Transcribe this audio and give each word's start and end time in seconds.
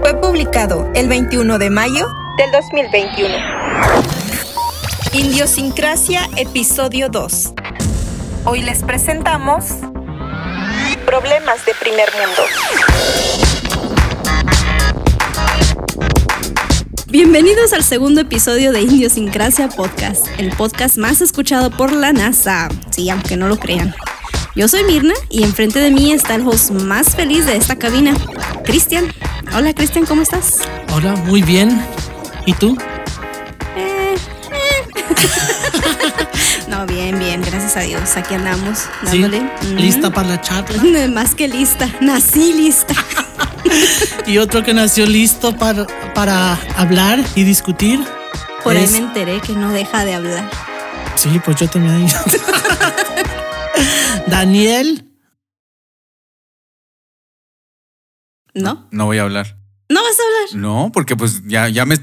fue 0.00 0.14
publicado 0.20 0.90
el 0.94 1.08
21 1.08 1.58
de 1.58 1.70
mayo 1.70 2.06
del 2.38 2.52
2021. 2.52 3.34
Indiosincrasia, 5.12 6.28
episodio 6.36 7.08
2. 7.08 7.52
Hoy 8.44 8.62
les 8.62 8.82
presentamos 8.84 9.64
Problemas 11.04 11.64
de 11.66 11.72
primer 11.80 12.08
mundo. 12.12 12.42
Bienvenidos 17.08 17.72
al 17.72 17.82
segundo 17.82 18.20
episodio 18.20 18.72
de 18.72 18.82
Indiosincrasia 18.82 19.68
Podcast, 19.68 20.26
el 20.38 20.50
podcast 20.50 20.96
más 20.96 21.20
escuchado 21.20 21.70
por 21.70 21.92
la 21.92 22.12
NASA. 22.12 22.68
Sí, 22.90 23.10
aunque 23.10 23.36
no 23.36 23.48
lo 23.48 23.56
crean. 23.56 23.94
Yo 24.54 24.68
soy 24.68 24.84
Mirna 24.84 25.14
y 25.28 25.42
enfrente 25.42 25.80
de 25.80 25.90
mí 25.90 26.12
está 26.12 26.36
el 26.36 26.46
host 26.46 26.70
más 26.70 27.16
feliz 27.16 27.46
de 27.46 27.56
esta 27.56 27.76
cabina, 27.76 28.14
Cristian. 28.64 29.12
Hola 29.54 29.72
Cristian, 29.72 30.04
¿cómo 30.04 30.22
estás? 30.22 30.60
Hola, 30.92 31.14
muy 31.16 31.42
bien. 31.42 31.80
¿Y 32.44 32.52
tú? 32.54 32.76
Eh, 33.76 34.14
eh. 34.52 35.04
no, 36.68 36.86
bien, 36.86 37.18
bien, 37.18 37.40
gracias 37.40 37.76
a 37.76 37.80
Dios. 37.80 38.16
Aquí 38.16 38.34
andamos 38.34 38.80
dándole. 39.02 39.42
¿Sí? 39.60 39.68
¿Lista 39.74 40.10
para 40.10 40.28
la 40.28 40.40
charla? 40.40 41.08
Más 41.12 41.34
que 41.34 41.48
lista, 41.48 41.88
nací 42.00 42.52
lista. 42.52 42.94
y 44.26 44.38
otro 44.38 44.62
que 44.62 44.74
nació 44.74 45.06
listo 45.06 45.56
para, 45.56 45.86
para 46.14 46.58
hablar 46.76 47.20
y 47.34 47.44
discutir. 47.44 48.04
Por 48.62 48.76
es... 48.76 48.92
ahí 48.92 49.00
me 49.00 49.06
enteré 49.06 49.40
que 49.40 49.52
no 49.52 49.72
deja 49.72 50.04
de 50.04 50.14
hablar. 50.14 50.50
Sí, 51.14 51.40
pues 51.44 51.56
yo 51.58 51.68
también. 51.68 52.06
Daniel. 54.26 55.05
¿No? 58.56 58.88
No 58.90 59.04
voy 59.04 59.18
a 59.18 59.22
hablar. 59.22 59.56
¿No 59.90 60.02
vas 60.02 60.16
a 60.18 60.22
hablar? 60.22 60.60
No, 60.60 60.90
porque 60.92 61.14
pues 61.14 61.42
ya, 61.46 61.68
ya 61.68 61.84
me 61.84 61.98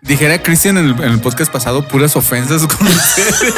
dijera 0.00 0.42
Cristian 0.42 0.78
en, 0.78 0.90
en 0.90 1.12
el, 1.12 1.20
podcast 1.20 1.52
pasado 1.52 1.86
puras 1.86 2.16
ofensas 2.16 2.66
con 2.66 2.86
ustedes. 2.86 3.54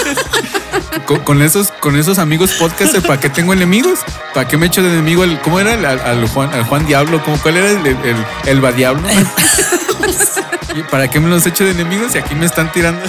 con, 1.06 1.20
con, 1.20 1.40
esos, 1.40 1.70
con 1.70 1.96
esos 1.96 2.18
amigos 2.18 2.52
podcast, 2.54 2.98
¿para 3.06 3.20
qué 3.20 3.30
tengo 3.30 3.52
enemigos? 3.52 4.00
¿Para 4.34 4.48
qué 4.48 4.56
me 4.56 4.66
echo 4.66 4.82
de 4.82 4.92
enemigo 4.92 5.22
al, 5.22 5.40
¿cómo 5.40 5.60
era? 5.60 5.74
Al, 5.74 6.00
al 6.00 6.28
Juan, 6.28 6.52
al 6.52 6.64
Juan 6.64 6.84
Diablo, 6.86 7.22
¿cómo, 7.24 7.38
¿cuál 7.38 7.58
era 7.58 7.70
el, 7.70 7.86
el, 7.86 8.16
el 8.46 8.64
va 8.64 8.72
Diablo? 8.72 9.08
¿Para 10.90 11.08
qué 11.08 11.20
me 11.20 11.28
los 11.28 11.46
echo 11.46 11.64
de 11.64 11.70
enemigos? 11.70 12.14
Y 12.16 12.18
aquí 12.18 12.34
me 12.34 12.44
están 12.44 12.72
tirando. 12.72 13.00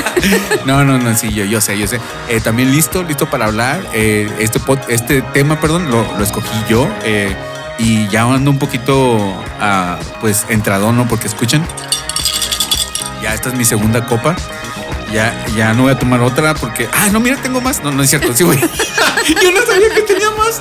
no, 0.64 0.82
no, 0.82 0.98
no, 0.98 1.14
sí, 1.14 1.32
yo, 1.32 1.44
yo 1.44 1.60
sé, 1.60 1.78
yo 1.78 1.86
sé. 1.86 2.00
Eh, 2.28 2.40
también 2.40 2.72
listo, 2.72 3.02
listo 3.02 3.28
para 3.28 3.44
hablar. 3.44 3.86
Eh, 3.92 4.28
este, 4.38 4.58
pod, 4.60 4.78
este 4.88 5.20
tema, 5.20 5.60
perdón, 5.60 5.90
lo, 5.90 6.02
lo 6.16 6.24
escogí 6.24 6.48
yo. 6.68 6.88
Eh, 7.04 7.36
y 7.78 8.08
ya 8.08 8.22
ando 8.22 8.50
un 8.50 8.58
poquito, 8.58 9.16
uh, 9.16 9.96
pues, 10.20 10.46
entradón, 10.48 10.96
¿no? 10.96 11.06
Porque 11.08 11.26
escuchen. 11.26 11.66
Ya 13.22 13.34
esta 13.34 13.48
es 13.48 13.54
mi 13.54 13.64
segunda 13.64 14.06
copa. 14.06 14.36
Ya, 15.12 15.46
ya 15.56 15.72
no 15.72 15.82
voy 15.84 15.92
a 15.92 15.98
tomar 15.98 16.20
otra 16.20 16.54
porque. 16.54 16.88
Ah, 16.92 17.08
no, 17.12 17.20
mira, 17.20 17.36
tengo 17.36 17.60
más. 17.60 17.82
No, 17.82 17.90
no 17.90 18.02
es 18.02 18.10
cierto. 18.10 18.34
Sí, 18.34 18.44
voy. 18.44 18.56
yo 19.42 19.52
no 19.52 19.62
sabía 19.66 19.94
que 19.94 20.02
tenía 20.02 20.30
más. 20.30 20.60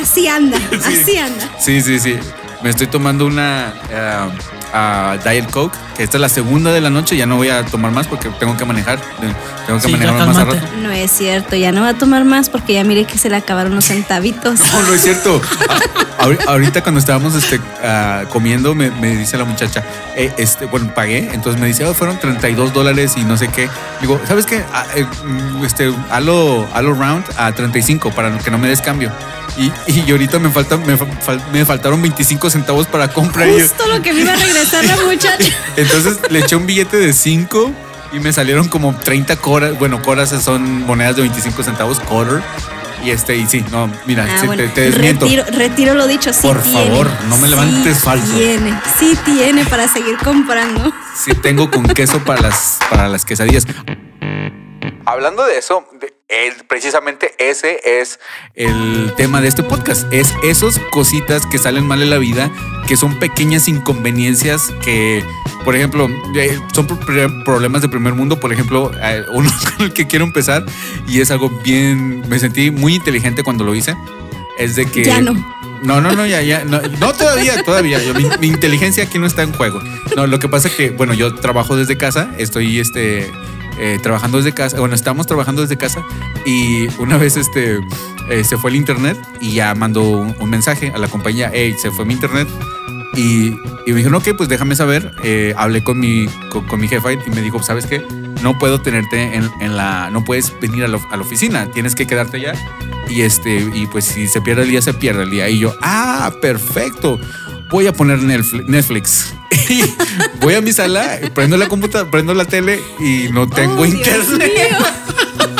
así 0.00 0.28
anda, 0.28 0.58
sí. 0.70 0.78
así 0.84 1.16
anda. 1.18 1.48
Sí, 1.58 1.80
sí, 1.80 1.98
sí. 1.98 2.18
Me 2.62 2.70
estoy 2.70 2.86
tomando 2.86 3.26
una. 3.26 3.74
Uh, 3.90 4.57
a 4.72 5.16
Diet 5.22 5.50
Coke, 5.50 5.76
que 5.96 6.02
esta 6.02 6.16
es 6.16 6.20
la 6.20 6.28
segunda 6.28 6.72
de 6.72 6.80
la 6.80 6.90
noche, 6.90 7.16
ya 7.16 7.26
no 7.26 7.36
voy 7.36 7.48
a 7.48 7.64
tomar 7.64 7.92
más 7.92 8.06
porque 8.06 8.28
tengo 8.38 8.56
que 8.56 8.64
manejar, 8.64 9.00
tengo 9.66 9.80
que 9.80 9.86
sí, 9.86 9.92
manejar 9.92 10.26
más 10.26 10.36
a 10.36 10.44
rato. 10.44 10.66
No 10.82 10.90
es 10.90 11.10
cierto, 11.10 11.56
ya 11.56 11.72
no 11.72 11.82
va 11.82 11.90
a 11.90 11.94
tomar 11.94 12.24
más 12.24 12.50
porque 12.50 12.74
ya 12.74 12.84
mire 12.84 13.04
que 13.04 13.18
se 13.18 13.30
le 13.30 13.36
acabaron 13.36 13.74
los 13.74 13.86
centavitos. 13.86 14.60
No, 14.78 14.82
no 14.82 14.94
es 14.94 15.02
cierto. 15.02 15.40
Ahorita 16.46 16.82
cuando 16.82 17.00
estábamos 17.00 17.34
este, 17.34 17.56
uh, 17.56 18.28
comiendo, 18.28 18.74
me, 18.74 18.90
me, 18.90 19.16
dice 19.16 19.38
la 19.38 19.44
muchacha, 19.44 19.82
eh, 20.14 20.32
este, 20.36 20.66
bueno, 20.66 20.92
pagué, 20.94 21.30
entonces 21.32 21.60
me 21.60 21.66
dice, 21.66 21.84
oh, 21.84 21.94
fueron 21.94 22.18
32 22.18 22.72
dólares 22.72 23.14
y 23.16 23.24
no 23.24 23.36
sé 23.36 23.48
qué. 23.48 23.68
Digo, 24.00 24.20
¿sabes 24.26 24.46
qué? 24.46 24.62
Este, 25.64 25.92
halo, 26.10 26.66
halo 26.74 26.94
round 26.94 27.24
a 27.36 27.52
35 27.52 28.10
para 28.10 28.36
que 28.38 28.50
no 28.50 28.58
me 28.58 28.68
des 28.68 28.80
cambio. 28.80 29.10
Y, 29.58 29.72
y 29.92 30.10
ahorita 30.10 30.38
me, 30.38 30.50
falta, 30.50 30.76
me, 30.76 30.96
me, 31.52 31.64
faltaron 31.64 32.00
25 32.00 32.48
centavos 32.48 32.86
para 32.86 33.08
comprar. 33.08 33.48
Justo 33.50 33.86
lo 33.88 34.00
que 34.00 34.12
me 34.12 34.20
iba 34.20 34.32
a 34.32 34.36
regresar 34.36 34.84
la 34.84 34.96
muchacha. 35.04 35.52
Entonces 35.76 36.18
le 36.30 36.38
eché 36.38 36.54
un 36.54 36.66
billete 36.66 36.96
de 36.96 37.12
5 37.12 37.72
y 38.12 38.20
me 38.20 38.32
salieron 38.32 38.68
como 38.68 38.94
30 38.96 39.36
coras. 39.36 39.78
Bueno, 39.78 40.00
coras 40.02 40.30
son 40.42 40.86
monedas 40.86 41.16
de 41.16 41.22
25 41.22 41.62
centavos, 41.62 41.98
quarter. 42.00 42.42
Y 43.04 43.10
este, 43.10 43.36
y 43.36 43.46
sí, 43.46 43.64
no, 43.70 43.90
mira, 44.06 44.26
ah, 44.28 44.38
sí, 44.40 44.46
bueno, 44.46 44.62
te, 44.64 44.68
te, 44.70 44.80
desmiento. 44.90 45.26
Retiro, 45.26 45.44
retiro, 45.52 45.94
lo 45.94 46.06
dicho, 46.08 46.32
sí 46.32 46.42
Por 46.42 46.60
tiene, 46.62 46.90
favor, 46.90 47.08
no 47.28 47.38
me 47.38 47.48
levantes 47.48 47.96
sí 47.96 48.02
falso. 48.02 48.34
Tiene, 48.34 48.80
sí 48.98 49.16
tiene 49.24 49.64
para 49.64 49.86
seguir 49.86 50.16
comprando. 50.18 50.92
Sí 51.14 51.32
tengo 51.34 51.70
con 51.70 51.84
queso 51.84 52.18
para 52.24 52.42
las, 52.42 52.78
para 52.90 53.08
las 53.08 53.24
quesadillas. 53.24 53.66
Hablando 55.04 55.44
de 55.44 55.58
eso, 55.58 55.86
de, 56.00 56.17
precisamente 56.66 57.34
ese 57.38 57.80
es 58.00 58.20
el 58.54 59.12
tema 59.16 59.40
de 59.40 59.48
este 59.48 59.62
podcast. 59.62 60.12
Es 60.12 60.34
esos 60.42 60.78
cositas 60.90 61.46
que 61.46 61.58
salen 61.58 61.86
mal 61.86 62.02
en 62.02 62.10
la 62.10 62.18
vida, 62.18 62.50
que 62.86 62.96
son 62.96 63.18
pequeñas 63.18 63.68
inconveniencias 63.68 64.70
que, 64.82 65.24
por 65.64 65.74
ejemplo, 65.74 66.08
son 66.74 66.86
problemas 67.44 67.82
de 67.82 67.88
primer 67.88 68.14
mundo. 68.14 68.38
Por 68.40 68.52
ejemplo, 68.52 68.90
uno 69.32 69.50
con 69.76 69.86
el 69.86 69.92
que 69.92 70.06
quiero 70.06 70.24
empezar 70.24 70.64
y 71.06 71.20
es 71.20 71.30
algo 71.30 71.48
bien, 71.48 72.28
me 72.28 72.38
sentí 72.38 72.70
muy 72.70 72.94
inteligente 72.94 73.42
cuando 73.42 73.64
lo 73.64 73.74
hice. 73.74 73.96
Es 74.58 74.76
de 74.76 74.86
que... 74.86 75.04
Ya 75.04 75.20
no. 75.20 75.57
No, 75.82 76.00
no, 76.00 76.12
no, 76.12 76.26
ya, 76.26 76.42
ya. 76.42 76.64
No, 76.64 76.80
no 76.80 77.12
todavía, 77.12 77.62
todavía. 77.62 77.98
Mi, 78.40 78.48
inteligencia 78.48 79.04
aquí 79.04 79.18
no 79.18 79.26
está 79.26 79.42
en 79.42 79.52
juego. 79.52 79.80
No, 80.16 80.26
lo 80.26 80.38
que 80.38 80.48
pasa 80.48 80.68
es 80.68 80.74
que, 80.74 80.90
bueno, 80.90 81.14
yo 81.14 81.34
trabajo 81.34 81.76
desde 81.76 81.96
casa, 81.96 82.30
estoy 82.38 82.80
este, 82.80 83.30
eh, 83.78 83.98
trabajando 84.02 84.38
desde 84.38 84.52
casa. 84.52 84.78
Bueno, 84.78 84.94
estamos 84.94 85.26
trabajando 85.26 85.62
desde 85.62 85.76
casa 85.76 86.02
y 86.44 86.88
una 86.98 87.16
vez 87.16 87.36
este, 87.36 87.78
eh, 88.30 88.44
se 88.44 88.56
fue 88.56 88.70
el 88.70 88.76
internet 88.76 89.18
y 89.40 89.52
ya 89.54 89.74
mandó 89.74 90.02
un, 90.02 90.34
un, 90.38 90.50
mensaje 90.50 90.92
a 90.94 90.98
la 90.98 91.08
compañía, 91.08 91.50
hey, 91.52 91.74
se 91.80 91.90
fue 91.90 92.04
mi 92.04 92.14
internet. 92.14 92.48
Y, 93.14 93.48
y 93.86 93.92
me 93.92 93.94
dijeron, 93.96 94.14
ok, 94.16 94.28
pues 94.36 94.48
déjame 94.48 94.76
saber. 94.76 95.12
Eh, 95.24 95.54
hablé 95.56 95.82
con 95.82 95.98
mi, 95.98 96.26
con, 96.50 96.64
con, 96.66 96.80
mi 96.80 96.88
jefa 96.88 97.12
y 97.12 97.30
me 97.30 97.40
dijo, 97.40 97.62
¿sabes 97.62 97.86
qué? 97.86 98.04
No 98.42 98.58
puedo 98.58 98.80
tenerte 98.80 99.36
en, 99.36 99.50
en 99.60 99.76
la. 99.76 100.10
No 100.10 100.24
puedes 100.24 100.58
venir 100.60 100.84
a 100.84 100.88
la, 100.88 100.98
a 101.10 101.16
la, 101.16 101.22
oficina, 101.22 101.70
tienes 101.72 101.94
que 101.94 102.06
quedarte 102.06 102.36
allá. 102.38 102.52
Y 103.08 103.22
este, 103.22 103.68
y 103.74 103.86
pues 103.86 104.04
si 104.04 104.28
se 104.28 104.40
pierde 104.40 104.62
el 104.62 104.70
día, 104.70 104.82
se 104.82 104.94
pierde 104.94 105.24
el 105.24 105.30
día. 105.30 105.48
Y 105.48 105.58
yo, 105.58 105.74
ah, 105.82 106.32
perfecto. 106.40 107.18
Voy 107.70 107.86
a 107.86 107.92
poner 107.92 108.22
Netflix. 108.22 109.34
Y 109.70 109.82
voy 110.40 110.54
a 110.54 110.62
mi 110.62 110.72
sala, 110.72 111.18
prendo 111.34 111.58
la 111.58 111.68
computadora, 111.68 112.10
prendo 112.10 112.32
la 112.32 112.46
tele 112.46 112.80
y 113.00 113.28
no 113.30 113.46
tengo 113.46 113.82
oh, 113.82 113.84
internet. 113.84 114.50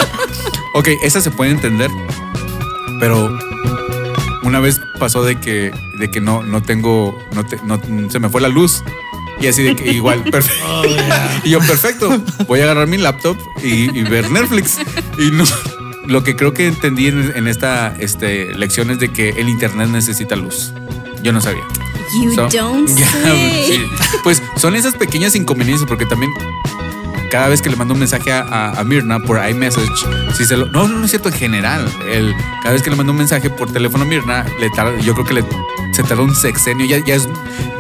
ok, 0.75 0.89
esa 1.03 1.21
se 1.21 1.31
puede 1.31 1.51
entender. 1.51 1.91
Pero 3.01 3.39
una 4.43 4.61
vez 4.61 4.81
pasó 4.99 5.23
de 5.23 5.39
que, 5.39 5.73
de 5.99 6.11
que 6.11 6.23
no, 6.23 6.43
no 6.43 6.63
tengo, 6.63 7.19
no, 7.33 7.45
te, 7.45 7.59
no 7.65 7.79
se 8.11 8.19
me 8.19 8.31
fue 8.31 8.41
la 8.41 8.49
luz. 8.49 8.83
Y 9.41 9.47
así 9.47 9.63
de 9.63 9.77
que 9.77 9.93
igual, 9.93 10.23
perfecto. 10.25 10.65
Oh, 10.69 10.85
yeah. 10.85 11.41
Y 11.45 11.51
yo, 11.51 11.61
perfecto, 11.61 12.23
voy 12.47 12.61
a 12.61 12.65
agarrar 12.65 12.87
mi 12.87 12.99
laptop 12.99 13.37
y, 13.63 13.97
y 13.97 14.03
ver 14.03 14.31
Netflix. 14.31 14.79
Y 15.19 15.31
no, 15.31 15.45
lo 16.07 16.25
que 16.25 16.37
creo 16.37 16.53
que 16.53 16.67
entendí 16.67 17.09
en, 17.09 17.33
en 17.35 17.49
esta 17.49 17.95
este, 17.99 18.55
lección 18.55 18.91
es 18.91 18.99
de 18.99 19.13
que 19.13 19.31
el 19.31 19.49
internet 19.49 19.89
necesita 19.89 20.37
luz. 20.37 20.73
Yo 21.23 21.33
no 21.33 21.41
sabía. 21.41 21.65
You 22.23 22.35
so, 22.35 22.49
don't 22.49 22.89
yeah, 22.97 23.11
say. 23.11 23.65
Sí. 23.67 23.83
Pues 24.23 24.43
son 24.57 24.75
esas 24.75 24.95
pequeñas 24.95 25.35
inconveniencias 25.37 25.87
porque 25.87 26.07
también 26.07 26.33
cada 27.31 27.49
vez 27.49 27.61
que 27.61 27.69
le 27.69 27.77
mando 27.77 27.95
un 27.95 28.01
mensaje 28.01 28.33
a, 28.33 28.41
a, 28.41 28.81
a 28.81 28.85
Mirna 28.85 29.21
por 29.21 29.39
iMessage, 29.47 30.07
si 30.35 30.47
se 30.47 30.57
lo, 30.57 30.67
no, 30.67 30.89
no, 30.89 30.99
no 30.99 31.05
es 31.05 31.11
cierto 31.11 31.29
en 31.29 31.35
general. 31.35 31.87
El, 32.11 32.35
cada 32.63 32.73
vez 32.73 32.83
que 32.83 32.91
le 32.91 32.97
mando 32.97 33.13
un 33.13 33.19
mensaje 33.19 33.51
por 33.51 33.71
teléfono 33.71 34.05
a 34.05 34.07
Mirna, 34.07 34.47
le 34.59 34.71
tarda, 34.71 34.99
yo 35.01 35.13
creo 35.15 35.27
que 35.27 35.35
le, 35.35 35.45
se 35.99 36.05
tarda 36.05 36.23
un 36.23 36.35
sexenio. 36.37 36.87
Ya, 36.87 37.05
ya, 37.05 37.17
es, 37.17 37.29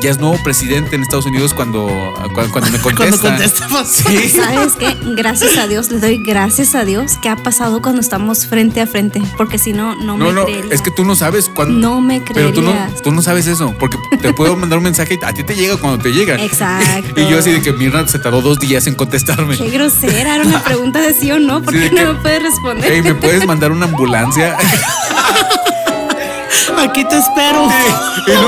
ya 0.00 0.10
es 0.10 0.18
nuevo 0.18 0.36
presidente 0.42 0.96
en 0.96 1.02
Estados 1.02 1.26
Unidos 1.26 1.54
cuando, 1.54 1.86
cuando, 2.34 2.52
cuando 2.52 2.70
me 2.72 2.78
contesta. 2.82 3.68
cuando. 3.68 3.88
Sí. 3.88 4.28
¿Sabes 4.34 4.72
qué? 4.76 4.96
Gracias 5.14 5.56
a 5.56 5.68
Dios, 5.68 5.92
le 5.92 6.00
doy 6.00 6.18
gracias 6.18 6.74
a 6.74 6.84
Dios 6.84 7.12
que 7.22 7.28
ha 7.28 7.36
pasado 7.36 7.80
cuando 7.80 8.00
estamos 8.00 8.44
frente 8.46 8.80
a 8.80 8.88
frente. 8.88 9.22
Porque 9.36 9.56
si 9.56 9.72
no, 9.72 9.94
no, 9.94 10.18
no 10.18 10.26
me 10.26 10.32
no, 10.32 10.44
creería. 10.46 10.74
Es 10.74 10.82
que 10.82 10.90
tú 10.90 11.04
no 11.04 11.14
sabes 11.14 11.48
cuándo. 11.54 11.78
No 11.78 12.00
me 12.00 12.20
creerías. 12.24 12.52
Pero 12.52 12.52
tú 12.52 12.62
no, 12.62 13.02
tú 13.04 13.12
no 13.12 13.22
sabes 13.22 13.46
eso. 13.46 13.72
Porque 13.78 13.96
te 14.20 14.32
puedo 14.32 14.56
mandar 14.56 14.78
un 14.78 14.84
mensaje 14.84 15.16
y 15.22 15.24
a 15.24 15.32
ti 15.32 15.44
te 15.44 15.54
llega 15.54 15.76
cuando 15.76 16.02
te 16.02 16.10
llega. 16.12 16.34
Exacto. 16.42 16.88
Y 17.20 17.28
yo 17.30 17.38
así 17.38 17.52
de 17.52 17.62
que 17.62 17.72
Mirna 17.72 18.06
se 18.08 18.18
tardó 18.18 18.42
dos 18.42 18.58
días 18.58 18.86
en 18.88 18.94
contestarme. 18.96 19.56
Qué 19.56 19.70
grosera. 19.70 20.34
Era 20.34 20.44
una 20.44 20.62
pregunta 20.64 21.00
de 21.00 21.12
sí 21.14 21.30
o 21.30 21.38
no. 21.38 21.62
¿Por 21.62 21.72
Sí, 21.72 21.78
qué 21.80 21.88
de 21.90 21.90
no 21.90 21.96
que, 21.96 22.06
me 22.14 22.20
puedes 22.22 22.42
responder? 22.42 22.90
Hey, 22.92 23.02
¿me 23.02 23.14
puedes 23.14 23.46
mandar 23.46 23.70
una 23.70 23.86
ambulancia? 23.86 24.56
Aquí 26.78 27.04
te 27.04 27.18
espero. 27.18 27.68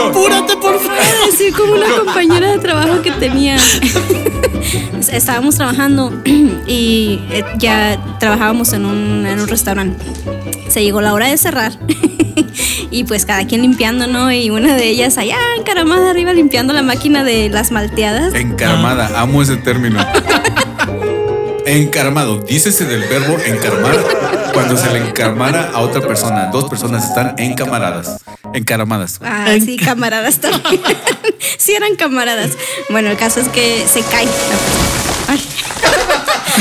Apúrate, 0.08 0.56
por 0.56 0.78
favor. 0.78 0.98
Así 1.28 1.52
como 1.52 1.74
una 1.74 1.88
compañera 2.04 2.52
de 2.52 2.58
trabajo 2.58 3.02
que 3.02 3.12
tenía. 3.12 3.56
Estábamos 5.12 5.56
trabajando 5.56 6.12
y 6.24 7.20
eh, 7.30 7.44
ya 7.58 7.98
trabajábamos 8.18 8.72
en 8.72 8.86
un, 8.86 9.26
en 9.26 9.40
un 9.40 9.48
restaurante. 9.48 10.04
Se 10.68 10.82
llegó 10.82 11.00
la 11.00 11.14
hora 11.14 11.26
de 11.26 11.36
cerrar. 11.36 11.72
y 12.90 13.04
pues 13.04 13.26
cada 13.26 13.46
quien 13.46 13.62
limpiando, 13.62 14.06
¿no? 14.06 14.32
Y 14.32 14.50
una 14.50 14.76
de 14.76 14.88
ellas 14.88 15.18
allá 15.18 15.38
encaramada 15.58 16.10
arriba 16.10 16.32
limpiando 16.32 16.72
la 16.72 16.82
máquina 16.82 17.24
de 17.24 17.48
las 17.48 17.70
malteadas. 17.70 18.34
Encaramada, 18.34 19.20
amo 19.20 19.42
ese 19.42 19.56
término. 19.56 20.04
Encaramado, 21.66 22.38
dícese 22.38 22.84
del 22.84 23.02
verbo 23.02 23.36
encarmar 23.44 24.39
cuando 24.52 24.76
se 24.76 24.90
le 24.90 24.98
encarmara 24.98 25.70
a 25.72 25.80
otra 25.80 26.00
persona. 26.00 26.46
Dos 26.46 26.68
personas 26.68 27.04
están 27.04 27.34
encamaradas, 27.38 28.18
encaramadas. 28.54 29.20
Ah, 29.22 29.54
sí, 29.62 29.76
camaradas 29.76 30.38
también. 30.38 30.80
sí 31.58 31.72
eran 31.72 31.96
camaradas. 31.96 32.52
Bueno, 32.88 33.10
el 33.10 33.16
caso 33.16 33.40
es 33.40 33.48
que 33.48 33.86
se 33.86 34.02
cae 34.02 34.26
la 34.26 34.32
persona. 34.32 35.28
Ay, 35.28 35.48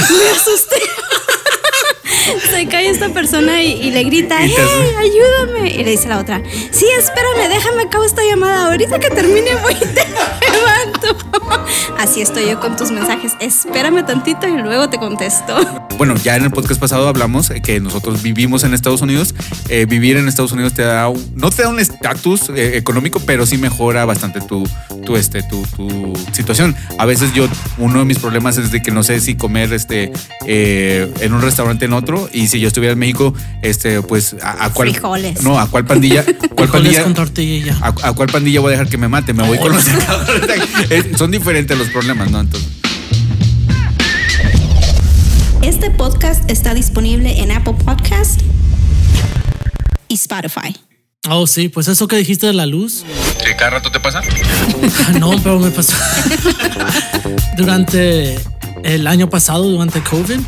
me 0.18 0.30
asusté. 0.30 0.76
Se 2.52 2.68
cae 2.68 2.90
esta 2.90 3.10
persona 3.10 3.62
y, 3.62 3.74
y 3.74 3.92
le 3.92 4.04
grita, 4.04 4.38
¡Hey, 4.40 4.56
ayúdame! 4.98 5.70
Y 5.70 5.84
le 5.84 5.92
dice 5.92 6.08
la 6.08 6.20
otra, 6.20 6.42
sí, 6.72 6.86
espérame, 6.98 7.50
déjame 7.50 7.84
acabo 7.84 8.04
esta 8.04 8.24
llamada. 8.24 8.68
Ahorita 8.68 9.00
que 9.00 9.10
termine 9.10 9.56
voy 9.56 9.74
y 9.74 9.80
te 9.80 10.06
levanto. 10.52 11.59
Así 12.00 12.22
estoy 12.22 12.48
yo 12.48 12.62
con 12.62 12.78
tus 12.78 12.92
mensajes. 12.92 13.34
Espérame 13.42 14.06
tantito 14.06 14.48
y 14.48 14.58
luego 14.58 14.90
te 14.90 14.98
contesto. 14.98 15.58
Bueno, 16.00 16.16
ya 16.16 16.38
en 16.38 16.46
el 16.46 16.52
podcast 16.52 16.80
pasado 16.80 17.10
hablamos 17.10 17.50
eh, 17.50 17.62
que 17.62 17.82
nosotros 17.82 18.22
vivimos 18.22 18.64
en 18.64 18.74
Estados 18.74 19.02
Unidos. 19.02 19.36
Eh, 19.68 19.86
vivir 19.86 20.16
en 20.16 20.30
Estados 20.30 20.54
Unidos 20.54 20.74
te 20.74 20.82
da, 20.84 21.10
un- 21.10 21.22
no 21.36 21.52
te 21.52 21.64
da 21.64 21.68
un 21.68 21.78
estatus 21.78 22.48
eh, 22.56 22.78
económico, 22.78 23.20
pero 23.26 23.46
sí 23.46 23.58
mejora 23.58 24.06
bastante 24.06 24.40
tu, 24.40 24.66
tu, 25.06 25.18
este, 25.18 25.44
tu, 25.44 25.62
tu 25.76 26.14
situación. 26.32 26.74
A 26.98 27.06
veces 27.06 27.34
yo, 27.34 27.50
uno 27.78 28.00
de 28.00 28.06
mis 28.06 28.18
problemas 28.18 28.58
es 28.58 28.72
de 28.72 28.82
que 28.82 28.92
no 28.92 29.04
sé 29.04 29.20
si 29.20 29.36
comer 29.36 29.74
este, 29.74 30.14
eh, 30.48 31.12
en 31.20 31.34
un 31.34 31.42
restaurante 31.42 31.84
en 31.84 31.92
otro 31.92 32.30
y 32.32 32.48
si 32.48 32.62
yo 32.62 32.70
estuviera 32.70 32.94
en 32.94 33.00
México, 33.00 33.34
este, 33.62 34.02
pues 34.02 34.38
a, 34.42 34.64
a 34.68 34.70
cuál... 34.72 34.92
Frijoles. 34.92 35.42
No, 35.44 35.60
a 35.60 35.68
cuál 35.70 35.84
pandilla... 35.84 36.24
¿Cuál 36.56 36.70
pandilla? 36.70 37.04
con 37.04 37.14
tortilla. 37.14 37.76
¿A, 37.82 37.88
a 38.08 38.14
cuál 38.14 38.30
pandilla 38.30 38.62
voy 38.62 38.70
a 38.70 38.72
dejar 38.72 38.88
que 38.88 38.98
me 38.98 39.10
mate? 39.10 39.34
Me 39.34 39.46
voy 39.46 39.58
con 39.58 39.74
los 39.74 39.84
Son 41.18 41.30
diferentes 41.30 41.78
los 41.78 41.89
problemas, 41.90 42.30
¿no? 42.32 42.40
Entonces, 42.42 42.70
Este 45.62 45.92
podcast 45.92 46.50
está 46.50 46.74
disponible 46.74 47.40
en 47.42 47.52
Apple 47.52 47.76
Podcast 47.86 48.40
y 50.08 50.16
Spotify. 50.16 50.76
Oh, 51.30 51.46
sí, 51.48 51.70
pues 51.70 51.88
eso 51.88 52.08
que 52.08 52.16
dijiste 52.16 52.48
de 52.48 52.54
la 52.54 52.66
luz. 52.66 53.04
¿Que 53.46 53.56
cada 53.56 53.72
rato 53.72 53.92
te 53.92 54.00
pasa? 54.00 54.22
Ah, 54.24 55.12
No, 55.20 55.32
pero 55.44 55.60
me 55.60 55.70
pasó 55.70 55.94
durante 57.58 58.40
el 58.84 59.06
año 59.06 59.30
pasado, 59.30 59.66
durante 59.70 60.02
COVID. 60.02 60.40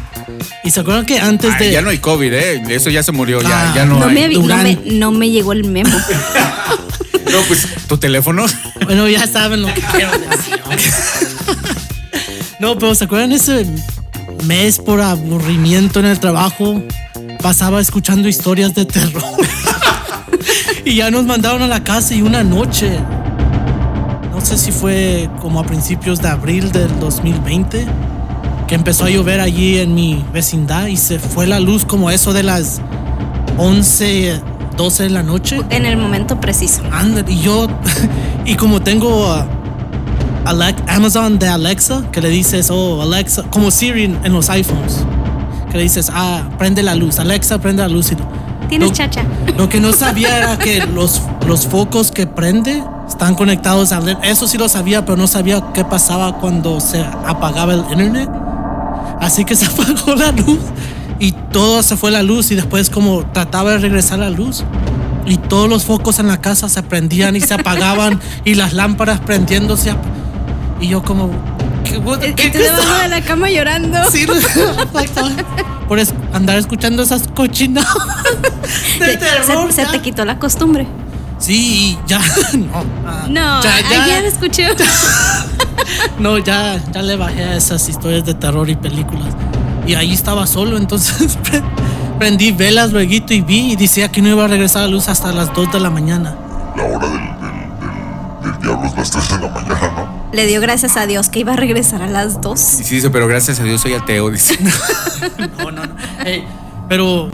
Y 0.63 0.71
se 0.71 0.79
acuerdan 0.79 1.05
que 1.05 1.19
antes 1.19 1.51
Ay, 1.59 1.67
de. 1.67 1.71
ya 1.73 1.81
no 1.81 1.89
hay 1.89 1.97
COVID, 1.97 2.33
¿eh? 2.33 2.63
Eso 2.69 2.89
ya 2.89 3.03
se 3.03 3.11
murió, 3.11 3.41
ya, 3.41 3.71
Ah. 3.71 3.73
ya 3.75 3.85
no, 3.85 3.99
No 3.99 4.05
hay. 4.07 4.13
me, 4.15 4.27
no, 4.29 4.55
me, 4.57 4.79
no 4.85 5.11
me 5.11 5.29
llegó 5.29 5.51
el 5.53 5.65
memo. 5.65 5.95
No, 7.31 7.37
pues 7.47 7.65
tu 7.87 7.97
teléfono. 7.97 8.45
Bueno, 8.83 9.07
ya 9.07 9.25
saben 9.25 9.61
lo 9.61 9.73
que 9.73 9.79
quiero 9.79 10.11
decir. 10.11 10.59
No, 12.61 12.77
pero 12.77 12.93
¿se 12.93 13.05
acuerdan 13.05 13.31
ese 13.31 13.65
mes 14.45 14.77
por 14.77 15.01
aburrimiento 15.01 15.99
en 15.99 16.05
el 16.05 16.19
trabajo? 16.19 16.79
Pasaba 17.41 17.81
escuchando 17.81 18.29
historias 18.29 18.75
de 18.75 18.85
terror. 18.85 19.23
y 20.85 20.93
ya 20.93 21.09
nos 21.09 21.25
mandaron 21.25 21.63
a 21.63 21.67
la 21.67 21.83
casa 21.83 22.13
y 22.13 22.21
una 22.21 22.43
noche, 22.43 22.99
no 24.31 24.41
sé 24.41 24.59
si 24.59 24.71
fue 24.71 25.27
como 25.41 25.59
a 25.59 25.63
principios 25.63 26.21
de 26.21 26.27
abril 26.27 26.71
del 26.71 26.99
2020, 26.99 27.87
que 28.67 28.75
empezó 28.75 29.05
a 29.05 29.09
llover 29.09 29.39
allí 29.39 29.79
en 29.79 29.95
mi 29.95 30.23
vecindad 30.31 30.85
y 30.85 30.97
se 30.97 31.17
fue 31.17 31.47
la 31.47 31.59
luz 31.59 31.83
como 31.83 32.11
eso 32.11 32.31
de 32.31 32.43
las 32.43 32.79
11, 33.57 34.39
12 34.77 35.03
de 35.03 35.09
la 35.09 35.23
noche. 35.23 35.59
en 35.71 35.87
el 35.87 35.97
momento 35.97 36.39
preciso. 36.39 36.83
Anda, 36.91 37.25
y 37.27 37.41
yo, 37.41 37.67
y 38.45 38.53
como 38.53 38.81
tengo 38.81 39.47
Amazon 40.45 41.39
de 41.39 41.47
Alexa, 41.47 42.03
que 42.11 42.21
le 42.21 42.29
dices, 42.29 42.69
oh, 42.71 43.01
Alexa, 43.01 43.43
como 43.49 43.71
Siri 43.71 44.05
en, 44.05 44.33
los 44.33 44.49
iPhones, 44.49 45.03
que 45.71 45.77
le 45.77 45.83
dices, 45.83 46.11
ah, 46.13 46.49
prende 46.57 46.83
la 46.83 46.95
luz, 46.95 47.19
Alexa, 47.19 47.59
prende 47.59 47.83
la 47.83 47.89
luz. 47.89 48.11
Y 48.11 48.17
Tienes 48.67 48.89
lo- 48.89 48.95
chacha. 48.95 49.23
Lo 49.57 49.69
que 49.69 49.79
no 49.79 49.93
sabía 49.93 50.37
era 50.37 50.57
que 50.57 50.85
los, 50.87 51.21
los 51.47 51.67
focos 51.67 52.11
que 52.11 52.25
prende 52.27 52.83
están 53.07 53.35
conectados 53.35 53.91
a 53.91 53.99
LED. 53.99 54.17
Eso 54.23 54.47
sí 54.47 54.57
lo 54.57 54.69
sabía, 54.69 55.05
pero 55.05 55.17
no 55.17 55.27
sabía 55.27 55.61
qué 55.73 55.83
pasaba 55.83 56.37
cuando 56.39 56.79
se 56.79 57.01
apagaba 57.01 57.73
el 57.73 57.81
internet. 57.91 58.29
Así 59.19 59.45
que 59.45 59.55
se 59.57 59.65
apagó 59.65 60.15
la 60.15 60.31
luz 60.31 60.59
y 61.19 61.33
todo 61.33 61.83
se 61.83 61.97
fue 61.97 62.09
la 62.11 62.23
luz 62.23 62.51
y 62.51 62.55
después 62.55 62.89
como 62.89 63.23
trataba 63.31 63.71
de 63.71 63.77
regresar 63.77 64.19
la 64.19 64.29
luz 64.29 64.63
y 65.27 65.37
todos 65.37 65.69
los 65.69 65.85
focos 65.85 66.17
en 66.17 66.27
la 66.27 66.41
casa 66.41 66.67
se 66.67 66.81
prendían 66.81 67.35
y 67.35 67.41
se 67.41 67.53
apagaban 67.53 68.19
y 68.43 68.55
las 68.55 68.73
lámparas 68.73 69.19
prendiéndose 69.19 69.93
y 70.81 70.87
yo 70.89 71.01
como 71.03 71.29
¿qué, 71.83 72.01
qué- 72.35 72.51
qué 72.51 72.59
de 72.59 73.07
la 73.09 73.21
cama 73.21 73.49
llorando. 73.49 73.97
Sí, 74.11 74.25
por 75.87 75.99
es- 75.99 76.13
andar 76.33 76.57
escuchando 76.57 77.03
esas 77.03 77.23
cochinas 77.33 77.85
de 78.99 79.05
Se- 79.05 79.17
terror. 79.17 79.71
se, 79.71 79.83
ya. 79.83 79.91
te 79.91 79.99
quitó 80.01 80.25
la 80.25 80.37
costumbre. 80.39 80.87
Sí, 81.37 81.97
y 82.03 82.07
ya 82.07 82.19
no. 82.53 82.83
ah, 83.05 83.25
No, 83.29 83.63
ya, 83.63 83.81
ya, 83.89 84.03
ayer 84.03 84.25
escuché. 84.25 84.67
no, 86.19 86.37
ya, 86.37 86.79
ya 86.91 87.01
le 87.01 87.15
bajé 87.15 87.43
a 87.43 87.55
esas 87.55 87.87
historias 87.89 88.25
de 88.25 88.33
terror 88.33 88.69
y 88.69 88.75
películas. 88.75 89.33
Y 89.87 89.95
ahí 89.95 90.13
estaba 90.13 90.45
solo, 90.45 90.77
entonces 90.77 91.37
pre- 91.43 91.63
prendí 92.19 92.51
velas 92.51 92.91
luego 92.91 93.11
y 93.11 93.41
vi 93.41 93.71
y 93.73 93.75
decía 93.75 94.09
que 94.11 94.21
no 94.21 94.29
iba 94.29 94.45
a 94.45 94.47
regresar 94.47 94.83
la 94.83 94.87
luz 94.89 95.09
hasta 95.09 95.31
las 95.31 95.51
2 95.53 95.71
de 95.73 95.79
la 95.79 95.89
mañana. 95.89 96.35
la 96.77 96.83
hora 96.83 97.07
del, 97.07 97.17
del, 97.17 97.31
del, 97.81 98.51
del 98.53 98.61
diablo 98.61 98.87
es 98.87 98.95
las 98.95 99.09
3 99.11 99.29
de 99.29 99.47
la 99.47 99.53
mañana, 99.53 99.91
¿no? 99.97 100.20
Le 100.33 100.45
dio 100.47 100.61
gracias 100.61 100.95
a 100.97 101.05
Dios 101.07 101.29
que 101.29 101.39
iba 101.39 101.53
a 101.53 101.55
regresar 101.57 102.01
a 102.01 102.07
las 102.07 102.35
Y 102.35 102.37
2. 102.41 102.59
sí 102.59 102.95
dice, 102.95 103.09
pero 103.09 103.27
gracias 103.27 103.59
a 103.59 103.63
Dios 103.63 103.81
soy 103.81 103.93
ateo, 103.93 104.29
dice. 104.29 104.57
No, 105.57 105.71
no, 105.71 105.85
no. 105.85 105.95
Ey, 106.25 106.47
pero 106.87 107.29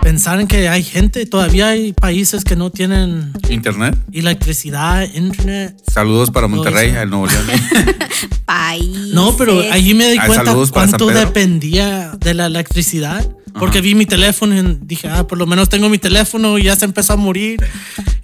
pensar 0.00 0.40
en 0.40 0.46
que 0.46 0.68
hay 0.68 0.82
gente, 0.82 1.26
todavía 1.26 1.68
hay 1.68 1.92
países 1.92 2.44
que 2.44 2.56
no 2.56 2.70
tienen 2.70 3.32
Internet. 3.48 3.96
electricidad, 4.12 5.06
internet. 5.14 5.76
Saludos 5.92 6.30
para 6.30 6.48
Monterrey, 6.48 6.90
al 6.96 7.10
Nuevo 7.10 7.26
León. 7.26 7.44
País. 8.44 9.10
No, 9.12 9.36
pero 9.36 9.60
allí 9.70 9.94
me 9.94 10.10
di 10.10 10.18
Ah, 10.18 10.26
cuenta 10.26 10.54
cuánto 10.72 11.06
dependía 11.06 12.12
de 12.18 12.34
la 12.34 12.46
electricidad. 12.46 13.28
Porque 13.58 13.80
vi 13.80 13.96
mi 13.96 14.06
teléfono 14.06 14.54
y 14.56 14.78
dije, 14.82 15.08
ah, 15.08 15.26
por 15.26 15.36
lo 15.36 15.44
menos 15.44 15.68
tengo 15.68 15.88
mi 15.88 15.98
teléfono 15.98 16.56
y 16.56 16.62
ya 16.64 16.76
se 16.76 16.84
empezó 16.84 17.14
a 17.14 17.16
morir. 17.16 17.58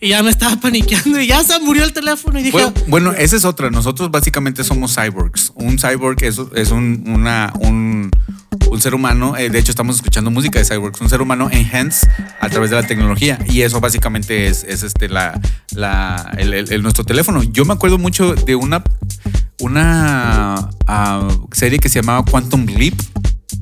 Y 0.01 0.11
ya 0.11 0.23
me 0.23 0.31
estaba 0.31 0.55
paniqueando 0.61 1.21
y 1.21 1.27
ya 1.27 1.43
se 1.43 1.59
murió 1.59 1.83
el 1.83 1.93
teléfono. 1.93 2.39
Y 2.39 2.45
dije, 2.45 2.53
Bueno, 2.53 2.73
bueno, 2.87 3.13
esa 3.13 3.35
es 3.35 3.45
otra. 3.45 3.69
Nosotros 3.71 4.09
básicamente 4.13 4.63
somos 4.63 4.95
cyborgs. 4.95 5.51
Un 5.57 5.79
cyborg 5.79 6.23
es, 6.23 6.41
es 6.55 6.71
un, 6.71 7.03
una, 7.09 7.53
un, 7.59 8.11
un 8.77 8.83
ser 8.83 8.95
humano. 8.95 9.37
eh, 9.37 9.51
de 9.51 9.59
hecho, 9.59 9.71
estamos 9.73 9.97
escuchando 9.97 10.31
música 10.31 10.59
de 10.61 10.65
cyborgs. 10.65 11.01
Un 11.01 11.09
ser 11.09 11.21
humano 11.21 11.49
enhanced 11.51 12.09
a 12.41 12.49
través 12.49 12.71
de 12.71 12.77
la 12.77 12.87
tecnología. 12.87 13.39
Y 13.49 13.63
eso 13.63 13.81
básicamente 13.81 14.47
es, 14.47 14.63
es 14.65 14.83
este, 14.85 15.09
la, 15.09 15.41
el- 16.39 16.83
nuestro 16.83 17.05
teléfono. 17.05 17.43
Yo 17.43 17.65
me 17.65 17.73
acuerdo 17.73 17.99
mucho 17.99 18.35
de 18.35 18.55
una, 18.55 18.85
una 19.61 20.69
ah, 20.87 21.29
serie 21.53 21.79
que 21.79 21.89
se 21.89 22.01
llamaba 22.01 22.25
Quantum 22.25 22.67
Leap. 22.67 22.95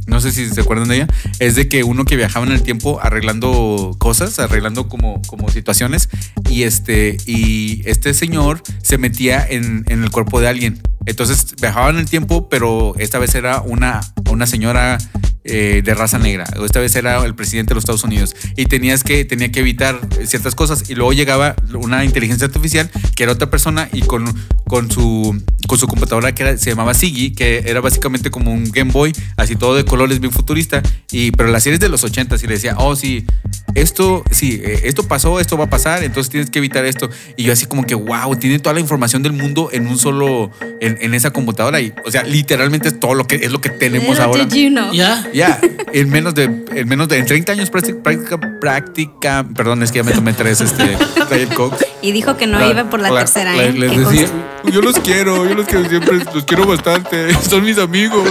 No 0.06 0.20
sé 0.20 0.32
si 0.32 0.46
se 0.48 0.60
acuerdan 0.60 0.88
de 0.88 0.96
ella. 0.96 1.06
Es 1.38 1.54
de 1.54 1.68
que 1.68 1.82
uno 1.84 2.04
que 2.04 2.16
viajaba 2.16 2.44
en 2.44 2.52
el 2.52 2.62
tiempo 2.62 3.00
arreglando 3.02 3.94
cosas, 3.98 4.38
arreglando 4.38 4.88
como, 4.88 5.22
como 5.26 5.48
situaciones. 5.48 6.08
Y 6.50 6.64
este, 6.64 7.16
y 7.26 7.82
este 7.86 8.12
señor 8.14 8.62
se 8.82 8.98
metía 8.98 9.46
en, 9.48 9.84
en 9.88 10.02
el 10.02 10.10
cuerpo 10.10 10.40
de 10.40 10.48
alguien. 10.48 10.80
Entonces 11.06 11.54
viajaba 11.60 11.90
en 11.90 11.96
el 11.96 12.06
tiempo, 12.08 12.48
pero 12.48 12.94
esta 12.98 13.18
vez 13.18 13.34
era 13.34 13.60
una, 13.60 14.00
una 14.30 14.46
señora 14.46 14.98
eh, 15.44 15.82
de 15.84 15.94
raza 15.94 16.18
negra. 16.18 16.44
Esta 16.64 16.80
vez 16.80 16.96
era 16.96 17.22
el 17.24 17.34
presidente 17.34 17.70
de 17.70 17.74
los 17.74 17.82
Estados 17.82 18.04
Unidos. 18.04 18.34
Y 18.56 18.66
tenías 18.66 19.04
que, 19.04 19.24
tenía 19.24 19.52
que 19.52 19.60
evitar 19.60 20.00
ciertas 20.26 20.54
cosas. 20.54 20.88
Y 20.88 20.94
luego 20.94 21.12
llegaba 21.12 21.54
una 21.74 22.04
inteligencia 22.04 22.46
artificial 22.46 22.90
que 23.14 23.22
era 23.24 23.32
otra 23.32 23.50
persona 23.50 23.88
y 23.92 24.00
con, 24.02 24.24
con, 24.66 24.90
su, 24.90 25.38
con 25.66 25.78
su 25.78 25.86
computadora 25.86 26.34
que 26.34 26.42
era- 26.44 26.56
se 26.56 26.70
llamaba 26.70 26.94
Sigi, 26.94 27.32
que 27.34 27.64
era 27.66 27.80
básicamente 27.82 28.30
como 28.30 28.52
un 28.52 28.64
Game 28.72 28.90
Boy, 28.90 29.12
así 29.36 29.54
todo 29.56 29.74
de 29.76 29.84
colores, 29.84 30.20
bien 30.20 30.32
futurista. 30.32 30.82
Y, 31.12 31.30
pero 31.32 31.50
la 31.50 31.60
serie 31.60 31.74
es 31.74 31.80
de 31.80 31.90
los 31.90 32.02
80 32.04 32.36
y 32.36 32.46
le 32.46 32.54
decía, 32.54 32.74
oh, 32.78 32.96
sí, 32.96 33.26
esto, 33.74 34.24
sí, 34.30 34.60
eh, 34.64 34.80
esto 34.84 35.06
pasó, 35.06 35.40
esto 35.40 35.58
va 35.58 35.64
a 35.64 35.70
pasar, 35.70 36.02
entonces 36.04 36.30
tienes 36.30 36.48
que 36.50 36.58
evitar 36.58 36.84
esto. 36.86 37.10
Y 37.36 37.44
yo 37.44 37.52
así 37.52 37.66
como 37.66 37.84
que, 37.84 37.94
wow, 37.94 38.34
tiene 38.36 38.58
toda 38.60 38.72
la 38.72 38.80
información 38.80 39.22
del 39.22 39.32
mundo 39.32 39.68
en 39.72 39.86
un 39.86 39.98
solo, 39.98 40.50
en, 40.80 40.93
en 41.00 41.14
esa 41.14 41.30
computadora. 41.32 41.80
Y, 41.80 41.92
o 42.04 42.10
sea, 42.10 42.22
literalmente 42.22 42.88
es 42.88 42.98
todo 43.00 43.14
lo 43.14 43.26
que 43.26 43.36
es 43.36 43.50
lo 43.52 43.60
que 43.60 43.70
tenemos 43.70 44.08
Little 44.10 44.24
ahora. 44.24 44.44
you 44.48 44.68
know. 44.70 44.92
Ya. 44.92 45.24
Ya, 45.32 45.58
en 45.92 46.10
menos 46.10 46.34
de, 46.34 46.44
en 46.44 46.88
menos 46.88 47.08
de 47.08 47.18
en 47.18 47.26
30 47.26 47.52
años 47.52 47.70
práctica, 47.70 48.02
práctica, 48.02 48.40
práctica, 48.60 49.46
perdón, 49.56 49.82
es 49.82 49.90
que 49.92 49.98
ya 49.98 50.04
me 50.04 50.12
tomé 50.12 50.32
tres, 50.32 50.60
este, 50.60 50.96
Diet 51.30 51.54
Coke. 51.54 51.86
Y 52.02 52.12
dijo 52.12 52.36
que 52.36 52.46
no 52.46 52.58
La- 52.58 52.68
iba 52.68 52.84
por 52.90 53.00
la, 53.00 53.10
la- 53.10 53.20
tercera. 53.20 53.54
la- 53.56 53.64
¿eh? 53.64 53.72
Les 53.72 53.96
decía, 53.96 54.28
yo 54.72 54.80
los 54.82 54.98
quiero, 55.00 55.46
yo 55.48 55.54
los 55.54 55.66
quiero 55.66 55.88
siempre, 55.88 56.18
los 56.34 56.44
quiero 56.44 56.66
bastante, 56.66 57.32
son 57.48 57.64
mis 57.64 57.78
amigos. 57.78 58.28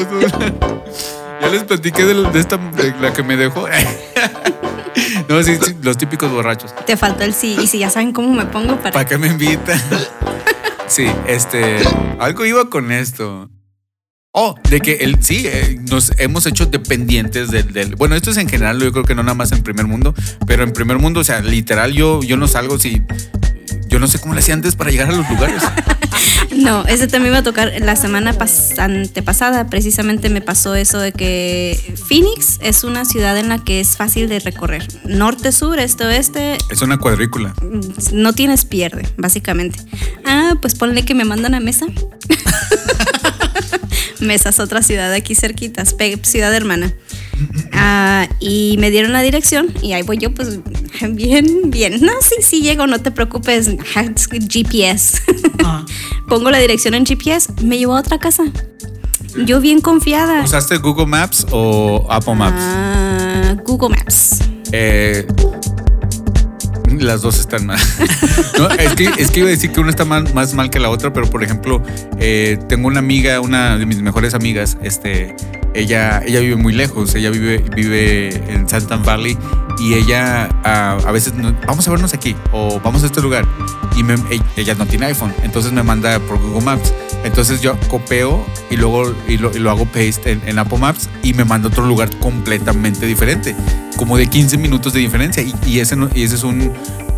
Ya 1.42 1.50
les 1.50 1.64
platiqué 1.64 2.06
de, 2.06 2.14
la- 2.14 2.30
de 2.30 2.40
esta, 2.40 2.58
de 2.58 2.94
la 3.02 3.12
que 3.14 3.24
me 3.24 3.36
dejó. 3.38 3.68
No, 5.28 5.42
sí, 5.42 5.58
sí, 5.60 5.74
los 5.82 5.98
típicos 5.98 6.30
borrachos. 6.32 6.74
Te 6.86 6.98
faltó 6.98 7.24
el 7.24 7.34
sí. 7.34 7.56
Y 7.60 7.66
si 7.68 7.80
ya 7.80 7.90
saben 7.90 8.12
cómo 8.14 8.32
me 8.34 8.46
pongo 8.46 8.76
para. 8.78 8.92
¿Para 8.92 9.06
qué 9.06 9.18
me 9.18 9.28
invitan? 9.28 9.80
Sí, 10.88 11.06
este, 11.28 11.78
algo 12.20 12.46
iba 12.46 12.70
con 12.70 12.92
esto. 12.92 13.50
Oh, 14.32 14.56
de 14.70 14.80
que 14.80 14.94
el, 14.98 15.24
sí, 15.24 15.46
eh, 15.48 15.78
nos 15.90 16.12
hemos 16.18 16.46
hecho 16.48 16.66
dependientes 16.66 17.52
del, 17.52 17.72
del- 17.72 17.96
Bueno, 17.96 18.16
esto 18.16 18.32
es 18.32 18.38
en 18.38 18.50
general, 18.50 18.80
yo 18.82 18.92
creo 18.92 19.04
que 19.06 19.14
no 19.16 19.22
nada 19.22 19.36
más 19.36 19.52
en 19.52 19.62
primer 19.62 19.86
mundo, 19.86 20.14
pero 20.48 20.64
en 20.64 20.74
primer 20.74 20.98
mundo, 20.98 21.20
o 21.20 21.24
sea, 21.24 21.40
literal, 21.42 21.94
yo, 21.94 22.22
yo 22.24 22.36
no 22.38 22.48
salgo 22.48 22.80
si. 22.80 23.02
Yo 23.88 24.00
no 24.00 24.08
sé 24.08 24.18
cómo 24.20 24.34
le 24.34 24.40
hacía 24.40 24.56
antes 24.56 24.76
para 24.76 24.90
llegar 24.90 25.10
a 25.10 25.16
los 25.16 25.30
lugares. 25.30 25.62
No, 26.64 26.86
ese 26.86 27.08
también 27.08 27.34
iba 27.34 27.40
a 27.40 27.44
tocar 27.44 27.74
la 27.80 27.96
semana 27.96 28.34
pas- 28.38 28.78
antepasada. 28.80 29.68
Precisamente 29.68 30.30
me 30.30 30.42
pasó 30.42 30.76
eso 30.76 31.00
de 31.00 31.12
que 31.12 31.78
Phoenix 32.08 32.58
es 32.62 32.84
una 32.84 33.06
ciudad 33.06 33.38
en 33.38 33.50
la 33.50 33.64
que 33.64 33.80
es 33.82 33.98
fácil 33.98 34.30
de 34.30 34.40
recorrer. 34.40 34.88
Norte, 35.06 35.52
sur, 35.52 35.80
este, 35.80 36.06
oeste, 36.06 36.58
Es 36.70 36.82
una 36.82 36.98
cuadrícula. 36.98 37.54
no 38.14 38.34
tienes 38.34 38.66
pierde, 38.66 39.08
básicamente. 39.18 39.80
Ah, 40.26 40.54
pues 40.62 40.76
ponle 40.76 41.04
que 41.04 41.16
me 41.16 41.26
mandan 41.26 41.54
a 41.54 41.60
Mesa. 41.60 41.86
Mesa 44.20 44.50
es 44.50 44.60
otra 44.60 44.82
ciudad 44.82 45.12
aquí 45.14 45.36
cerquitas, 45.36 45.96
ciudad 46.24 46.54
hermana. 46.54 46.94
Ah, 47.72 48.28
y 48.40 48.76
me 48.80 48.92
dieron 48.92 49.14
la 49.14 49.22
dirección 49.22 49.68
y 49.82 49.94
ahí 49.94 50.04
voy 50.04 50.18
yo, 50.18 50.34
pues 50.34 50.60
bien, 51.12 51.70
bien. 51.72 52.02
No, 52.02 52.14
sí, 52.22 52.36
sí 52.42 52.62
llego, 52.62 52.88
no 52.88 53.00
te 53.02 53.12
preocupes. 53.12 53.70
GPS. 54.50 55.20
Ah. 55.64 55.86
Pongo 56.28 56.50
la 56.52 56.60
dirección 56.60 56.94
en 56.94 57.06
GPS, 57.06 57.52
me 57.64 57.78
llevó 57.78 57.96
a 57.96 58.00
otra 58.00 58.20
casa. 58.20 58.44
Yo 59.46 59.60
bien 59.62 59.82
confiada. 59.82 60.44
¿Usaste 60.44 60.78
Google 60.78 61.08
Maps 61.08 61.46
o 61.52 62.06
Apple 62.10 62.36
Maps? 62.36 62.56
Ah, 62.60 63.56
Google 63.66 63.90
Maps. 63.98 64.40
Eh, 64.72 65.26
las 67.00 67.22
dos 67.24 67.40
están 67.40 67.66
mal. 67.66 67.80
No, 68.58 68.70
es, 68.70 68.94
que, 68.94 69.10
es 69.18 69.32
que 69.32 69.40
iba 69.40 69.48
a 69.48 69.52
decir 69.52 69.72
que 69.72 69.80
una 69.80 69.90
está 69.90 70.06
mal- 70.06 70.32
más 70.36 70.54
mal 70.54 70.70
que 70.70 70.80
la 70.80 70.90
otra, 70.92 71.12
pero 71.12 71.28
por 71.28 71.44
ejemplo, 71.44 71.82
eh, 72.20 72.60
tengo 72.70 72.88
una 72.88 73.00
amiga, 73.00 73.40
una 73.42 73.78
de 73.80 73.86
mis 73.88 74.00
mejores 74.02 74.36
amigas, 74.36 74.78
este, 74.84 75.36
ella, 75.74 76.22
ella 76.26 76.40
vive 76.40 76.56
muy 76.56 76.74
lejos, 76.74 77.16
ella 77.16 77.30
vive, 77.30 77.64
vive 77.76 78.30
en 78.52 78.68
Santan 78.68 79.04
Valley 79.04 79.38
y 79.80 79.96
ella 79.96 80.50
ah, 80.64 80.98
a 81.06 81.12
veces, 81.12 81.34
vamos 81.66 81.88
a 81.88 81.92
vernos 81.92 82.14
aquí 82.14 82.36
o 82.52 82.80
vamos 82.80 83.04
a 83.04 83.08
este 83.08 83.22
lugar 83.22 83.46
y 83.96 84.02
e- 84.02 84.42
ella 84.58 84.76
no 84.76 84.86
tiene 84.86 85.08
iPhone, 85.08 85.34
entonces 85.44 85.72
me 85.72 85.84
manda 85.84 86.20
por 86.20 86.40
Google 86.40 86.62
Maps. 86.62 86.94
Entonces 87.24 87.62
yo 87.62 87.78
copio 87.90 88.46
y 88.70 88.76
luego 88.76 89.14
y 89.28 89.38
lo, 89.38 89.52
lo 89.54 89.72
hago 89.72 89.86
paste 89.86 90.40
en, 90.46 90.60
Apple 90.60 90.78
Maps 90.78 91.10
y 91.24 91.34
me 91.34 91.46
manda 91.46 91.70
a 91.70 91.72
otro 91.72 91.86
lugar 91.86 92.10
completamente 92.20 93.06
diferente, 93.06 93.56
como 93.98 94.18
de 94.18 94.28
15 94.28 94.58
minutos 94.58 94.92
de 94.94 95.00
diferencia. 95.00 95.42
Y, 95.42 95.54
y 95.66 95.80
ese, 95.80 95.96
y 96.14 96.24
ese 96.24 96.36
es 96.36 96.44
un 96.44 96.74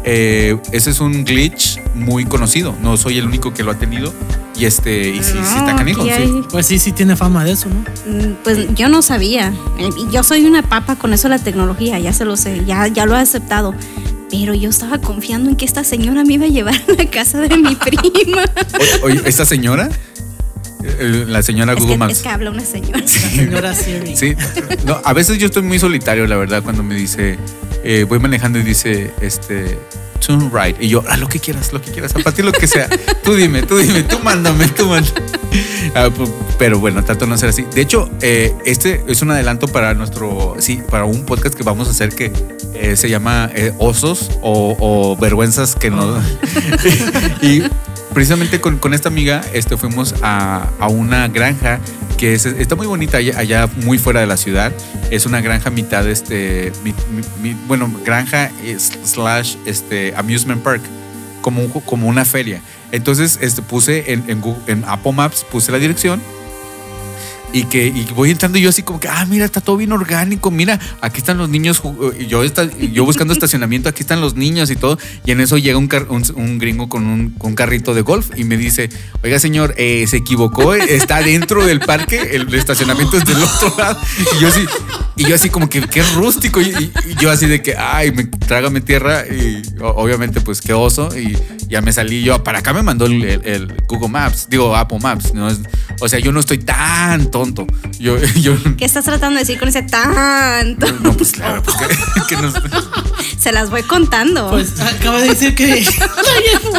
eh, 0.06 0.58
ese 0.72 0.92
es 0.92 1.00
un 1.00 1.26
glitch 1.26 1.80
muy 1.96 2.26
conocido. 2.26 2.76
No 2.82 2.96
soy 2.96 3.18
el 3.18 3.26
único 3.26 3.54
que 3.54 3.64
lo 3.64 3.72
ha 3.72 3.76
tenido. 3.80 4.14
Y 4.56 4.66
este, 4.66 5.10
y 5.10 5.18
sí, 5.24 5.32
sí 5.34 5.38
está 5.40 5.72
No, 5.72 5.78
canijo. 5.78 6.04
sí. 6.04 6.44
Pues 6.52 6.66
sí, 6.68 6.80
sí 6.80 6.92
tiene 6.94 7.16
fama 7.16 7.44
de 7.44 7.52
eso, 7.54 7.68
¿no? 7.70 7.80
Mm, 8.12 8.36
Pues 8.44 8.74
yo 8.76 8.88
no 8.88 9.02
sabía. 9.02 9.54
Eh, 9.80 9.90
Yo 10.12 10.24
soy 10.24 10.46
una 10.46 10.62
papa 10.62 10.96
con 10.96 11.12
eso 11.14 11.24
de 11.28 11.38
la 11.38 11.44
tecnología, 11.44 12.00
ya 12.00 12.14
se 12.14 12.24
lo 12.24 12.38
sé, 12.38 12.64
ya, 12.66 12.88
ya 12.88 13.06
lo 13.06 13.16
he 13.16 13.20
aceptado. 13.20 13.74
Pero 14.32 14.54
yo 14.54 14.70
estaba 14.70 14.98
confiando 15.00 15.50
en 15.50 15.56
que 15.56 15.66
esta 15.66 15.84
señora 15.84 16.24
me 16.24 16.34
iba 16.36 16.46
a 16.46 16.50
llevar 16.50 16.76
a 16.76 16.92
la 16.98 17.06
casa 17.10 17.40
de 17.42 17.58
mi 17.58 17.76
prima. 17.76 18.46
Oye, 19.04 19.22
esta 19.26 19.46
señora, 19.46 19.90
la 21.28 21.42
señora 21.44 21.74
es, 21.74 21.80
Google 21.80 21.94
que, 21.94 21.98
Maps. 21.98 22.14
es 22.14 22.24
que 22.24 22.30
habla 22.30 22.52
una 22.52 22.66
señora. 22.66 23.00
La 23.00 23.08
señora 23.08 23.74
Siri. 23.74 24.16
Sí, 24.16 24.36
no, 24.86 25.02
a 25.04 25.14
veces 25.14 25.38
yo 25.38 25.48
estoy 25.48 25.64
muy 25.64 25.80
solitario, 25.80 26.28
la 26.28 26.38
verdad, 26.38 26.64
cuando 26.64 26.84
me 26.84 26.96
dice, 26.96 27.38
eh, 27.84 28.06
voy 28.08 28.20
manejando 28.20 28.60
y 28.60 28.64
dice, 28.64 29.12
este, 29.22 29.78
turn 30.26 30.52
right. 30.52 30.76
Y 30.82 30.88
yo, 30.90 31.04
ah, 31.08 31.18
lo 31.18 31.28
que 31.28 31.40
quieras, 31.40 31.74
lo 31.74 31.82
que 31.82 31.92
quieras, 31.92 32.16
a 32.16 32.20
partir 32.20 32.46
de 32.46 32.52
lo 32.52 32.58
que 32.58 32.68
sea. 32.68 32.90
Tú 33.24 33.36
dime, 33.36 33.64
tú 33.64 33.78
dime, 33.78 34.04
tú 34.04 34.20
mándame, 34.20 34.68
tú 34.68 34.88
mándame. 34.88 35.22
Ah, 35.96 36.10
pero 36.60 36.80
bueno, 36.80 37.04
trato 37.04 37.26
de 37.26 37.32
no 37.32 37.38
ser 37.38 37.50
así. 37.50 37.66
De 37.74 37.82
hecho, 37.82 38.10
eh, 38.22 38.54
este 38.66 39.04
es 39.08 39.22
un 39.22 39.32
adelanto 39.32 39.68
para 39.68 39.94
nuestro, 39.94 40.56
sí, 40.60 40.82
para 40.90 41.06
un 41.06 41.26
podcast 41.26 41.56
que 41.56 41.64
vamos 41.64 41.88
a 41.88 41.92
hacer 41.92 42.10
que 42.10 42.32
eh, 42.74 42.96
se 42.96 43.10
llama 43.10 43.50
eh, 43.56 43.74
Osos 43.80 44.32
o, 44.42 44.76
o 44.80 45.18
Vergüenzas 45.18 45.76
que 45.76 45.90
no. 45.90 46.22
y 47.42 47.64
precisamente 48.16 48.60
con, 48.62 48.80
esta 48.96 49.10
amiga 49.10 49.42
este, 49.54 49.78
fuimos 49.78 50.16
a, 50.24 50.70
a 50.80 50.88
una 50.88 51.28
granja 51.28 51.80
que 52.18 52.34
es- 52.34 52.46
está 52.48 52.76
muy 52.76 52.88
bonita 52.88 53.18
allá, 53.18 53.38
allá 53.38 53.70
muy 53.84 53.98
fuera 54.00 54.22
de 54.22 54.26
la 54.26 54.38
ciudad. 54.38 54.72
Es 55.12 55.26
una 55.28 55.42
granja 55.42 55.70
mitad, 55.70 56.08
este, 56.10 56.72
bueno, 57.68 57.92
granja 58.06 58.50
slash 59.04 59.58
este, 59.66 60.14
amusement 60.16 60.64
park, 60.64 60.82
como, 61.42 61.62
un 61.62 61.70
como 61.70 62.08
una 62.08 62.26
feria. 62.26 62.62
Entonces 62.92 63.38
este, 63.42 63.62
puse 63.62 64.14
en, 64.14 64.24
en, 64.30 64.42
Google- 64.42 64.64
en 64.68 64.84
Apple 64.88 65.12
Maps, 65.12 65.46
puse 65.52 65.72
la 65.72 65.78
dirección 65.78 66.22
y 67.56 67.64
que 67.64 67.88
y 67.88 68.06
voy 68.14 68.32
entrando 68.32 68.58
y 68.58 68.62
yo 68.62 68.70
así 68.70 68.84
como 68.84 69.00
que, 69.00 69.08
ah, 69.08 69.26
mira, 69.30 69.46
está 69.46 69.62
todo 69.62 69.78
bien 69.78 69.94
orgánico, 69.94 70.52
mira, 70.52 70.78
aquí 71.00 71.20
están 71.20 71.38
los 71.38 71.48
niños, 71.48 71.82
y 72.20 72.26
yo, 72.28 72.44
yo 72.44 73.06
buscando 73.06 73.34
estacionamiento, 73.34 73.88
aquí 73.88 74.02
están 74.02 74.20
los 74.20 74.36
niños 74.36 74.70
y 74.72 74.76
todo, 74.76 75.00
y 75.26 75.32
en 75.32 75.40
eso 75.40 75.58
llega 75.58 75.78
un, 75.78 75.88
car- 75.88 76.08
un, 76.10 76.60
gringo 76.60 76.90
con 76.90 77.06
un, 77.08 77.56
carrito 77.56 77.94
de 77.94 78.02
golf 78.02 78.32
y 78.36 78.44
me 78.44 78.58
dice, 78.58 78.90
oiga 79.24 79.40
señor, 79.40 79.74
eh, 79.78 80.06
se 80.06 80.18
equivocó, 80.18 80.76
está 80.76 81.22
dentro 81.22 81.66
del 81.66 81.80
parque, 81.80 82.32
el 82.34 82.54
estacionamiento 82.54 83.18
es 83.18 83.24
del 83.24 83.42
otro 83.42 83.74
lado, 83.78 84.02
y 84.20 84.42
yo 84.42 84.50
así, 84.50 84.66
y 85.16 85.24
yo 85.24 85.36
así 85.36 85.50
como 85.50 85.70
que, 85.70 85.80
qué 85.80 86.04
rústico, 86.14 86.60
y, 86.60 86.92
yo 87.22 87.32
así 87.32 87.46
de 87.46 87.62
que, 87.62 87.78
ay, 87.78 88.12
me, 88.12 88.26
trágame 88.26 88.82
tierra, 88.82 89.24
y 89.28 89.62
obviamente 89.80 90.42
pues 90.42 90.60
qué 90.60 90.74
oso, 90.74 91.18
y 91.18 91.38
ya 91.70 91.82
me 91.82 91.94
salí 91.94 92.22
yo, 92.22 92.44
para 92.44 92.60
acá 92.60 92.74
me 92.74 92.84
mandó 92.84 93.06
el, 93.06 93.74
Google 93.88 94.10
Maps, 94.10 94.48
digo 94.50 94.76
Apple 94.76 95.00
Maps, 95.02 95.34
¿no? 95.34 95.48
O 96.02 96.10
sea, 96.10 96.20
yo 96.20 96.34
no 96.34 96.42
estoy 96.42 96.58
tan 96.58 97.32
tonto, 97.54 97.68
yo, 98.00 98.18
yo 98.42 98.56
¿Qué 98.78 98.86
estás 98.86 99.06
tratando 99.06 99.36
de 99.36 99.42
decir 99.46 99.60
con 99.60 99.68
ese 99.68 99.82
tanto? 99.84 100.88
no, 101.02 101.14
pues 101.14 101.32
claro, 101.34 101.62
pues 101.64 101.76
que, 101.78 101.88
que 102.36 102.42
nos- 102.42 102.54
Se 103.40 103.52
las 103.52 103.70
voy 103.70 103.84
contando. 103.84 104.50
Pues 104.50 104.80
acaba 104.80 105.20
de 105.22 105.30
decir 105.30 105.54
que 105.56 105.86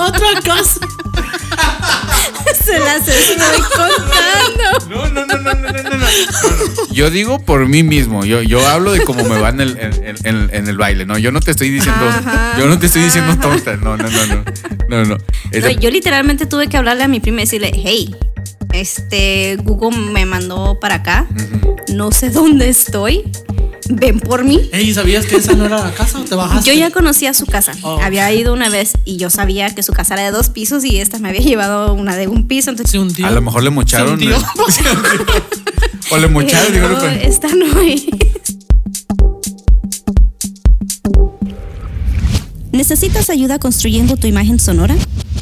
otra 0.00 0.40
casa. 0.44 0.80
Se 2.64 2.78
las 2.80 3.06
estoy 3.06 3.60
contando. 3.76 4.88
No, 4.90 5.08
no, 5.08 5.26
no, 5.26 5.36
no, 5.38 5.52
no, 5.54 5.70
no, 5.72 5.82
no, 5.82 5.96
no. 5.98 6.06
Yo 6.92 7.10
digo 7.10 7.38
por 7.38 7.66
mí 7.68 7.82
mismo, 7.82 8.24
yo, 8.24 8.42
yo 8.42 8.66
hablo 8.66 8.92
de 8.92 9.02
cómo 9.04 9.22
me 9.24 9.38
va 9.38 9.50
en 9.50 9.60
el, 9.60 9.78
en, 9.78 10.16
en- 10.24 10.50
en 10.52 10.68
el 10.68 10.76
baile, 10.76 11.06
no, 11.06 11.18
yo 11.18 11.30
no 11.32 11.40
te 11.40 11.50
estoy 11.52 11.70
diciendo, 11.70 12.08
Ajá, 12.08 12.54
yo 12.58 12.66
no 12.66 12.78
te 12.78 12.86
estoy 12.86 13.02
diciendo 13.02 13.32
ajá. 13.32 13.40
tonta, 13.42 13.76
no, 13.76 13.96
no, 13.96 14.08
no, 14.08 14.26
no, 14.26 14.44
no, 14.88 15.04
no. 15.04 15.18
Esa- 15.50 15.68
No, 15.72 15.80
yo 15.80 15.90
literalmente 15.90 16.46
tuve 16.46 16.68
que 16.68 16.76
hablarle 16.76 17.04
a 17.04 17.08
mi 17.08 17.20
prima 17.20 17.38
y 17.38 17.44
decirle, 17.44 17.70
hey, 17.74 18.14
este 18.76 19.56
Google 19.62 19.96
me 19.98 20.24
mandó 20.26 20.78
para 20.80 20.96
acá, 20.96 21.26
no 21.92 22.12
sé 22.12 22.30
dónde 22.30 22.68
estoy, 22.68 23.22
ven 23.88 24.20
por 24.20 24.44
mí. 24.44 24.68
Ey, 24.72 24.92
¿sabías 24.94 25.26
que 25.26 25.36
esa 25.36 25.54
no 25.54 25.66
era 25.66 25.78
la 25.84 25.92
casa 25.94 26.18
o 26.20 26.24
te 26.24 26.34
bajaste? 26.34 26.70
Yo 26.70 26.78
ya 26.78 26.90
conocía 26.90 27.34
su 27.34 27.46
casa, 27.46 27.72
Oh. 27.82 27.98
había 28.02 28.32
ido 28.32 28.52
una 28.52 28.68
vez 28.68 28.92
y 29.04 29.16
yo 29.16 29.30
sabía 29.30 29.74
que 29.74 29.82
su 29.82 29.92
casa 29.92 30.14
era 30.14 30.24
de 30.24 30.30
dos 30.30 30.50
pisos 30.50 30.84
y 30.84 30.98
esta 30.98 31.18
me 31.18 31.28
había 31.30 31.40
llevado 31.40 31.94
una 31.94 32.16
de 32.16 32.28
un 32.28 32.46
piso, 32.48 32.70
entonces 32.70 32.92
Se 32.92 32.98
hundió. 32.98 33.26
a 33.26 33.30
lo 33.30 33.40
mejor 33.42 33.62
le 33.62 33.70
mocharon. 33.70 34.12
Hundió. 34.14 34.36
o 36.10 36.16
le 36.18 36.28
mocharon, 36.28 36.72
Pero 36.72 36.88
digo, 36.88 37.00
pero- 37.00 37.20
esta 37.22 37.48
no 37.54 37.80
es. 37.80 38.04
¿Necesitas 42.72 43.30
ayuda 43.30 43.58
construyendo 43.58 44.16
tu 44.16 44.26
imagen 44.26 44.58
sonora? 44.58 44.94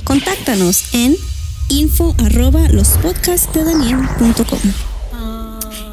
Contáctanos 0.04 0.84
en 0.94 1.16
info 1.68 2.14
arroba 2.24 2.60
lospodcastdedaniel.com. 2.70 4.58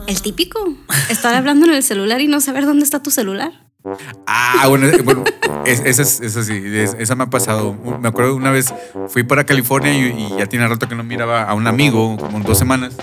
El 0.07 0.21
típico, 0.21 0.59
estar 1.09 1.33
hablando 1.35 1.65
en 1.67 1.73
el 1.73 1.83
celular 1.83 2.21
y 2.21 2.27
no 2.27 2.41
saber 2.41 2.65
dónde 2.65 2.83
está 2.83 3.01
tu 3.01 3.11
celular. 3.11 3.51
Ah, 4.27 4.65
bueno, 4.67 4.85
eh, 4.87 5.01
bueno 5.01 5.23
es- 5.65 5.79
esa, 5.85 6.01
es- 6.03 6.19
esa 6.21 6.43
sí, 6.43 6.61
es- 6.65 6.95
esa 6.99 7.15
me 7.15 7.23
ha 7.23 7.29
pasado. 7.29 7.75
Me 7.99 8.09
acuerdo 8.09 8.35
una 8.35 8.51
vez 8.51 8.73
fui 9.07 9.23
para 9.23 9.45
California 9.45 9.93
y, 9.93 10.09
y 10.11 10.29
ya 10.37 10.45
tiene 10.47 10.67
rato 10.67 10.87
que 10.87 10.95
no 10.95 11.03
miraba 11.03 11.43
a 11.43 11.53
un 11.55 11.65
amigo, 11.67 12.17
como 12.17 12.39
dos 12.41 12.57
semanas. 12.59 12.93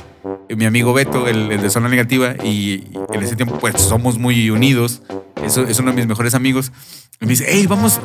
Mi 0.56 0.64
amigo 0.64 0.92
Beto, 0.92 1.26
el, 1.28 1.52
el 1.52 1.60
de 1.60 1.70
zona 1.70 1.88
negativa, 1.88 2.34
y, 2.42 2.88
en 3.12 3.22
ese 3.22 3.36
tiempo 3.36 3.58
pues 3.58 3.80
somos 3.80 4.18
muy 4.18 4.50
unidos. 4.50 5.02
Eso 5.44 5.62
es 5.64 5.78
uno 5.78 5.90
de 5.90 5.96
mis 5.96 6.06
mejores 6.06 6.34
amigos. 6.34 6.72
Y 7.20 7.24
me 7.26 7.30
dice, 7.30 7.44
hey, 7.48 7.66
vamos. 7.66 8.00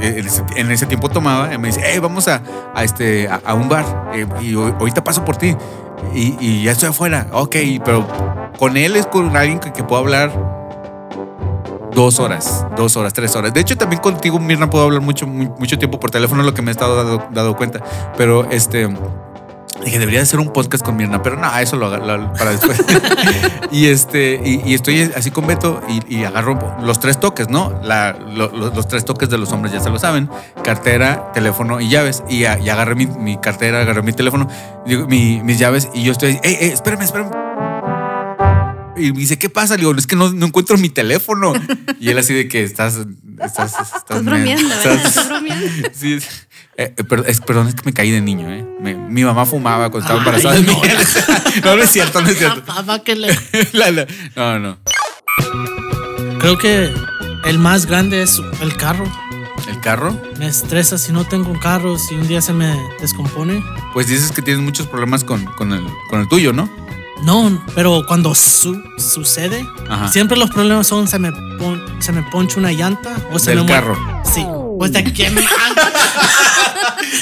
y 0.00 0.06
En 0.60 0.70
ese, 0.70 0.86
tiempo 0.86 1.08
tomaba. 1.08 1.52
Y 1.52 1.58
me 1.58 1.68
dice, 1.68 1.80
hey, 1.84 1.98
vamos 1.98 2.28
a, 2.28 2.42
a 2.74 2.84
este, 2.84 3.28
a, 3.28 3.40
a 3.44 3.54
un 3.54 3.68
bar. 3.68 4.10
eh, 4.14 4.26
y 4.42 4.54
ho- 4.54 4.76
ahorita 4.78 5.02
paso 5.02 5.24
por 5.24 5.36
ti. 5.36 5.56
Y, 6.14 6.36
y 6.40 6.62
ya 6.64 6.72
estoy 6.72 6.90
afuera. 6.90 7.26
Ok, 7.32 7.56
pero 7.84 8.06
con 8.58 8.76
él 8.76 8.96
es 8.96 9.06
con 9.06 9.36
alguien 9.36 9.58
que, 9.58 9.72
que 9.72 9.82
puedo 9.82 10.00
hablar 10.02 10.30
dos 11.94 12.20
horas, 12.20 12.64
dos 12.76 12.96
horas, 12.96 13.12
tres 13.12 13.34
horas. 13.34 13.52
De 13.52 13.60
hecho, 13.60 13.76
también 13.76 14.00
contigo, 14.00 14.38
Mirna, 14.38 14.70
puedo 14.70 14.84
hablar 14.84 15.00
mucho, 15.00 15.26
mu- 15.26 15.54
mucho 15.58 15.78
tiempo 15.78 15.98
por 15.98 16.10
teléfono, 16.10 16.42
lo 16.42 16.54
que 16.54 16.62
me 16.62 16.70
he 16.70 16.72
estado 16.72 17.28
dado 17.32 17.56
cuenta. 17.56 17.80
Pero 18.16 18.48
este. 18.50 18.88
Dije, 19.84 19.98
debería 19.98 20.22
hacer 20.22 20.40
un 20.40 20.52
podcast 20.52 20.84
con 20.84 20.96
Mirna, 20.96 21.22
pero 21.22 21.36
no, 21.36 21.58
eso 21.58 21.76
lo 21.76 21.96
lo- 21.96 22.32
para 22.34 22.50
después. 22.50 22.82
y 23.72 23.86
este, 23.86 24.40
y, 24.44 24.74
estoy 24.74 25.10
así 25.16 25.30
con 25.30 25.46
Beto 25.46 25.80
y, 26.08 26.24
agarro 26.24 26.58
los 26.82 27.00
tres 27.00 27.18
toques, 27.18 27.48
¿no? 27.48 27.80
Los 27.82 28.88
tres 28.88 29.04
toques 29.04 29.28
de 29.30 29.38
los 29.38 29.52
hombres 29.52 29.72
ya 29.72 29.80
se 29.80 29.90
lo 29.90 29.98
saben: 29.98 30.28
cartera, 30.62 31.32
teléfono 31.32 31.80
y 31.80 31.88
llaves. 31.88 32.22
Y, 32.28 32.44
agarré 32.44 32.94
mi, 32.94 33.36
cartera, 33.38 33.80
agarré 33.80 34.02
mi 34.02 34.12
teléfono, 34.12 34.48
mi- 34.86 35.40
mis 35.42 35.58
llaves 35.58 35.88
y 35.94 36.02
yo 36.04 36.12
estoy, 36.12 36.38
hey, 36.42 36.56
hey, 36.60 36.70
espérame, 36.72 37.02
espérame. 37.02 37.39
Y 39.00 39.12
me 39.12 39.18
dice, 39.20 39.38
¿qué 39.38 39.48
pasa? 39.48 39.74
Le 39.74 39.80
digo, 39.80 39.94
es 39.96 40.06
que 40.06 40.16
no, 40.16 40.30
no 40.32 40.46
encuentro 40.46 40.76
mi 40.78 40.88
teléfono. 40.90 41.52
Y 41.98 42.10
él 42.10 42.18
así 42.18 42.34
de 42.34 42.48
que 42.48 42.62
estás... 42.62 42.98
Estás, 43.42 43.70
estás, 43.72 43.94
Estás 43.96 44.24
bromeando, 44.24 44.68
estás- 44.74 44.84
¿verdad? 44.84 45.06
Estás 45.06 45.28
bromeando. 45.28 45.66
Sí, 45.94 46.14
es- 46.14 46.46
eh, 46.76 46.94
eh, 46.96 47.04
perdón, 47.04 47.26
es, 47.28 47.40
perdón, 47.40 47.68
es 47.68 47.74
que 47.74 47.82
me 47.84 47.92
caí 47.92 48.10
de 48.10 48.20
niño, 48.20 48.50
¿eh? 48.52 48.64
Me- 48.80 48.94
mi 48.94 49.24
mamá 49.24 49.44
fumaba 49.46 49.90
cuando 49.90 50.00
estaba 50.06 50.20
Ay, 50.20 50.26
embarazada 50.26 50.54
de 50.56 50.62
no. 50.62 50.80
mí. 50.80 50.88
No, 51.64 51.76
no 51.76 51.82
es 51.82 51.90
cierto, 51.90 52.20
no 52.20 52.28
es 52.28 52.38
cierto. 52.38 52.62
Que 53.04 53.16
le- 53.16 53.38
La- 53.72 53.90
la- 53.90 54.06
no, 54.36 54.58
no. 54.58 54.78
Creo 56.38 56.58
que 56.58 56.90
el 57.44 57.58
más 57.58 57.86
grande 57.86 58.22
es 58.22 58.40
el 58.60 58.76
carro. 58.76 59.04
¿El 59.68 59.78
carro? 59.80 60.18
Me 60.38 60.46
estresa 60.48 60.96
si 60.98 61.12
no 61.12 61.24
tengo 61.26 61.50
un 61.50 61.58
carro, 61.58 61.98
si 61.98 62.14
un 62.14 62.26
día 62.26 62.40
se 62.40 62.52
me 62.52 62.74
descompone. 63.00 63.62
Pues 63.92 64.08
dices 64.08 64.32
que 64.32 64.42
tienes 64.42 64.62
muchos 64.62 64.86
problemas 64.86 65.22
con, 65.22 65.44
con, 65.44 65.72
el, 65.72 65.84
con 66.08 66.20
el 66.20 66.28
tuyo, 66.28 66.52
¿no? 66.52 66.68
No, 67.22 67.64
pero 67.74 68.04
cuando 68.06 68.34
su- 68.34 68.82
sucede, 68.98 69.66
Ajá. 69.88 70.08
siempre 70.08 70.36
los 70.38 70.50
problemas 70.50 70.86
son 70.86 71.06
se 71.08 71.18
me, 71.18 71.30
pon- 71.58 71.82
se 72.00 72.12
me 72.12 72.22
poncha 72.24 72.58
una 72.58 72.72
llanta 72.72 73.14
o 73.30 73.38
se 73.38 73.50
Del 73.50 73.60
me 73.60 73.64
muere- 73.66 73.74
carro. 73.80 74.22
Sí. 74.24 74.44
Pues 74.78 74.92
de 74.92 75.04
qué 75.12 75.28
me 75.30 75.42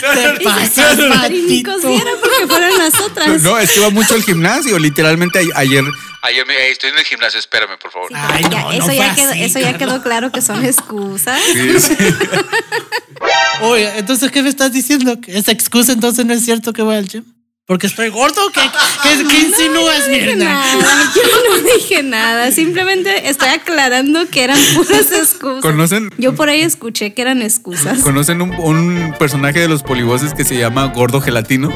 Te 0.01 0.45
pasas, 0.45 0.97
ni 1.31 1.63
porque 1.63 2.47
fueran 2.49 2.79
las 2.79 2.95
otras. 3.01 3.43
No, 3.43 3.59
es 3.59 3.71
que 3.71 3.81
va 3.81 3.91
mucho 3.91 4.15
al 4.15 4.23
gimnasio. 4.23 4.79
Literalmente 4.79 5.41
ayer... 5.57 5.85
Ayer 6.23 6.47
me... 6.47 6.55
"Ey, 6.55 6.73
estoy 6.73 6.91
en 6.91 6.99
el 6.99 7.05
gimnasio, 7.05 7.39
espérame, 7.41 7.77
por 7.81 7.91
favor. 7.91 8.09
Sí, 8.09 8.15
Ay, 8.17 8.43
pero 8.45 8.51
ya- 8.53 8.63
no, 8.63 8.73
eso, 8.73 8.87
no 8.89 8.93
ya 8.93 9.15
quedó, 9.15 9.31
así, 9.31 9.43
eso 9.45 9.59
ya 9.61 9.77
quedó 9.79 10.03
claro 10.03 10.31
que 10.31 10.41
son 10.43 10.65
excusas. 10.65 11.41
Sí, 11.53 11.81
sí. 11.81 11.97
Oye, 13.63 13.99
entonces, 13.99 14.31
¿qué 14.31 14.43
me 14.43 14.49
estás 14.49 14.73
diciendo? 14.73 15.21
¿Que 15.21 15.37
¿Esa 15.37 15.51
excusa 15.53 15.93
entonces 15.93 16.25
no 16.27 16.35
es 16.35 16.45
cierto 16.45 16.73
que 16.73 16.83
voy 16.83 16.97
al 16.97 17.09
gym? 17.09 17.25
¿Porque 17.69 17.87
estoy 17.87 18.09
gordo? 18.09 18.41
¿Qué, 18.51 18.63
qué, 19.03 19.27
qué 19.29 19.39
insinúas, 19.41 19.99
No 20.09 20.15
dije 20.15 20.27
Mirna? 20.37 20.45
nada, 20.47 21.13
yo 21.15 21.23
no 21.63 21.69
dije 21.77 22.03
nada, 22.03 22.51
simplemente 22.51 23.29
estoy 23.29 23.51
aclarando 23.51 24.27
que 24.31 24.45
eran 24.45 24.59
puras 24.75 25.13
excusas. 25.13 25.61
¿Conocen, 25.61 26.09
Yo 26.17 26.35
por 26.35 26.49
ahí 26.49 26.63
escuché 26.63 27.13
que 27.13 27.21
eran 27.21 27.43
excusas. 27.43 27.99
¿Conocen 27.99 28.41
un, 28.41 28.55
un 28.55 29.15
personaje 29.19 29.61
de 29.61 29.69
los 29.69 29.83
polivoces 29.83 30.33
que 30.33 30.47
se 30.47 30.57
llama 30.57 30.87
Gordo 30.87 31.21
Gelatino? 31.21 31.69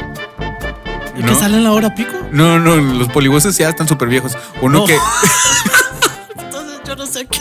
¿Y 1.15 1.21
que 1.21 1.35
sale 1.35 1.57
en 1.57 1.63
la 1.63 1.71
hora 1.73 1.93
pico? 1.93 2.13
No, 2.31 2.57
no, 2.57 2.75
los 2.75 3.09
polivoces 3.09 3.55
ya 3.59 3.69
están 3.69 3.87
súper 3.87 4.07
viejos. 4.07 4.35
Uno 4.63 4.79
No. 4.79 4.85
que... 4.85 4.97
Entonces, 6.39 6.79
yo 6.87 6.95
no 6.95 7.05
sé 7.05 7.27
qué. 7.27 7.37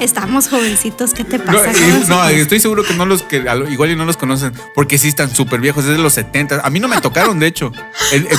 Estamos 0.00 0.48
jovencitos, 0.48 1.14
¿qué 1.14 1.24
te 1.24 1.38
No, 1.38 1.44
pasa? 1.44 1.72
no, 2.08 2.28
estoy 2.28 2.60
seguro 2.60 2.82
que 2.84 2.94
no 2.94 3.06
los 3.06 3.22
que 3.22 3.44
igual 3.70 3.90
y 3.90 3.96
no 3.96 4.04
los 4.04 4.16
conocen 4.16 4.52
porque 4.74 4.98
sí 4.98 5.08
están 5.08 5.34
súper 5.34 5.60
viejos, 5.60 5.84
es 5.84 5.90
de 5.92 5.98
los 5.98 6.14
70. 6.14 6.60
A 6.64 6.70
mí 6.70 6.80
no 6.80 6.88
me 6.88 7.00
tocaron, 7.00 7.38
de 7.38 7.46
hecho. 7.46 7.72
El- 8.12 8.26
el- 8.26 8.38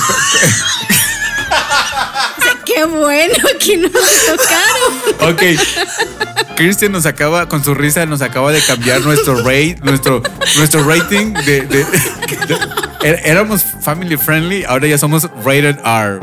Qué 2.64 2.84
bueno 2.84 3.44
que 3.64 3.78
nos 3.78 3.92
tocaron. 3.92 5.32
ok. 5.32 5.42
Christian 6.56 6.92
nos 6.92 7.06
acaba, 7.06 7.48
con 7.48 7.62
su 7.64 7.74
risa, 7.74 8.04
nos 8.06 8.22
acaba 8.22 8.52
de 8.52 8.60
cambiar 8.62 9.00
nuestro 9.02 9.36
rate, 9.38 9.76
nuestro, 9.82 10.22
nuestro 10.56 10.84
rating 10.88 11.32
de, 11.32 11.62
de- 11.62 11.84
de- 11.84 13.20
éramos 13.24 13.64
family 13.80 14.16
friendly, 14.16 14.64
ahora 14.64 14.86
ya 14.88 14.98
somos 14.98 15.28
rated 15.44 15.76
R. 15.84 16.20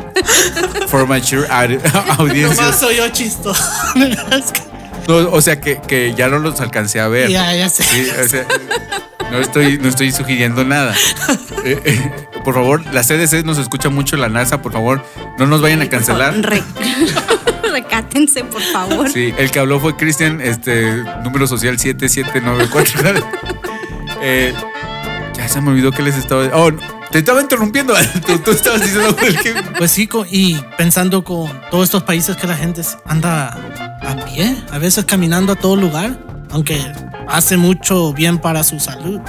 For 0.88 1.06
mature 1.08 1.46
Nomás 1.48 2.18
audiencias. 2.18 2.78
soy 2.80 2.96
yo 2.96 3.08
chistoso. 3.08 3.64
No, 5.08 5.16
o 5.30 5.40
sea 5.40 5.60
que, 5.60 5.80
que 5.86 6.14
ya 6.14 6.28
no 6.28 6.38
los 6.38 6.60
alcancé 6.60 7.00
a 7.00 7.08
ver. 7.08 7.30
ya, 7.30 7.54
ya 7.54 7.68
sé. 7.68 7.82
Sí, 7.84 8.06
o 8.24 8.28
sea, 8.28 8.46
no 9.30 9.38
estoy, 9.38 9.78
no 9.78 9.88
estoy 9.88 10.12
sugiriendo 10.12 10.64
nada. 10.64 10.94
Eh, 11.64 11.80
eh, 11.84 12.10
por 12.44 12.54
favor, 12.54 12.84
la 12.92 13.02
CDC 13.02 13.44
nos 13.44 13.58
escucha 13.58 13.88
mucho, 13.88 14.16
la 14.16 14.28
NASA, 14.28 14.62
por 14.62 14.72
favor, 14.72 15.04
no 15.38 15.46
nos 15.46 15.60
vayan 15.62 15.82
a 15.82 15.88
cancelar. 15.88 16.34
Re- 16.42 16.62
Recátense, 17.72 18.44
por 18.44 18.62
favor. 18.62 19.10
Sí, 19.10 19.34
el 19.36 19.50
que 19.50 19.58
habló 19.58 19.80
fue 19.80 19.96
Cristian, 19.96 20.40
este, 20.40 21.02
número 21.24 21.46
social 21.46 21.78
7794. 21.78 23.02
eh, 24.22 24.54
ya 25.36 25.48
se 25.48 25.60
me 25.60 25.70
olvidó 25.70 25.90
que 25.90 26.02
les 26.02 26.14
estaba. 26.16 26.44
Oh, 26.52 26.70
no, 26.70 26.80
te 27.10 27.18
estaba 27.18 27.40
interrumpiendo. 27.40 27.94
tú, 28.26 28.38
tú 28.38 28.50
estabas 28.52 28.80
diciendo 28.82 29.16
que. 29.16 29.54
Pues 29.76 29.90
sí, 29.90 30.08
y 30.30 30.56
pensando 30.78 31.24
con 31.24 31.50
todos 31.70 31.84
estos 31.84 32.02
países 32.04 32.36
que 32.36 32.46
la 32.46 32.56
gente 32.56 32.82
anda 33.06 33.93
a 34.06 34.24
pie, 34.24 34.56
a 34.70 34.78
veces 34.78 35.04
caminando 35.04 35.52
a 35.52 35.56
todo 35.56 35.76
lugar, 35.76 36.18
aunque 36.50 36.80
hace 37.28 37.56
mucho 37.56 38.12
bien 38.12 38.38
para 38.38 38.64
su 38.64 38.78
salud. 38.80 39.20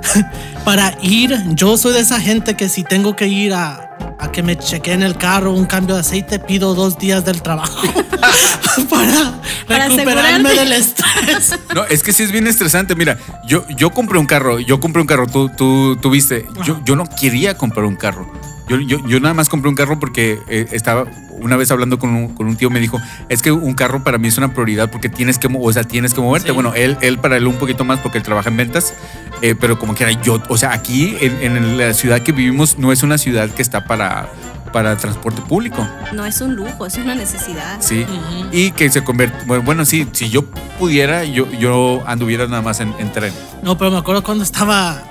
para 0.64 0.94
ir, 1.02 1.36
yo 1.54 1.76
soy 1.76 1.92
de 1.94 2.00
esa 2.00 2.20
gente 2.20 2.54
que 2.54 2.68
si 2.68 2.84
tengo 2.84 3.16
que 3.16 3.26
ir 3.26 3.54
a, 3.54 3.96
a 4.18 4.30
que 4.30 4.42
me 4.42 4.56
chequeen 4.56 5.02
el 5.02 5.16
carro, 5.16 5.52
un 5.52 5.66
cambio 5.66 5.94
de 5.94 6.02
aceite, 6.02 6.38
pido 6.38 6.74
dos 6.74 6.98
días 6.98 7.24
del 7.24 7.42
trabajo 7.42 7.80
para, 8.90 9.40
Para 9.66 9.88
recuperarme 9.88 10.50
asegurarte. 10.50 10.60
del 10.60 10.72
estrés. 10.72 11.58
No, 11.74 11.84
es 11.84 12.02
que 12.02 12.12
sí 12.12 12.22
es 12.22 12.30
bien 12.32 12.46
estresante. 12.46 12.94
Mira, 12.94 13.18
yo, 13.46 13.66
yo 13.68 13.90
compré 13.90 14.18
un 14.18 14.26
carro, 14.26 14.58
yo 14.60 14.80
compré 14.80 15.00
un 15.00 15.08
carro, 15.08 15.26
tú, 15.26 15.48
tú, 15.56 15.96
tú 16.00 16.10
viste. 16.10 16.46
Yo, 16.64 16.80
yo 16.84 16.94
no 16.96 17.04
quería 17.06 17.56
comprar 17.56 17.86
un 17.86 17.96
carro. 17.96 18.30
Yo, 18.70 18.78
yo, 18.78 19.04
yo 19.04 19.18
nada 19.18 19.34
más 19.34 19.48
compré 19.48 19.68
un 19.68 19.74
carro 19.74 19.98
porque 19.98 20.38
eh, 20.48 20.68
estaba 20.70 21.06
una 21.40 21.56
vez 21.56 21.72
hablando 21.72 21.98
con 21.98 22.10
un, 22.10 22.34
con 22.34 22.46
un 22.46 22.54
tío, 22.54 22.70
me 22.70 22.78
dijo, 22.78 23.00
es 23.28 23.42
que 23.42 23.50
un 23.50 23.74
carro 23.74 24.04
para 24.04 24.16
mí 24.18 24.28
es 24.28 24.38
una 24.38 24.52
prioridad 24.52 24.90
porque 24.90 25.08
tienes 25.08 25.38
que, 25.38 25.48
o 25.52 25.72
sea, 25.72 25.82
tienes 25.82 26.14
que 26.14 26.20
moverte. 26.20 26.48
Sí. 26.48 26.54
Bueno, 26.54 26.72
él, 26.74 26.96
él 27.00 27.18
para 27.18 27.36
él 27.36 27.48
un 27.48 27.56
poquito 27.56 27.84
más 27.84 27.98
porque 27.98 28.18
él 28.18 28.24
trabaja 28.24 28.48
en 28.48 28.56
ventas, 28.56 28.94
eh, 29.42 29.56
pero 29.58 29.76
como 29.76 29.94
quiera, 29.94 30.12
yo, 30.22 30.40
o 30.48 30.56
sea, 30.56 30.72
aquí 30.72 31.16
en, 31.20 31.56
en 31.56 31.78
la 31.78 31.92
ciudad 31.94 32.20
que 32.20 32.30
vivimos 32.30 32.78
no 32.78 32.92
es 32.92 33.02
una 33.02 33.18
ciudad 33.18 33.50
que 33.50 33.62
está 33.62 33.86
para, 33.86 34.28
para 34.72 34.96
transporte 34.96 35.42
público. 35.42 35.84
No 36.12 36.24
es 36.24 36.40
un 36.40 36.54
lujo, 36.54 36.86
es 36.86 36.96
una 36.96 37.16
necesidad. 37.16 37.78
Sí. 37.80 38.06
Y 38.52 38.70
que 38.70 38.88
se 38.90 39.02
convierte, 39.02 39.36
bueno, 39.46 39.64
bueno, 39.64 39.84
sí, 39.84 40.06
si 40.12 40.30
yo 40.30 40.44
pudiera, 40.78 41.24
yo, 41.24 41.50
yo 41.52 42.04
anduviera 42.06 42.46
nada 42.46 42.62
más 42.62 42.80
en, 42.80 42.94
en 42.98 43.10
tren. 43.12 43.32
No, 43.62 43.76
pero 43.76 43.90
me 43.90 43.98
acuerdo 43.98 44.22
cuando 44.22 44.44
estaba 44.44 45.02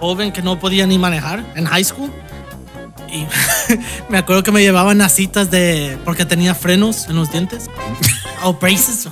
joven 0.00 0.32
que 0.32 0.42
no 0.42 0.58
podía 0.58 0.86
ni 0.86 0.98
manejar 0.98 1.44
en 1.54 1.66
high 1.66 1.84
school. 1.84 2.10
Y 3.14 3.26
me 4.10 4.18
acuerdo 4.18 4.42
que 4.42 4.50
me 4.52 4.60
llevaban 4.60 5.00
a 5.00 5.08
citas 5.08 5.50
de. 5.50 5.96
porque 6.04 6.24
tenía 6.24 6.54
frenos 6.54 7.08
en 7.08 7.16
los 7.16 7.30
dientes. 7.30 7.66
O 8.46 8.52
braces. 8.52 9.08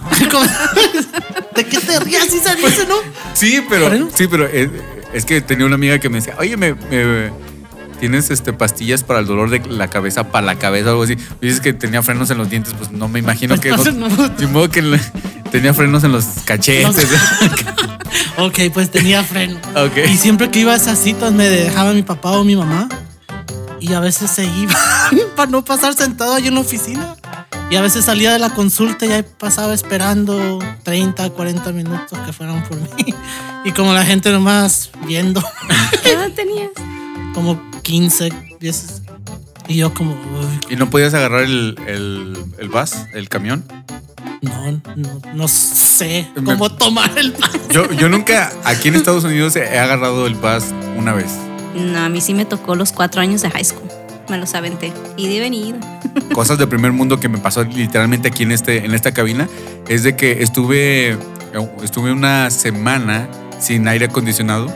¿De 1.56 1.64
qué 1.64 1.78
te 1.80 1.98
rías? 2.00 2.24
Sí 2.30 2.38
se 2.38 2.54
dice, 2.54 2.86
¿no? 2.86 2.96
Sí, 3.32 3.62
pero, 3.66 4.10
sí, 4.14 4.26
pero 4.28 4.46
eh, 4.46 4.70
es, 5.14 5.24
que 5.24 5.40
tenía 5.40 5.64
una 5.64 5.76
amiga 5.76 5.98
que 5.98 6.10
me 6.10 6.18
decía, 6.18 6.34
oye, 6.38 6.54
me, 6.58 6.74
me- 6.74 7.30
tienes 7.98 8.30
este 8.30 8.52
pastillas 8.52 9.02
para 9.04 9.20
el 9.20 9.26
dolor 9.26 9.48
de 9.48 9.60
la 9.70 9.88
cabeza, 9.88 10.24
para 10.30 10.44
la 10.44 10.56
cabeza, 10.56 10.90
algo 10.90 11.04
así. 11.04 11.16
Y 11.40 11.46
dices 11.46 11.62
que 11.62 11.72
tenía 11.72 12.02
frenos 12.02 12.30
en 12.30 12.36
los 12.36 12.50
dientes, 12.50 12.74
pues 12.76 12.90
no 12.90 13.08
me 13.08 13.20
imagino 13.20 13.58
que. 13.58 13.72
Pues, 13.72 13.94
no, 13.94 14.10
no. 14.10 14.28
de 14.28 14.46
modo 14.48 14.68
que 14.68 14.82
le- 14.82 15.00
tenía 15.50 15.72
frenos 15.72 16.04
en 16.04 16.12
los 16.12 16.26
cachetes. 16.44 17.08
Ok, 18.36 18.58
pues 18.74 18.90
tenía 18.90 19.22
freno. 19.24 19.58
Ok. 19.76 19.96
Y 20.12 20.16
siempre 20.18 20.50
que 20.50 20.58
iba 20.60 20.72
a 20.74 20.76
esas 20.76 20.98
citas 20.98 21.32
me 21.32 21.48
dejaba 21.48 21.94
mi 21.94 22.02
papá 22.02 22.32
o 22.32 22.44
mi 22.44 22.54
mamá. 22.56 22.86
Y 23.82 23.92
a 23.94 24.00
veces 24.00 24.30
se 24.30 24.44
iba 24.46 24.74
para 25.36 25.50
no 25.50 25.64
pasar 25.64 25.94
sentado 25.94 26.34
ahí 26.34 26.46
en 26.46 26.54
la 26.54 26.60
oficina. 26.60 27.16
Y 27.70 27.76
a 27.76 27.80
veces 27.82 28.04
salía 28.04 28.32
de 28.32 28.38
la 28.38 28.50
consulta 28.50 29.06
y 29.06 29.12
ahí 29.12 29.24
pasaba 29.38 29.72
esperando 29.74 30.58
30, 30.82 31.30
40 31.30 31.72
minutos 31.72 32.18
que 32.24 32.32
fueran 32.32 32.62
por 32.64 32.76
mí. 32.78 33.14
Y 33.64 33.72
como 33.72 33.92
la 33.92 34.04
gente 34.04 34.30
nomás 34.30 34.90
viendo, 35.06 35.42
¿Qué 36.02 36.12
edad 36.12 36.30
tenías? 36.32 36.70
como 37.34 37.60
15, 37.82 38.30
10. 38.60 39.02
Y 39.68 39.76
yo 39.76 39.94
como, 39.94 40.12
uy, 40.12 40.60
¿Y 40.70 40.76
no 40.76 40.90
podías 40.90 41.14
agarrar 41.14 41.44
el, 41.44 41.76
el, 41.86 42.36
el 42.58 42.68
bus, 42.68 42.92
el 43.14 43.28
camión? 43.28 43.64
No, 44.42 44.82
no, 44.96 45.20
no 45.34 45.48
sé 45.48 46.28
Me- 46.34 46.42
cómo 46.44 46.70
tomar 46.72 47.16
el 47.16 47.32
pass. 47.32 47.52
Yo, 47.70 47.90
yo 47.92 48.08
nunca 48.08 48.52
aquí 48.64 48.88
en 48.88 48.96
Estados 48.96 49.24
Unidos 49.24 49.56
he 49.56 49.78
agarrado 49.78 50.26
el 50.26 50.34
pass 50.34 50.74
una 50.96 51.12
vez. 51.14 51.30
No, 51.74 51.98
a 52.00 52.08
mí 52.08 52.20
sí 52.20 52.35
me 52.35 52.44
tocó 52.44 52.74
los 52.74 52.92
cuatro 52.92 53.20
años 53.20 53.42
de 53.42 53.50
high 53.50 53.64
school. 53.64 53.88
Me 54.28 54.38
los 54.38 54.54
aventé. 54.54 54.92
Y 55.16 55.28
de 55.28 55.40
venida. 55.40 55.78
Cosas 56.35 56.58
de 56.58 56.66
primer 56.66 56.92
mundo 56.92 57.18
que 57.20 57.28
me 57.28 57.38
pasó 57.38 57.64
literalmente 57.64 58.28
aquí 58.28 58.42
en, 58.44 58.52
este, 58.52 58.85
en 58.85 58.94
esta 58.94 59.12
cabina 59.12 59.48
es 59.88 60.02
de 60.02 60.16
que 60.16 60.42
estuve, 60.42 61.16
estuve 61.82 62.12
una 62.12 62.50
semana 62.50 63.28
sin 63.61 63.87
aire 63.88 64.06
acondicionado 64.06 64.66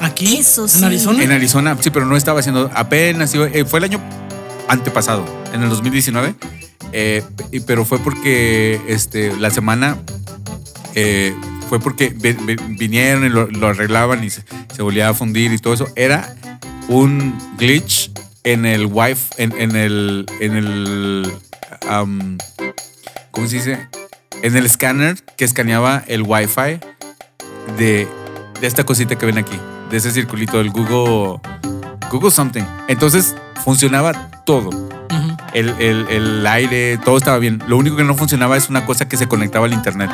Aquí, 0.00 0.36
Eso 0.38 0.68
sí. 0.68 0.78
en 0.78 0.84
Arizona. 0.84 1.22
en 1.22 1.32
Arizona. 1.32 1.76
Sí, 1.80 1.90
pero 1.90 2.04
no 2.04 2.16
estaba 2.16 2.40
haciendo 2.40 2.70
apenas. 2.74 3.34
iba- 3.34 3.46
eh, 3.46 3.64
fue 3.64 3.78
el 3.78 3.84
año 3.86 4.00
antepasado, 4.68 5.24
en 5.54 5.62
el 5.62 5.70
2019. 5.70 6.34
eh, 6.92 7.22
pero 7.66 7.84
fue 7.86 7.98
porque 7.98 8.78
este, 8.88 9.34
la 9.38 9.50
semana 9.50 9.96
eh, 10.94 11.34
fue 11.68 11.80
porque 11.80 12.08
vi- 12.10 12.32
vi- 12.32 12.56
vinieron 12.76 13.24
y 13.24 13.28
lo, 13.28 13.46
lo 13.48 13.68
arreglaban 13.68 14.22
y 14.24 14.30
se, 14.30 14.42
se 14.74 14.82
volvía 14.82 15.08
a 15.08 15.14
fundir 15.14 15.52
y 15.52 15.58
todo 15.58 15.74
eso. 15.74 15.88
Era 15.96 16.34
un 16.88 17.36
glitch 17.58 18.10
en 18.44 18.64
el 18.66 18.86
wifi, 18.86 19.22
en, 19.38 19.52
en 19.60 19.74
el, 19.76 20.26
en 20.40 20.56
el, 20.56 21.32
am, 21.88 22.38
¿cómo 23.32 23.46
se 23.48 23.56
dice? 23.56 23.88
En 24.42 24.56
el 24.56 24.66
escáner 24.66 25.16
que 25.36 25.44
escaneaba 25.44 26.04
el 26.06 26.22
wifi 26.22 26.78
de, 27.78 28.06
de 28.60 28.66
esta 28.66 28.84
cosita 28.84 29.16
que 29.16 29.26
ven 29.26 29.38
aquí, 29.38 29.58
de 29.90 29.96
ese 29.96 30.10
circulito, 30.12 30.60
el 30.60 30.70
Google, 30.70 31.40
Google 32.10 32.30
something. 32.30 32.62
Entonces 32.88 33.34
funcionaba 33.64 34.30
todo. 34.44 34.70
El, 35.54 35.70
el- 35.80 36.06
el 36.10 36.46
aire, 36.46 36.98
todo 36.98 37.16
estaba 37.16 37.38
bien. 37.38 37.62
Lo 37.66 37.78
único 37.78 37.96
que 37.96 38.04
no 38.04 38.14
funcionaba 38.14 38.56
es 38.56 38.68
una 38.68 38.84
cosa 38.84 39.08
que 39.08 39.16
se 39.16 39.26
conectaba 39.26 39.66
al 39.66 39.72
internet. 39.72 40.10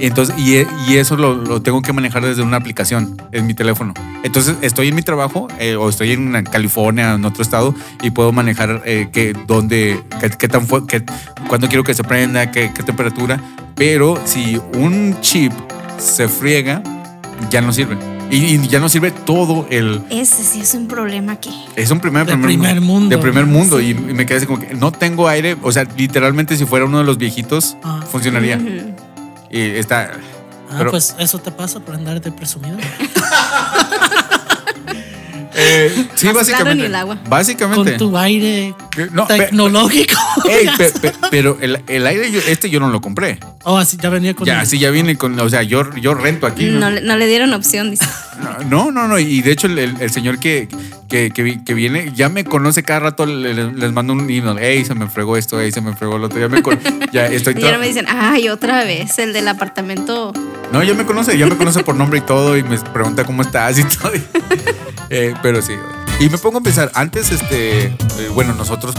Entonces, 0.00 0.34
y, 0.38 0.56
e- 0.56 0.66
y 0.88 0.96
eso 0.96 1.16
lo, 1.16 1.34
lo 1.34 1.60
tengo 1.62 1.82
que 1.82 1.92
manejar 1.92 2.24
desde 2.24 2.42
una 2.42 2.56
aplicación 2.56 3.16
en 3.32 3.46
mi 3.46 3.54
teléfono. 3.54 3.92
Entonces, 4.22 4.56
estoy 4.62 4.88
en 4.88 4.94
mi 4.94 5.02
trabajo 5.02 5.48
eh, 5.58 5.76
o 5.76 5.88
estoy 5.88 6.12
en 6.12 6.32
California, 6.44 7.14
en 7.14 7.24
otro 7.24 7.42
estado, 7.42 7.74
y 8.02 8.10
puedo 8.10 8.32
manejar 8.32 8.82
eh, 8.86 9.08
qué, 9.12 9.34
dónde, 9.46 10.02
qué, 10.20 10.30
qué 10.30 10.48
tan 10.48 10.66
fu- 10.66 10.86
qué- 10.86 11.04
cuándo 11.48 11.68
quiero 11.68 11.84
que 11.84 11.94
se 11.94 12.02
prenda, 12.04 12.50
qué, 12.50 12.70
qué 12.74 12.82
temperatura. 12.82 13.40
Pero 13.74 14.20
si 14.24 14.60
un 14.74 15.16
chip 15.20 15.52
se 15.98 16.28
friega, 16.28 16.82
ya 17.50 17.60
no 17.60 17.72
sirve. 17.72 17.96
Y, 18.30 18.36
y 18.54 18.68
ya 18.68 18.78
no 18.78 18.88
sirve 18.88 19.10
todo 19.10 19.66
el, 19.70 20.02
Ese 20.08 20.44
sí 20.44 20.60
es 20.60 20.74
un 20.74 20.86
problema 20.86 21.32
aquí. 21.32 21.50
es 21.74 21.90
un 21.90 21.98
primer, 21.98 22.26
De 22.26 22.36
primer 22.36 22.80
mundo. 22.80 23.08
De 23.16 23.20
primer 23.20 23.44
mundo. 23.46 23.80
Y, 23.80 23.90
y 23.90 23.94
me 23.94 24.24
quedé 24.24 24.36
así 24.38 24.46
como 24.46 24.60
que 24.60 24.72
no 24.74 24.92
tengo 24.92 25.26
aire. 25.28 25.56
O 25.62 25.72
sea, 25.72 25.84
literalmente 25.96 26.56
si 26.56 26.64
fuera 26.64 26.84
uno 26.84 26.98
de 26.98 27.04
los 27.04 27.18
viejitos, 27.18 27.76
Ah. 27.82 28.04
funcionaría. 28.08 28.60
Y 29.50 29.60
está. 29.76 30.12
Ah, 30.70 30.74
Pero- 30.78 30.90
pues 30.92 31.14
eso 31.18 31.38
te 31.40 31.50
pasa 31.50 31.80
por 31.80 31.94
andar 31.94 32.20
de 32.20 32.30
presumido. 32.32 32.76
Eh, 35.52 35.90
sí, 35.92 36.02
Más 36.04 36.14
claro 36.14 36.34
básicamente. 36.38 36.76
ni 36.76 36.84
el 36.86 36.94
agua. 36.94 37.18
Básicamente. 37.28 37.90
Con 37.96 37.98
tu 37.98 38.16
aire 38.16 38.72
No, 39.10 39.26
pe- 39.26 39.36
tecnológico. 39.36 40.14
Ey, 40.48 40.68
pe- 40.78 40.90
pe- 40.92 41.12
pero 41.30 41.58
el, 41.60 41.82
el 41.88 42.06
aire, 42.06 42.30
yo- 42.30 42.40
este 42.46 42.70
yo 42.70 42.78
no 42.78 42.88
lo 42.88 43.00
compré. 43.00 43.40
Oh, 43.64 43.76
así 43.76 43.96
ya 44.00 44.10
venía 44.10 44.32
con 44.34 44.46
Ya, 44.46 44.60
el- 44.60 44.66
sí, 44.68 44.78
ya 44.78 44.90
viene 44.90 45.16
con. 45.18 45.38
O 45.40 45.48
sea, 45.48 45.62
yo, 45.64 45.92
yo 45.96 46.14
rento 46.14 46.46
aquí. 46.46 46.66
No, 46.66 46.88
le- 46.90 47.00
no 47.00 47.16
le 47.16 47.26
dieron 47.26 47.52
opción, 47.52 47.90
dice. 47.90 48.04
No, 48.68 48.90
no, 48.90 49.06
no. 49.08 49.18
Y 49.18 49.42
de 49.42 49.52
hecho, 49.52 49.66
el, 49.66 49.78
el- 49.78 50.00
el 50.00 50.10
señor 50.10 50.38
que, 50.38 50.68
que, 51.08 51.30
que 51.30 51.42
vi- 51.42 51.64
que 51.64 51.74
viene 51.74 52.12
ya 52.14 52.28
me 52.28 52.44
conoce 52.44 52.82
cada 52.82 53.00
rato. 53.00 53.26
le- 53.26 53.54
le- 53.54 53.72
les 53.72 53.92
mando 53.92 54.12
un 54.12 54.28
email. 54.30 54.56
Hey, 54.60 54.84
se 54.84 54.94
me 54.94 55.06
fregó 55.08 55.36
esto, 55.36 55.60
hey, 55.60 55.70
se 55.72 55.80
me 55.80 55.94
fregó 55.94 56.18
lo 56.18 56.26
otro. 56.26 56.38
Ya 56.40 56.48
me 56.48 56.62
ya 57.12 57.26
estoy 57.26 57.54
Y 57.58 57.64
ahora 57.64 57.78
me 57.78 57.86
dicen, 57.86 58.06
ay, 58.08 58.48
otra 58.48 58.84
vez, 58.84 59.18
el 59.18 59.32
del 59.32 59.48
apartamento. 59.48 60.32
No, 60.72 60.82
ya 60.82 60.94
me 60.94 61.04
conoce, 61.04 61.36
ya 61.36 61.46
me 61.46 61.56
conoce 61.56 61.82
por 61.82 61.94
nombre 61.96 62.18
y 62.20 62.22
todo 62.22 62.56
y 62.56 62.62
me 62.62 62.78
pregunta 62.78 63.24
cómo 63.24 63.42
estás 63.42 63.78
y 63.78 63.84
todo. 63.84 64.12
Eh, 65.12 65.34
pero 65.42 65.60
sí. 65.60 65.72
Y 66.20 66.28
me 66.28 66.38
pongo 66.38 66.58
a 66.58 66.60
pensar, 66.60 66.92
antes, 66.94 67.32
este, 67.32 67.86
eh, 67.86 67.94
bueno, 68.32 68.54
nosotros 68.54 68.94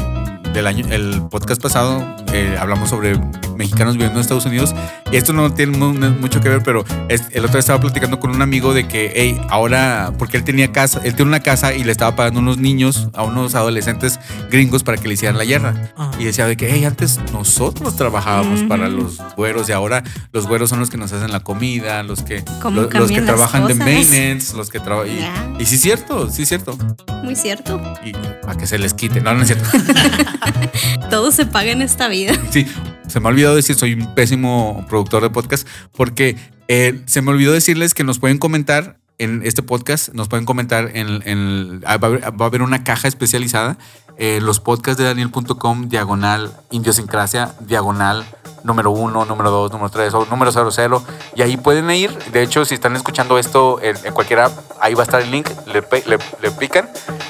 del 0.53 0.67
año, 0.67 0.85
el 0.89 1.21
podcast 1.29 1.61
pasado 1.61 2.03
eh, 2.33 2.57
hablamos 2.59 2.89
sobre 2.89 3.17
mexicanos 3.55 3.93
viviendo 3.93 4.17
en 4.19 4.21
Estados 4.21 4.45
Unidos. 4.45 4.73
Y 5.11 5.17
esto 5.17 5.33
no 5.33 5.53
tiene 5.53 5.77
mu- 5.77 5.93
mucho 5.93 6.39
que 6.41 6.49
ver, 6.49 6.61
pero 6.63 6.83
es- 7.09 7.23
el 7.31 7.39
otro 7.41 7.53
día 7.53 7.59
estaba 7.59 7.79
platicando 7.79 8.19
con 8.19 8.31
un 8.31 8.41
amigo 8.41 8.73
de 8.73 8.87
que, 8.87 9.11
hey, 9.15 9.39
ahora, 9.49 10.11
porque 10.17 10.37
él 10.37 10.43
tenía 10.43 10.71
casa, 10.71 10.99
él 11.03 11.15
tiene 11.15 11.29
una 11.29 11.41
casa 11.41 11.73
y 11.73 11.83
le 11.83 11.91
estaba 11.91 12.15
pagando 12.15 12.39
a 12.39 12.43
unos 12.43 12.57
niños, 12.57 13.09
a 13.13 13.23
unos 13.23 13.53
adolescentes 13.55 14.19
gringos 14.49 14.83
para 14.83 14.97
que 14.97 15.07
le 15.07 15.13
hicieran 15.15 15.37
la 15.37 15.43
yarda. 15.43 15.91
Ah. 15.97 16.11
Y 16.19 16.23
decía 16.25 16.47
de 16.47 16.57
que, 16.57 16.69
hey, 16.71 16.85
antes 16.85 17.19
nosotros 17.33 17.95
trabajábamos 17.95 18.59
Ujú. 18.61 18.69
para 18.69 18.87
los 18.89 19.17
güeros 19.35 19.69
y 19.69 19.73
ahora 19.73 20.03
los 20.31 20.47
güeros 20.47 20.69
son 20.69 20.79
los 20.79 20.89
que 20.89 20.97
nos 20.97 21.11
hacen 21.13 21.31
la 21.31 21.41
comida, 21.41 22.01
los 22.03 22.23
que, 22.23 22.43
¿Cómo 22.61 22.81
lo- 22.81 22.89
los, 22.89 23.11
que 23.11 23.21
trabajan 23.21 23.67
de 23.67 23.73
cosas? 23.77 23.85
maintenance, 23.87 24.55
los 24.57 24.69
que 24.69 24.79
trabajan. 24.79 25.15
Ya. 25.17 25.49
Y, 25.59 25.63
y 25.63 25.65
sí 25.65 25.75
es 25.75 25.81
cierto, 25.81 26.29
sí 26.29 26.43
es 26.43 26.47
cierto. 26.49 26.77
Muy 27.23 27.35
cierto. 27.35 27.79
Y 28.03 28.13
para 28.41 28.57
que 28.57 28.65
se 28.65 28.79
les 28.79 28.93
quite. 28.93 29.21
No, 29.21 29.33
no 29.35 29.41
es 29.43 29.47
cierto. 29.49 29.69
Todo 31.09 31.31
se 31.31 31.45
paga 31.45 31.71
en 31.71 31.81
esta 31.81 32.07
vida. 32.07 32.33
Sí, 32.51 32.65
se 33.07 33.19
me 33.19 33.27
ha 33.27 33.29
olvidado 33.29 33.55
decir, 33.55 33.75
soy 33.75 33.93
un 33.93 34.13
pésimo 34.15 34.85
productor 34.89 35.23
de 35.23 35.29
podcast, 35.29 35.67
porque 35.95 36.35
eh, 36.67 37.01
se 37.05 37.21
me 37.21 37.31
olvidó 37.31 37.51
decirles 37.51 37.93
que 37.93 38.03
nos 38.03 38.19
pueden 38.19 38.37
comentar 38.37 38.97
en 39.17 39.41
este 39.45 39.61
podcast, 39.61 40.13
nos 40.13 40.27
pueden 40.29 40.45
comentar 40.45 40.91
en, 40.95 41.21
en- 41.27 41.81
ah, 41.85 41.97
va, 41.97 42.07
a 42.07 42.09
haber, 42.11 42.21
va 42.41 42.45
a 42.45 42.47
haber 42.47 42.61
una 42.63 42.83
caja 42.83 43.07
especializada, 43.07 43.77
eh, 44.21 44.39
los 44.39 44.59
podcasts 44.59 44.99
de 45.01 45.05
daniel.com, 45.07 45.89
diagonal, 45.89 46.51
idiosincrasia, 46.69 47.55
diagonal, 47.59 48.23
número 48.63 48.91
uno, 48.91 49.25
número 49.25 49.49
dos, 49.49 49.71
número 49.71 49.89
tres 49.89 50.13
o 50.13 50.27
número 50.27 50.51
cero, 50.51 50.69
cero, 50.69 51.03
y 51.35 51.41
ahí 51.41 51.57
pueden 51.57 51.89
ir, 51.89 52.15
de 52.31 52.43
hecho, 52.43 52.63
si 52.63 52.75
están 52.75 52.95
escuchando 52.95 53.39
esto 53.39 53.79
en, 53.81 53.97
en 54.05 54.13
cualquier 54.13 54.41
app, 54.41 54.51
ahí 54.79 54.93
va 54.93 55.01
a 55.01 55.05
estar 55.05 55.21
el 55.21 55.31
link, 55.31 55.49
le, 55.65 55.81
le- 56.05 56.19
le 56.39 56.51
pican 56.51 56.87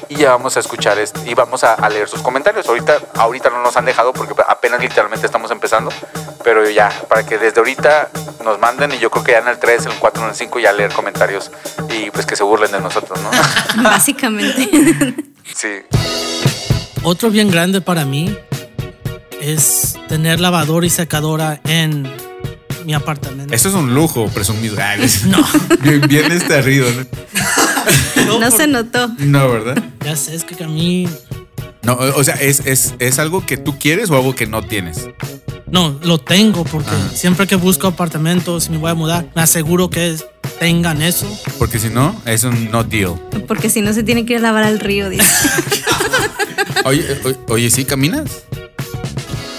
y 0.09 0.15
ya 0.15 0.31
vamos 0.31 0.57
a 0.57 0.59
escuchar 0.59 0.99
este, 0.99 1.29
y 1.29 1.33
vamos 1.33 1.63
a, 1.63 1.75
a 1.75 1.87
leer 1.89 2.09
sus 2.09 2.21
comentarios. 2.21 2.67
Ahorita, 2.67 2.97
ahorita 3.15 3.49
no 3.49 3.63
nos 3.63 3.77
han 3.77 3.85
dejado 3.85 4.11
porque 4.11 4.33
apenas 4.45 4.81
literalmente 4.81 5.25
estamos 5.25 5.49
empezando, 5.51 5.89
pero 6.43 6.69
ya, 6.69 6.89
para 7.07 7.25
que 7.25 7.37
desde 7.37 7.59
ahorita 7.61 8.09
nos 8.43 8.59
manden 8.59 8.91
y 8.91 8.97
yo 8.97 9.09
creo 9.09 9.23
que 9.23 9.31
ya 9.31 9.37
en 9.39 9.47
el 9.47 9.57
3, 9.59 9.85
en 9.85 9.91
el 9.93 9.97
4, 9.99 10.23
en 10.23 10.29
el 10.31 10.35
5 10.35 10.59
ya 10.59 10.73
leer 10.73 10.91
comentarios 10.91 11.49
y 11.89 12.11
pues 12.11 12.25
que 12.25 12.35
se 12.35 12.43
burlen 12.43 12.73
de 12.73 12.81
nosotros, 12.81 13.17
¿no? 13.21 13.29
Básicamente. 13.83 14.69
sí. 15.55 15.69
Otro 17.03 17.31
bien 17.31 17.49
grande 17.49 17.81
para 17.81 18.05
mí 18.05 18.35
es 19.41 19.95
tener 20.07 20.39
lavadora 20.39 20.85
y 20.85 20.89
secadora 20.89 21.59
en 21.65 22.07
mi 22.85 22.93
apartamento. 22.93 23.53
Eso 23.53 23.69
es 23.69 23.75
un 23.75 23.93
lujo 23.93 24.27
presumido. 24.27 24.75
No, 25.27 25.43
Bien, 25.81 26.01
bien 26.07 26.31
estarrido, 26.31 26.87
¿no? 26.91 27.05
No 28.39 28.39
por- 28.49 28.51
se 28.51 28.67
notó. 28.67 29.07
No, 29.17 29.49
¿verdad? 29.49 29.83
Ya 30.05 30.15
sé, 30.15 30.35
es 30.35 30.43
que 30.43 30.63
a 30.63 30.67
mí. 30.67 31.07
No, 31.83 31.93
o 31.93 32.23
sea, 32.23 32.35
¿es, 32.35 32.59
es, 32.67 32.93
es 32.99 33.17
algo 33.17 33.45
que 33.45 33.57
tú 33.57 33.79
quieres 33.79 34.11
o 34.11 34.15
algo 34.15 34.35
que 34.35 34.45
no 34.45 34.61
tienes? 34.63 35.09
No, 35.65 35.97
lo 36.03 36.19
tengo 36.19 36.63
porque 36.63 36.89
Ah. 36.91 37.09
siempre 37.13 37.47
que 37.47 37.55
busco 37.55 37.87
apartamentos 37.87 38.67
y 38.67 38.71
me 38.71 38.77
voy 38.77 38.91
a 38.91 38.93
mudar, 38.93 39.25
me 39.35 39.41
aseguro 39.41 39.89
que 39.89 40.15
tengan 40.61 41.01
eso. 41.01 41.25
Porque 41.57 41.79
si 41.79 41.89
no, 41.89 42.15
es 42.23 42.43
un 42.43 42.69
no 42.69 42.83
deal. 42.83 43.15
Porque 43.47 43.67
si 43.67 43.81
no 43.81 43.93
se 43.93 44.03
tiene 44.03 44.27
que 44.27 44.33
ir 44.33 44.39
a 44.39 44.41
lavar 44.43 44.63
al 44.63 44.79
río, 44.79 45.09
dice. 45.09 45.25
Oye, 46.85 47.01
eh, 47.01 47.21
oye, 47.23 47.37
oye, 47.47 47.69
¿sí 47.71 47.83
caminas? 47.83 48.43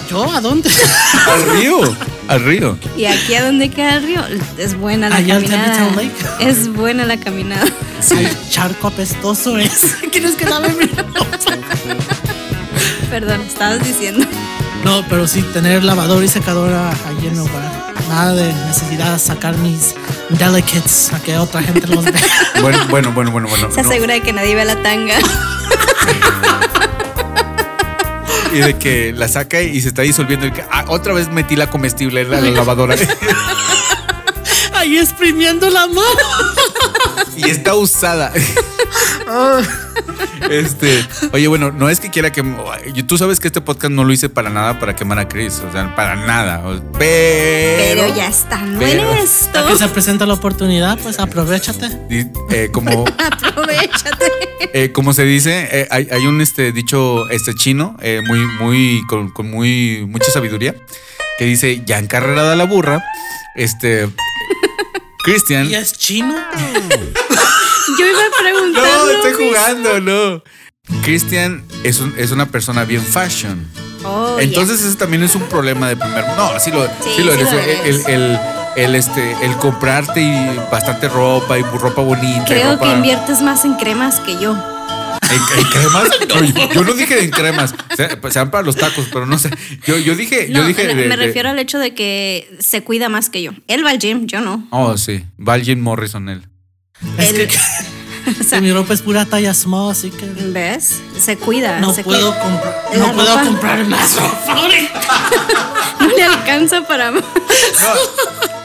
¿Yo 0.09 0.31
a 0.31 0.41
dónde? 0.41 0.71
Al 1.27 1.57
río. 1.57 1.97
Al 2.29 2.45
río. 2.45 2.79
Y 2.97 3.05
aquí 3.07 3.35
a 3.35 3.45
donde 3.45 3.69
queda 3.71 3.97
el 3.97 4.05
río, 4.05 4.21
es 4.59 4.77
buena 4.77 5.09
la 5.09 5.17
Allá 5.17 5.37
al 5.37 5.43
caminada. 5.45 5.91
Lake. 5.97 6.13
Es 6.41 6.73
buena 6.73 7.05
la 7.05 7.17
caminada. 7.19 7.65
Al 7.65 8.51
charco 8.51 8.89
apestoso 8.89 9.59
es. 9.59 9.97
¿Quieres 10.13 10.35
que 10.37 10.45
lave 10.47 10.73
mi 10.75 10.87
ropa? 10.87 11.27
Perdón, 13.11 13.41
estabas 13.43 13.85
diciendo. 13.85 14.27
No, 14.85 15.05
pero 15.09 15.27
sí, 15.29 15.43
tener 15.53 15.85
lavadora 15.85 16.25
y 16.25 16.29
secadora 16.29 16.91
ahí 16.91 17.27
en 17.27 17.39
hogar. 17.39 17.93
Nada 18.09 18.35
de 18.35 18.53
necesidad 18.53 19.13
de 19.13 19.19
sacar 19.19 19.57
mis 19.59 19.95
delicates 20.39 21.13
a 21.13 21.21
que 21.21 21.37
otra 21.39 21.63
gente 21.63 21.87
los 21.87 22.05
vea. 22.05 22.15
Bueno, 22.61 22.79
bueno, 22.89 23.13
bueno, 23.13 23.31
bueno, 23.33 23.49
bueno. 23.49 23.71
Se 23.73 23.83
no. 23.83 23.89
asegura 23.89 24.15
de 24.15 24.21
que 24.21 24.33
nadie 24.33 24.55
vea 24.55 24.65
la 24.65 24.83
tanga. 24.83 25.17
Y 28.53 28.59
de 28.59 28.77
que 28.77 29.15
la 29.17 29.29
saca 29.29 29.63
y 29.63 29.81
se 29.81 29.89
está 29.89 30.03
disolviendo. 30.03 30.47
y 30.47 30.53
que, 30.53 30.63
ah, 30.71 30.85
otra 30.89 31.15
vez 31.15 31.31
metí 31.31 31.57
la 31.57 31.71
comestible 31.71 32.21
en 32.21 32.31
la, 32.31 32.41
la 32.43 32.51
lavadora. 32.51 32.95
Ahí 34.75 34.99
exprimiendo 34.99 35.71
la 35.71 35.87
mano. 35.87 36.03
y 37.37 37.49
está 37.49 37.75
usada. 37.75 38.31
Este, 40.51 41.05
oye, 41.33 41.47
bueno, 41.49 41.71
no 41.73 41.89
es 41.89 42.01
que 42.01 42.11
quiera 42.11 42.33
que 42.33 42.43
tú 43.07 43.17
sabes 43.19 43.41
que 43.41 43.47
este 43.49 43.61
podcast 43.61 43.93
no 43.93 44.05
lo 44.05 44.13
hice 44.13 44.29
para 44.29 44.51
nada 44.51 44.79
para 44.79 44.95
quemar 44.97 45.19
a 45.19 45.29
Chris, 45.29 45.61
o 45.67 45.71
sea, 45.73 45.95
para 45.95 46.17
nada. 46.17 46.63
Pero, 46.99 48.03
Pero 48.03 48.17
ya 48.17 48.29
estando 48.29 48.79
pero- 48.81 49.13
en 49.13 49.19
esto, 49.19 49.67
que 49.67 49.77
se 49.77 49.89
presenta 49.89 50.27
la 50.27 50.35
oportunidad, 50.35 50.99
pues 50.99 51.19
aprovechate. 51.19 51.87
y, 52.11 52.27
eh, 52.55 52.69
como 52.73 53.05
aprovechate. 53.19 54.27
Eh, 54.75 54.93
como 54.93 55.13
se 55.13 55.25
dice, 55.25 55.69
eh, 55.71 55.89
hay, 55.91 56.09
hay 56.11 56.27
un 56.27 56.41
este 56.41 56.73
dicho 56.73 57.29
este 57.31 57.55
chino, 57.55 57.97
eh, 58.01 58.21
muy, 58.27 58.41
muy, 58.61 59.03
con, 59.09 59.31
con 59.31 59.51
muy 59.51 60.05
mucha 60.09 60.31
sabiduría, 60.31 60.75
que 61.39 61.45
dice, 61.45 61.83
ya 61.85 61.99
encarrerada 61.99 62.57
la 62.57 62.65
burra, 62.65 63.03
este, 63.55 64.09
Cristian... 65.23 65.71
¿Y 65.71 65.75
es 65.75 65.93
chino? 65.93 66.35
Yo 67.99 68.07
iba 68.07 68.19
a 68.21 68.43
preguntar. 68.43 68.83
No, 68.85 69.11
estoy 69.11 69.31
mismo. 69.33 69.47
jugando, 69.49 70.01
no. 70.01 70.43
Cristian 71.03 71.65
es, 71.85 72.01
un- 72.01 72.15
es 72.17 72.31
una 72.33 72.47
persona 72.47 72.85
bien 72.85 73.03
fashion. 73.05 73.67
Oh, 74.05 74.37
Entonces 74.41 74.83
ese 74.83 74.97
también 74.97 75.23
es 75.23 75.35
un 75.37 75.43
problema 75.43 75.89
de 75.89 75.97
primer 75.97 76.25
No, 76.37 76.59
sí 76.59 76.73
lo, 76.73 76.85
sí 76.87 76.91
Sí, 77.17 77.23
lo 77.23 77.33
sí 77.35 77.41
eres. 77.41 77.53
lo 77.53 77.59
El, 77.61 77.69
eres. 77.69 78.07
el, 78.07 78.15
el- 78.15 78.41
el, 78.75 78.95
este, 78.95 79.37
el 79.45 79.55
comprarte 79.59 80.23
y 80.23 80.57
bastante 80.73 81.07
ropa 81.09 81.59
y 81.59 81.63
ropa 81.63 82.01
bonita. 82.03 82.43
y 82.43 82.45
Creo 82.47 82.73
ropa- 82.73 82.87
que 82.87 82.93
inviertes 82.93 83.43
más 83.43 83.65
en 83.67 83.75
cremas 83.75 84.19
que 84.21 84.39
yo. 84.41 84.57
¿En, 85.33 85.59
en 85.59 85.65
cremas? 85.71 86.09
No, 86.29 86.45
yo, 86.45 86.73
yo 86.75 86.85
no 86.85 86.93
dije 86.95 87.23
en 87.25 87.31
cremas. 87.31 87.75
O 87.93 87.97
sea, 87.97 88.21
pues, 88.21 88.33
sean 88.35 88.51
para 88.51 88.63
los 88.65 88.77
tacos, 88.77 89.07
pero 89.13 89.27
no 89.27 89.39
sé. 89.39 89.51
Yo, 89.87 89.99
yo 89.99 90.15
dije. 90.17 90.47
No, 90.49 90.61
yo 90.61 90.67
dije 90.67 90.85
me, 90.87 90.95
de- 90.95 91.09
me 91.09 91.17
de- 91.17 91.27
refiero 91.27 91.49
al 91.51 91.59
hecho 91.59 91.79
de 91.79 91.95
que 91.95 92.51
se 92.61 92.83
cuida 92.83 93.09
más 93.09 93.29
que 93.31 93.43
yo. 93.43 93.53
Él 93.69 93.85
va 93.85 93.91
al 93.91 93.99
gym, 93.99 94.27
yo 94.27 94.41
no. 94.41 94.67
Oh, 94.71 94.97
sí. 94.97 95.25
Va 95.39 95.59
Jim 95.59 95.81
Morrison 95.81 96.29
él. 96.29 96.47
Es 97.19 97.31
Él- 97.31 97.49
que, 97.49 97.59
O 98.41 98.45
sea, 98.45 98.61
mi 98.61 98.73
ropa 98.73 98.95
es 98.95 99.03
pura 99.03 99.25
talla 99.27 99.53
small, 99.53 99.91
así 99.91 100.11
que 100.11 100.25
¿Ves? 100.27 101.01
Se 101.19 101.37
cuida. 101.37 101.81
no 101.81 101.93
se 101.93 102.05
puedo 102.05 102.33
cuida. 102.33 102.41
comprar, 102.43 102.85
La 102.93 102.99
no 103.09 103.13
puedo 103.15 103.41
comprar 103.45 103.85
más 103.87 104.15
ropa. 104.17 104.55
No 106.03 106.09
le 106.09 106.23
alcanza 106.25 106.83
para 106.87 107.11
más. 107.13 107.23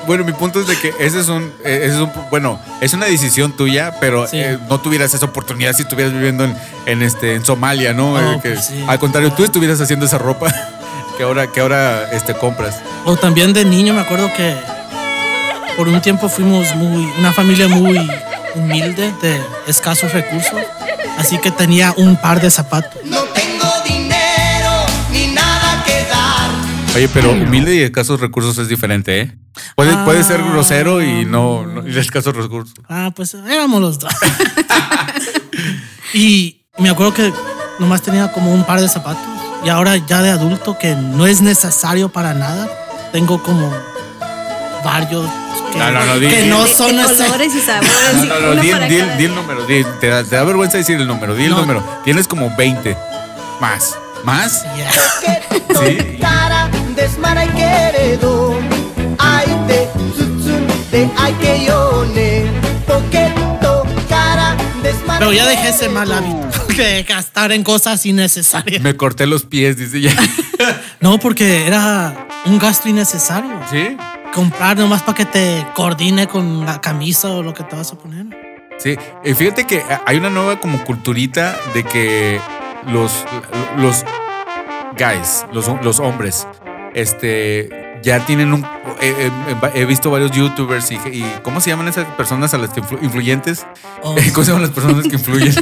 Bueno, 0.08 0.24
mi 0.24 0.32
punto 0.32 0.60
es 0.62 0.68
de 0.68 0.76
que 0.78 0.94
ese 1.00 1.20
es 1.20 1.28
un, 1.28 1.44
eh, 1.66 1.82
ese 1.84 1.96
es 1.96 2.02
un 2.02 2.12
bueno, 2.32 2.60
es 2.82 2.94
una 2.94 3.06
decisión 3.06 3.52
tuya, 3.52 3.94
pero 4.00 4.26
Sí. 4.28 4.38
eh, 4.40 4.58
no 4.70 4.80
tuvieras 4.80 5.14
esa 5.14 5.26
oportunidad 5.26 5.74
si 5.74 5.82
estuvieras 5.84 6.14
viviendo 6.14 6.46
en, 6.46 6.56
en, 6.86 7.02
este 7.04 7.36
en 7.36 7.44
Somalia, 7.46 7.94
¿no? 7.94 8.14
Oh, 8.14 8.20
Eh, 8.34 8.40
que, 8.42 8.52
pues 8.52 8.66
sí. 8.66 8.84
Al 8.88 8.98
contrario, 9.00 9.32
tú 9.34 9.44
estuvieras 9.44 9.80
haciendo 9.82 10.06
esa 10.06 10.18
ropa 10.18 10.48
que 11.18 11.24
ahora 11.24 11.48
que 11.52 11.60
ahora 11.60 12.10
este 12.12 12.34
compras. 12.34 12.78
O 13.06 13.16
también 13.18 13.52
de 13.54 13.66
niño 13.66 13.94
me 13.94 14.02
acuerdo 14.02 14.32
que 14.36 14.56
por 15.76 15.88
un 15.90 16.02
tiempo 16.02 16.30
fuimos 16.30 16.74
muy 16.76 17.06
una 17.20 17.32
familia 17.34 17.68
muy 17.68 18.10
humilde 18.56 19.14
de 19.22 19.40
escasos 19.68 20.12
recursos, 20.14 20.60
así 21.20 21.38
que 21.38 21.52
tenía 21.52 21.94
un 21.98 22.16
par 22.16 22.42
de 22.42 22.50
zapatos. 22.50 23.00
No 23.06 23.24
Oye, 26.98 27.08
pero 27.14 27.32
humilde 27.32 27.76
y 27.76 27.82
escasos 27.82 28.20
recursos 28.20 28.58
es 28.58 28.68
diferente, 28.70 29.22
¿eh? 29.22 29.38
Puede, 29.76 29.94
Ah. 29.94 30.04
puede 30.04 30.24
ser 30.24 30.42
grosero 30.44 31.02
y 31.04 31.26
no, 31.26 31.64
no 31.66 31.88
y 31.88 31.96
escasos 31.98 32.36
recursos. 32.36 32.74
Ah, 32.90 33.12
pues 33.16 33.34
éramos 33.36 33.80
los 33.82 34.00
dos. 34.00 34.12
y 36.14 36.62
me 36.80 36.90
acuerdo 36.90 37.14
que 37.14 37.34
nomás 37.80 38.02
tenía 38.02 38.32
como 38.32 38.52
un 38.52 38.64
par 38.64 38.82
de 38.82 38.90
zapatos. 38.90 39.22
Y 39.64 39.70
ahora 39.70 39.98
ya 39.98 40.22
de 40.22 40.32
adulto, 40.32 40.78
que 40.78 40.96
no 40.96 41.28
es 41.28 41.42
necesario 41.42 42.10
para 42.10 42.34
nada, 42.34 42.68
tengo 43.12 43.42
como 43.44 43.72
varios 44.84 45.30
que 45.72 45.78
No, 45.80 45.92
no, 45.92 46.06
no, 46.06 46.20
di- 46.20 46.28
que 46.30 46.44
di- 46.44 46.50
no 46.50 46.64
de, 46.64 46.74
son 46.74 46.92
colores 46.98 47.54
y 47.56 47.60
sabores. 47.60 48.26
No, 48.28 48.40
no, 48.40 48.56
no, 48.56 48.62
di, 48.62 48.70
cada- 48.72 48.88
el 48.88 49.36
número, 49.36 49.66
di- 49.66 49.86
te, 50.00 50.08
da, 50.08 50.24
te 50.24 50.36
da 50.36 50.44
vergüenza 50.44 50.78
decir 50.78 51.00
el 51.00 51.08
número, 51.08 51.36
di 51.36 51.46
el 51.46 51.52
número. 51.52 51.84
Tienes 52.04 52.28
como 52.28 52.56
20 52.56 52.96
más. 53.60 53.96
¿Más? 54.24 54.64
Sí. 55.80 56.18
Pero 65.20 65.34
ya 65.34 65.46
dejé 65.46 65.70
ese 65.70 65.90
mal 65.90 66.12
hábito 66.12 66.48
de 66.78 67.04
gastar 67.04 67.52
en 67.52 67.64
cosas 67.64 68.06
innecesarias. 68.06 68.82
Me 68.82 68.96
corté 68.96 69.26
los 69.26 69.46
pies, 69.46 69.78
dice 69.78 70.02
ya. 70.02 70.16
No, 71.00 71.20
porque 71.20 71.68
era 71.68 72.28
un 72.46 72.58
gasto 72.58 72.90
innecesario. 72.90 73.60
¿Sí? 73.70 73.98
Comprar 74.34 74.78
nomás 74.78 75.04
para 75.04 75.16
que 75.16 75.26
te 75.26 75.68
coordine 75.74 76.28
con 76.28 76.66
la 76.66 76.82
camisa 76.82 77.30
o 77.30 77.44
lo 77.44 77.54
que 77.54 77.64
te 77.64 77.76
vas 77.76 77.92
a 77.92 77.98
poner. 77.98 78.26
Sí, 78.78 78.98
eh, 79.24 79.36
fíjate 79.36 79.66
que 79.66 79.84
hay 80.06 80.18
una 80.18 80.30
nueva 80.30 80.60
como 80.60 80.84
culturita 80.84 81.56
de 81.74 81.84
que 81.84 82.40
los, 82.88 83.26
los 83.78 84.04
guys, 84.98 85.46
los, 85.52 85.68
los 85.84 86.00
hombres, 86.00 86.48
este, 87.02 88.00
ya 88.04 88.26
tienen 88.26 88.54
un... 88.54 88.64
eh, 89.02 89.30
eh, 89.30 89.72
he 89.76 89.86
visto 89.86 90.10
varios 90.10 90.32
youtubers 90.32 90.92
y, 90.92 90.96
y 90.96 91.34
¿cómo 91.44 91.62
se 91.62 91.70
llaman 91.70 91.88
esas 91.88 92.06
personas 92.16 92.54
a 92.54 92.58
las 92.58 92.72
que 92.72 92.82
influ- 92.82 93.02
influyentes? 93.02 93.66
Oh. 94.04 94.16
¿Cómo 94.34 94.44
se 94.46 94.52
llaman 94.52 94.64
las 94.64 94.72
personas 94.72 95.04
que 95.08 95.14
influyen? 95.16 95.54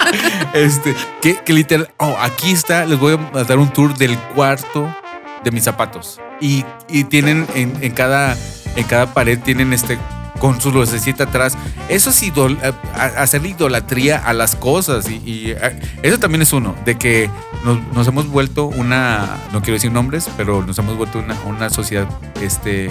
este, 0.54 0.94
que, 1.22 1.36
que 1.36 1.52
literal, 1.52 1.90
oh, 1.98 2.16
aquí 2.20 2.52
está, 2.52 2.84
les 2.84 2.98
voy 2.98 3.18
a 3.34 3.44
dar 3.44 3.58
un 3.58 3.68
tour 3.68 3.94
del 3.96 4.18
cuarto 4.34 4.94
de 5.42 5.50
mis 5.50 5.64
zapatos. 5.64 6.20
Y, 6.40 6.64
y 6.88 7.04
tienen 7.04 7.46
en, 7.54 7.72
en 7.80 7.92
cada, 7.92 8.36
en 8.76 8.84
cada 8.84 9.12
pared 9.14 9.38
tienen 9.38 9.72
este 9.72 9.98
con 10.38 10.60
su 10.60 10.70
lucecita 10.72 11.24
atrás. 11.24 11.56
Eso 11.88 12.10
es 12.10 12.22
idol, 12.22 12.58
a- 12.94 13.04
hacerle 13.22 13.50
idolatría 13.50 14.18
a 14.18 14.32
las 14.32 14.56
cosas. 14.56 15.08
Y, 15.08 15.14
y, 15.24 15.50
eh, 15.52 15.80
eso 16.02 16.18
también 16.18 16.42
es 16.42 16.52
uno, 16.52 16.74
de 16.84 16.96
que 16.96 17.30
nos, 17.64 17.78
nos 17.94 18.06
hemos 18.08 18.28
vuelto 18.28 18.66
una, 18.66 19.38
no 19.52 19.60
quiero 19.60 19.74
decir 19.74 19.92
nombres, 19.92 20.28
pero 20.36 20.64
nos 20.64 20.78
hemos 20.78 20.96
vuelto 20.96 21.18
una, 21.18 21.36
una 21.46 21.70
sociedad 21.70 22.06
este, 22.40 22.90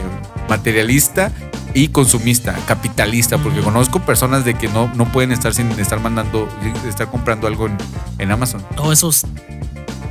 materialista 0.50 1.32
y 1.76 1.88
consumista, 1.88 2.56
capitalista, 2.68 3.38
porque 3.40 3.60
conozco 3.62 4.00
personas 4.00 4.46
de 4.46 4.54
que 4.54 4.68
no, 4.68 4.92
no 4.96 5.06
pueden 5.12 5.32
estar 5.32 5.54
sin 5.54 5.72
estar 5.80 6.00
mandando, 6.00 6.48
sin 6.62 6.76
estar 6.88 7.10
comprando 7.10 7.48
algo 7.48 7.66
en, 7.68 7.76
en 8.20 8.32
Amazon. 8.32 8.64
O 8.78 8.92
esos 8.92 9.26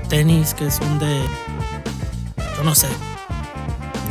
tenis 0.08 0.54
que 0.54 0.70
son 0.70 0.98
de. 0.98 1.20
Yo 2.56 2.64
no 2.64 2.74
sé. 2.74 2.88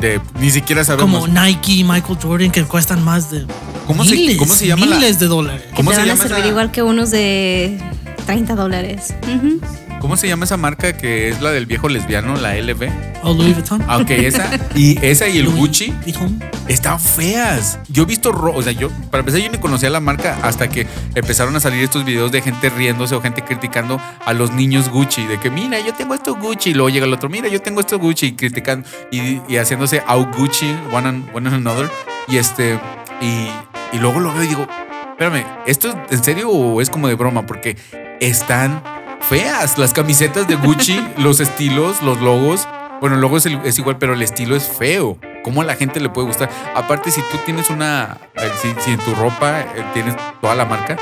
De, 0.02 0.20
ni 0.40 0.50
siquiera 0.52 0.84
sabemos. 0.84 1.22
Como 1.22 1.28
Nike 1.42 1.74
y 1.74 1.84
Michael 1.84 2.18
Jordan 2.22 2.52
que 2.52 2.64
cuestan 2.66 3.04
más 3.04 3.30
de. 3.32 3.46
¿Cómo 3.88 4.04
se- 4.04 4.16
miles, 4.16 4.38
cómo 4.38 4.54
se 4.56 4.68
llama 4.68 4.86
la- 4.86 4.96
Miles 4.98 5.20
de 5.20 5.28
dólares. 5.28 5.62
Que 5.70 5.76
¿Cómo 5.76 5.92
te 5.92 5.96
se 5.98 6.02
van 6.02 6.12
a 6.12 6.18
servir 6.18 6.38
esa- 6.40 6.48
igual 6.48 6.72
que 6.72 6.82
unos 6.82 7.12
de 7.12 7.80
30 8.26 8.56
dólares. 8.56 9.14
Ujú. 9.24 9.60
¿Cómo 10.02 10.18
se 10.18 10.28
llama 10.28 10.46
esa 10.46 10.58
marca 10.58 10.94
que 10.98 11.30
es 11.30 11.42
la 11.42 11.52
del 11.52 11.68
viejo 11.68 11.88
lesbiano, 11.88 12.36
la 12.36 12.56
LV? 12.58 12.90
O 13.24 13.34
Louis 13.34 13.54
Vuitton. 13.54 13.84
Ah, 13.88 13.98
ok, 13.98 14.10
esa. 14.10 14.50
Y 14.76 14.98
esa 15.06 15.28
y 15.28 15.38
el 15.38 15.46
Louis 15.46 15.58
Gucci 15.58 15.94
Vuitton. 16.04 16.40
están 16.68 17.00
feas. 17.00 17.78
Yo 17.88 18.04
he 18.04 18.06
visto, 18.08 18.32
ro- 18.32 18.54
o 18.56 18.62
sea, 18.64 18.72
yo, 18.72 18.90
para 19.12 19.20
empezar, 19.20 19.40
yo 19.42 19.50
ni 19.52 19.60
conocía 19.60 19.92
la 19.92 20.00
marca 20.00 20.40
hasta 20.42 20.68
que 20.70 20.88
empezaron 21.14 21.56
a 21.56 21.60
salir 21.60 21.84
estos 21.84 22.04
videos 22.04 22.32
de 22.32 22.42
gente 22.42 22.70
riéndose 22.72 23.14
o 23.14 23.22
gente 23.22 23.44
criticando 23.44 24.02
a 24.26 24.34
los 24.34 24.52
niños 24.52 24.90
Gucci. 24.90 25.28
De 25.28 25.40
que, 25.40 25.52
mira, 25.52 25.80
yo 25.80 25.94
tengo 25.94 26.16
esto 26.16 26.34
Gucci. 26.36 26.72
Y 26.72 26.74
luego 26.74 26.90
llega 26.90 27.06
el 27.06 27.14
otro, 27.14 27.30
mira, 27.30 27.48
yo 27.48 27.62
tengo 27.62 27.80
esto 27.80 28.00
Gucci. 28.00 28.26
Y 28.28 28.32
criticando 28.36 28.88
y, 29.12 29.40
y 29.48 29.58
haciéndose 29.58 30.02
out 30.08 30.36
Gucci, 30.36 30.76
one 30.92 31.08
and, 31.08 31.30
one 31.36 31.48
and 31.48 31.56
another. 31.68 31.90
Y 32.28 32.38
este, 32.38 32.80
y, 33.22 33.48
y 33.96 34.00
luego 34.00 34.20
lo 34.20 34.34
veo 34.34 34.44
y 34.44 34.48
digo, 34.48 34.68
espérame, 35.12 35.46
¿esto 35.68 35.90
es 35.90 35.96
en 36.18 36.24
serio 36.24 36.50
o 36.50 36.82
es 36.82 36.90
como 36.90 37.08
de 37.08 37.14
broma? 37.14 37.46
Porque 37.46 37.78
están 38.20 38.82
feas 39.30 39.78
las 39.78 39.94
camisetas 39.94 40.48
de 40.48 40.56
Gucci, 40.56 41.00
los 41.18 41.40
estilos, 41.40 42.02
los 42.02 42.20
logos. 42.22 42.68
Bueno, 43.00 43.16
el 43.16 43.22
logo 43.22 43.38
es, 43.38 43.46
el- 43.46 43.60
es 43.66 43.78
igual, 43.80 43.98
pero 43.98 44.14
el 44.14 44.22
estilo 44.22 44.56
es 44.56 44.64
feo. 44.68 45.18
¿Cómo 45.44 45.62
a 45.62 45.66
la 45.66 45.76
gente 45.76 46.00
le 46.00 46.10
puede 46.10 46.28
gustar? 46.28 46.50
Aparte, 46.76 47.10
si 47.12 47.22
tú 47.22 47.38
tienes 47.46 47.70
una. 47.70 48.18
eh, 48.36 48.52
Si, 48.62 48.74
si 48.84 48.92
en 48.92 49.00
tu 49.00 49.14
ropa 49.16 49.62
eh, 49.62 49.66
tienes 49.94 50.16
toda 50.40 50.54
la 50.54 50.66
marca, 50.66 50.98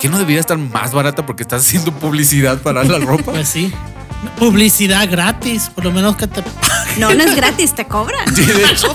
¿qué 0.00 0.08
no 0.08 0.18
debería 0.18 0.40
estar 0.40 0.56
más 0.56 0.94
barata 0.94 1.26
porque 1.26 1.42
estás 1.42 1.66
haciendo 1.66 1.92
publicidad 1.92 2.58
para 2.62 2.84
la 2.84 2.98
ropa? 2.98 3.32
Pues 3.32 3.48
sí. 3.48 3.72
Publicidad 4.38 5.08
gratis, 5.10 5.70
por 5.74 5.84
lo 5.84 5.92
menos 5.92 6.16
que 6.16 6.26
te. 6.26 6.42
No, 6.98 7.12
no 7.14 7.22
es 7.22 7.34
gratis, 7.36 7.74
te 7.74 7.84
cobran. 7.86 8.34
Sí, 8.34 8.44
de 8.44 8.64
hecho. 8.64 8.94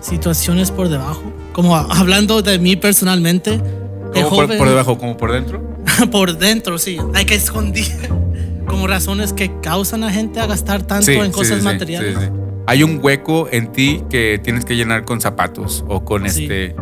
Situaciones 0.00 0.70
por 0.70 0.88
debajo. 0.88 1.22
Como 1.52 1.76
hablando 1.76 2.42
de 2.42 2.58
mí 2.58 2.76
personalmente. 2.76 3.58
De 3.58 4.22
Como 4.22 4.36
por, 4.46 4.56
por 4.58 4.68
debajo, 4.68 4.98
como 4.98 5.16
por 5.16 5.32
dentro. 5.32 5.62
por 6.10 6.36
dentro, 6.38 6.78
sí. 6.78 6.98
Hay 7.14 7.24
que 7.24 7.34
esconder. 7.34 7.84
Como 8.66 8.86
razones 8.86 9.32
que 9.32 9.60
causan 9.60 10.04
a 10.04 10.10
gente 10.12 10.40
a 10.40 10.46
gastar 10.46 10.82
tanto 10.84 11.06
Sí, 11.06 11.12
en 11.12 11.32
cosas 11.32 11.58
sí, 11.58 11.64
materiales. 11.64 12.16
sí, 12.18 12.24
sí. 12.26 12.30
Hay 12.66 12.82
un 12.84 13.00
hueco 13.02 13.48
en 13.50 13.72
ti 13.72 14.02
que 14.08 14.40
tienes 14.42 14.64
que 14.64 14.76
llenar 14.76 15.04
con 15.04 15.20
zapatos 15.20 15.84
o 15.88 16.04
con 16.04 16.28
Sí. 16.30 16.44
este. 16.44 16.76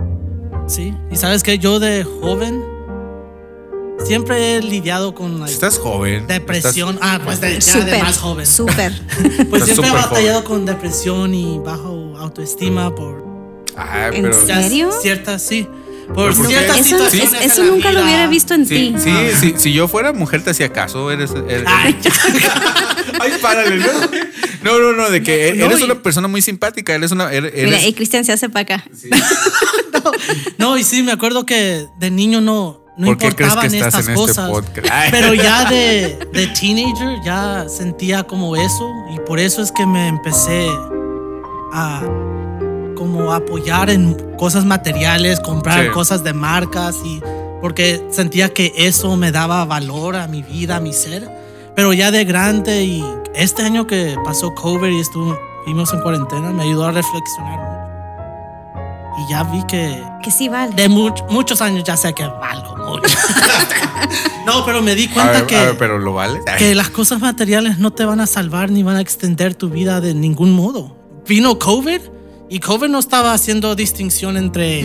Sí, 0.66 0.94
y 1.10 1.16
sabes 1.16 1.42
que 1.42 1.58
yo 1.58 1.80
de 1.80 2.04
joven 2.04 2.62
siempre 4.04 4.56
he 4.56 4.62
lidiado 4.62 5.14
con 5.14 5.40
la 5.40 5.46
Estás 5.46 5.78
joven. 5.78 6.26
depresión. 6.26 6.98
Ah, 7.02 7.18
pues 7.24 7.40
de, 7.40 7.58
ya 7.58 7.74
de 7.76 7.80
Súper, 7.82 8.02
más 8.02 8.18
joven. 8.18 8.46
súper. 8.46 8.92
Pues 9.50 9.62
Estás 9.62 9.76
siempre 9.76 9.88
he 9.88 9.92
batallado 9.92 10.44
con 10.44 10.66
depresión 10.66 11.34
y 11.34 11.58
bajo 11.58 12.14
autoestima 12.18 12.94
por 12.94 13.24
Ay, 13.76 14.16
¿En 14.18 14.32
¿Serio? 14.34 14.90
ciertas, 15.00 15.42
sí. 15.42 15.66
¿Pero 16.14 16.34
Por 16.34 16.46
ciertas 16.46 16.80
Eso, 16.80 16.98
no- 16.98 17.04
situaciones. 17.10 17.40
es- 17.46 17.52
eso 17.52 17.64
nunca 17.64 17.92
lo 17.92 18.02
hubiera 18.02 18.26
visto 18.26 18.54
en 18.54 18.66
Sí, 18.66 18.94
ti. 18.94 19.00
sí, 19.02 19.12
sí, 19.40 19.54
si 19.56 19.72
yo 19.72 19.86
fuera 19.88 20.12
mujer 20.12 20.42
te 20.42 20.50
hacía 20.50 20.72
caso, 20.72 21.10
eres. 21.10 21.30
eres- 21.48 21.64
Ay, 21.66 21.96
Ay, 23.20 23.32
párale, 23.40 23.76
¿no? 23.76 23.86
No, 24.62 24.78
no, 24.78 24.92
no, 24.92 25.10
de 25.10 25.22
que 25.22 25.54
No, 25.56 25.66
eres 25.66 25.82
una 25.82 25.94
persona 26.02 26.26
muy 26.28 26.42
simpática, 26.42 26.94
eres 26.94 27.12
una. 27.12 27.32
eres- 27.32 27.52
Mira, 27.54 27.80
y 27.86 27.92
Cristian 27.92 28.24
se 28.24 28.32
hace 28.32 28.48
para 28.48 28.62
acá. 28.76 28.84
no, 30.58 30.76
y 30.78 30.84
sí, 30.84 31.02
me 31.02 31.12
acuerdo 31.12 31.46
que 31.46 31.86
de 31.98 32.10
niño 32.10 32.40
no, 32.40 32.80
no 32.96 33.06
¿Por 33.06 33.16
qué 33.16 33.30
crees 33.32 33.36
que 33.36 33.66
importaban 33.66 33.74
estás 33.74 33.94
estas 33.94 34.08
en 34.08 34.14
este 34.14 34.34
cosas. 34.34 35.10
Pero 35.10 35.34
ya 35.34 35.64
de, 35.70 36.18
de 36.32 36.46
teenager 36.48 37.18
ya 37.24 37.66
sentía 37.68 38.24
como 38.24 38.56
eso 38.56 38.90
y 39.14 39.18
por 39.26 39.38
eso 39.38 39.62
es 39.62 39.70
que 39.72 39.86
me 39.86 40.08
empecé 40.08 40.68
a 41.72 42.02
como 43.00 43.32
apoyar 43.32 43.88
en 43.88 44.12
cosas 44.36 44.66
materiales, 44.66 45.40
comprar 45.40 45.84
Sí. 45.86 45.90
cosas 45.90 46.22
de 46.22 46.34
marcas 46.34 46.96
y 47.02 47.18
porque 47.62 48.06
sentía 48.10 48.50
que 48.52 48.74
eso 48.76 49.16
me 49.16 49.32
daba 49.32 49.64
valor 49.64 50.16
a 50.16 50.26
mi 50.26 50.42
vida, 50.42 50.76
a 50.76 50.80
mi 50.80 50.92
ser. 50.92 51.26
Pero 51.74 51.94
ya 51.94 52.10
de 52.10 52.26
grande 52.26 52.84
y 52.84 53.02
este 53.34 53.62
año 53.62 53.86
que 53.86 54.16
pasó 54.22 54.54
COVID 54.54 54.88
y 54.90 55.00
estuvimos 55.00 55.94
en 55.94 56.00
cuarentena 56.02 56.50
me 56.50 56.64
ayudó 56.64 56.84
a 56.84 56.92
reflexionar 56.92 57.58
mucho. 57.58 59.24
Y 59.26 59.30
ya 59.30 59.44
vi 59.44 59.62
que 59.66 60.02
Que 60.22 60.30
sí 60.30 60.50
vale. 60.50 60.74
de 60.74 60.90
much- 60.90 61.24
muchos 61.30 61.62
años 61.62 61.82
ya 61.84 61.96
sé 61.96 62.12
que 62.12 62.26
valgo 62.26 62.76
mucho. 62.76 63.14
no, 64.46 64.62
pero 64.66 64.82
me 64.82 64.94
di 64.94 65.06
A 65.06 65.14
cuenta 65.14 65.32
ver, 65.32 65.46
que, 65.46 65.56
a 65.56 65.64
ver, 65.64 65.78
pero 65.78 65.98
lo 65.98 66.12
vale. 66.12 66.40
que 66.58 66.74
las 66.74 66.90
cosas 66.90 67.20
materiales 67.20 67.78
no 67.78 67.92
te 67.92 68.04
van 68.04 68.20
a 68.20 68.26
salvar 68.26 68.70
ni 68.70 68.82
van 68.82 68.96
a 68.96 69.00
extender 69.00 69.54
tu 69.54 69.70
vida 69.70 70.02
de 70.02 70.12
ningún 70.12 70.52
modo. 70.52 70.94
Vino 71.26 71.58
COVID 71.58 72.00
y 72.50 72.58
COVID 72.60 72.88
no 72.88 72.98
estaba 72.98 73.32
haciendo 73.32 73.74
distinción 73.76 74.36
entre 74.36 74.80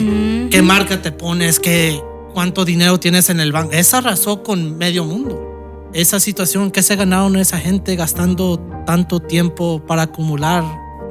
qué 0.52 0.62
marca 0.62 1.02
te 1.02 1.12
pones, 1.12 1.60
qué, 1.60 2.00
cuánto 2.34 2.64
dinero 2.64 3.00
tienes 3.00 3.30
en 3.30 3.40
el 3.40 3.52
banco. 3.52 3.72
Esa 3.74 3.98
arrasó 3.98 4.44
con 4.44 4.78
medio 4.78 5.04
mundo. 5.04 5.90
Esa 5.94 6.20
situación 6.20 6.72
que 6.72 6.84
se 6.84 6.96
ganaron 6.96 7.36
esa 7.38 7.58
gente 7.58 7.96
gastando 7.96 8.60
tanto 8.86 9.20
tiempo 9.20 9.82
para 9.86 10.04
acumular 10.04 10.64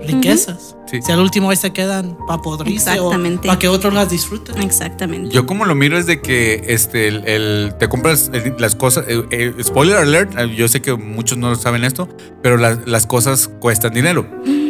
riquezas. 0.07 0.77
Sí. 0.91 1.01
Si 1.01 1.11
al 1.11 1.21
último 1.21 1.49
ahí 1.51 1.57
se 1.57 1.73
quedan 1.73 2.17
para 2.29 2.43
podrirse 2.43 3.01
o 3.01 3.11
para 3.43 3.59
que 3.59 3.69
otros 3.69 3.95
las 3.95 4.11
disfruten. 4.11 4.61
Exactamente. 4.63 5.35
Yo 5.35 5.47
como 5.47 5.65
lo 5.65 5.75
miro 5.75 5.97
es 5.99 6.07
de 6.07 6.21
que 6.21 6.63
este 6.69 7.09
el, 7.09 7.27
el- 7.27 7.75
te 7.79 7.89
compras 7.89 8.31
el- 8.35 8.55
las 8.59 8.75
cosas 8.75 9.07
eh, 9.09 9.25
eh, 9.31 9.55
spoiler 9.65 9.97
alert 9.97 10.39
eh, 10.39 10.55
yo 10.55 10.69
sé 10.69 10.83
que 10.83 10.93
muchos 10.95 11.39
no 11.39 11.55
saben 11.57 11.85
esto 11.85 12.07
pero 12.43 12.59
las, 12.59 12.87
las 12.87 13.07
cosas 13.07 13.49
cuestan 13.61 13.95
dinero 13.95 14.27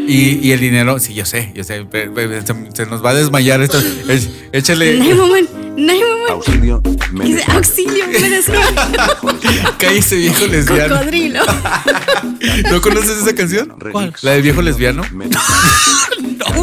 y, 0.06 0.38
y 0.46 0.52
el 0.52 0.60
dinero 0.60 0.98
sí 0.98 1.14
yo 1.14 1.24
sé 1.24 1.52
yo 1.54 1.64
sé 1.64 1.86
se, 1.92 2.54
se 2.74 2.86
nos 2.86 3.04
va 3.04 3.10
a 3.10 3.14
desmayar 3.14 3.60
esto 3.62 3.78
Es- 4.08 4.28
échale 4.52 4.96
No 4.98 5.04
hay 5.04 5.14
momento. 5.14 5.52
No 5.76 5.92
hay 5.92 5.98
momento. 6.00 6.32
Auxilio, 6.34 6.82
me 7.12 7.24
Dice, 7.26 7.42
auxilio, 7.48 8.06
me 8.06 8.30
desmayo. 8.30 8.68
cállese 9.78 10.16
viejo 10.16 10.46
lesbiano 10.46 10.94
Cocodrilo. 10.96 11.40
¿no 12.70 12.80
conoces 12.80 13.18
esa 13.22 13.34
canción? 13.34 13.74
¿Cuál? 13.92 14.14
la 14.22 14.30
de 14.32 14.42
viejo 14.42 14.62
lesbiano 14.62 15.02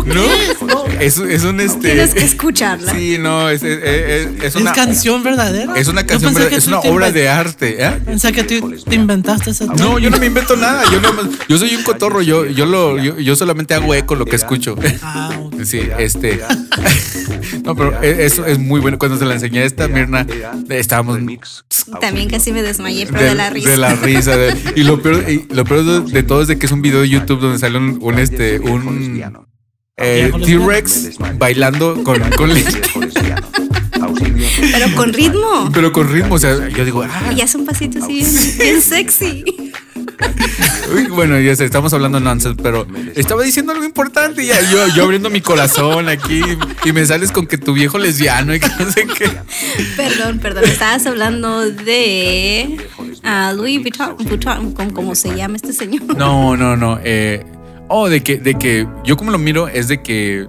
¿no? 0.06 0.86
Es, 1.00 1.18
es 1.18 1.44
un 1.44 1.60
este 1.60 1.80
Tienes 1.94 2.14
que 2.14 2.24
escucharla. 2.24 2.92
sí 2.94 3.18
no 3.20 3.50
es, 3.50 3.64
es, 3.64 3.80
es- 3.84 4.28
es 4.38 4.44
¿Es 4.44 4.56
una 4.56 4.72
canción 4.74 5.24
verdadera? 5.24 5.74
es 5.76 5.88
una 5.88 6.06
canción 6.06 6.34
pensé 6.34 6.40
verdad- 6.46 6.50
que 6.50 6.56
es 6.58 6.68
una 6.68 6.80
obra 6.80 7.12
de 7.12 7.30
arte 7.30 7.84
¿eh? 7.84 7.92
Pensé 8.06 8.32
que 8.32 8.44
tú 8.44 8.74
te 8.88 8.96
inventaste 8.96 9.52
esa 9.52 9.66
No, 9.66 9.98
yo 10.00 10.10
no 10.10 10.18
me 10.18 10.26
invento 10.28 10.56
nada. 10.56 10.84
Yo, 10.92 11.00
no, 11.02 11.12
yo 11.48 11.58
soy 11.58 11.76
un 11.76 11.84
cotorro. 11.84 12.22
Yo, 12.22 12.46
yo, 12.46 12.66
lo, 12.66 12.98
yo, 12.98 13.18
yo 13.20 13.36
solamente 13.36 13.74
hago 13.74 13.94
eco 13.96 14.16
lo 14.16 14.26
que 14.26 14.36
escucho. 14.36 14.76
Ah, 15.02 15.32
ok. 15.40 15.52
Sí, 15.64 15.80
este. 16.00 16.42
No, 17.64 17.76
pero 17.76 18.02
eso 18.02 18.46
es 18.46 18.58
muy 18.58 18.80
bueno. 18.80 18.98
Cuando 18.98 19.18
se 19.18 19.26
la 19.26 19.34
enseñé 19.36 19.60
a 19.60 19.66
esta 19.66 19.88
Mirna, 19.88 20.26
estábamos 20.70 21.20
También 22.00 22.30
casi 22.30 22.52
me 22.52 22.62
desmayé, 22.64 23.06
pero 23.08 23.22
de, 23.24 23.36
la 23.36 23.50
risa. 23.50 23.70
de 23.70 23.78
la 23.78 23.96
risa, 23.96 24.36
de- 24.38 24.56
y 24.76 24.84
lo 24.84 25.02
peor, 25.02 25.26
y 25.30 25.46
lo 25.54 25.64
peor 25.66 25.84
de, 26.06 26.12
de 26.12 26.24
todo 26.24 26.42
es 26.42 26.48
de 26.48 26.58
que 26.58 26.66
es 26.66 26.72
un 26.72 26.82
video 26.82 27.02
de 27.02 27.10
YouTube 27.10 27.40
donde 27.40 27.60
sale 27.60 27.78
un, 27.78 28.00
un, 28.02 28.20
este, 28.20 28.60
un 28.60 29.22
eh, 29.98 30.32
T-Rex 30.46 31.18
bailando 31.38 32.04
con, 32.04 32.20
con 32.32 32.50
Pero 34.72 34.96
con 34.96 35.14
ritmo. 35.14 35.70
pero 35.74 35.92
con 35.92 36.12
ritmo. 36.12 36.36
O 36.36 36.40
sea, 36.40 36.68
yo 36.70 36.86
digo, 36.86 37.04
ah, 37.04 37.32
Y 37.36 37.42
hace 37.42 37.58
un 37.58 37.66
pasito 37.66 38.00
así 38.04 38.14
bien, 38.14 38.30
bien 38.58 38.82
sexy. 38.82 39.44
Uy, 40.94 41.06
bueno, 41.08 41.40
ya 41.40 41.56
sé, 41.56 41.66
estamos 41.66 41.94
hablando 41.94 42.20
nonsense, 42.20 42.60
pero 42.62 42.86
estaba 43.16 43.44
diciendo 43.44 43.72
algo 43.72 43.86
importante 43.86 44.44
y 44.44 44.48
ya, 44.48 44.60
yo, 44.70 44.88
yo 44.90 45.04
abriendo 45.04 45.30
mi 45.30 45.42
corazón 45.42 46.10
aquí 46.10 46.42
y 46.84 46.92
me 46.92 47.06
sales 47.06 47.32
con 47.32 47.48
que 47.48 47.58
tu 47.58 47.74
viejo 47.74 47.98
lesbiano 47.98 48.54
y 48.54 48.60
que 48.60 48.68
no 48.68 48.92
sé 48.92 49.08
qué. 49.08 49.30
Perdón, 49.96 50.40
perdón. 50.40 50.66
Estabas 50.66 51.06
hablando 51.06 51.62
de 51.70 52.78
ah, 53.24 53.54
Louis 53.56 53.82
Vuitton, 53.82 54.18
Vuitton, 54.18 54.74
como, 54.74 54.94
como 54.94 55.16
se 55.16 55.36
llama 55.36 55.56
este 55.56 55.74
señor. 55.74 56.04
No, 56.16 56.58
no, 56.58 56.76
no. 56.76 57.00
eh, 57.04 57.46
oh, 57.92 58.10
de 58.10 58.22
que, 58.24 58.38
de 58.38 58.56
que 58.56 58.88
yo 59.04 59.18
como 59.18 59.32
lo 59.32 59.38
miro 59.38 59.68
es 59.68 59.88
de 59.88 60.02
que 60.02 60.48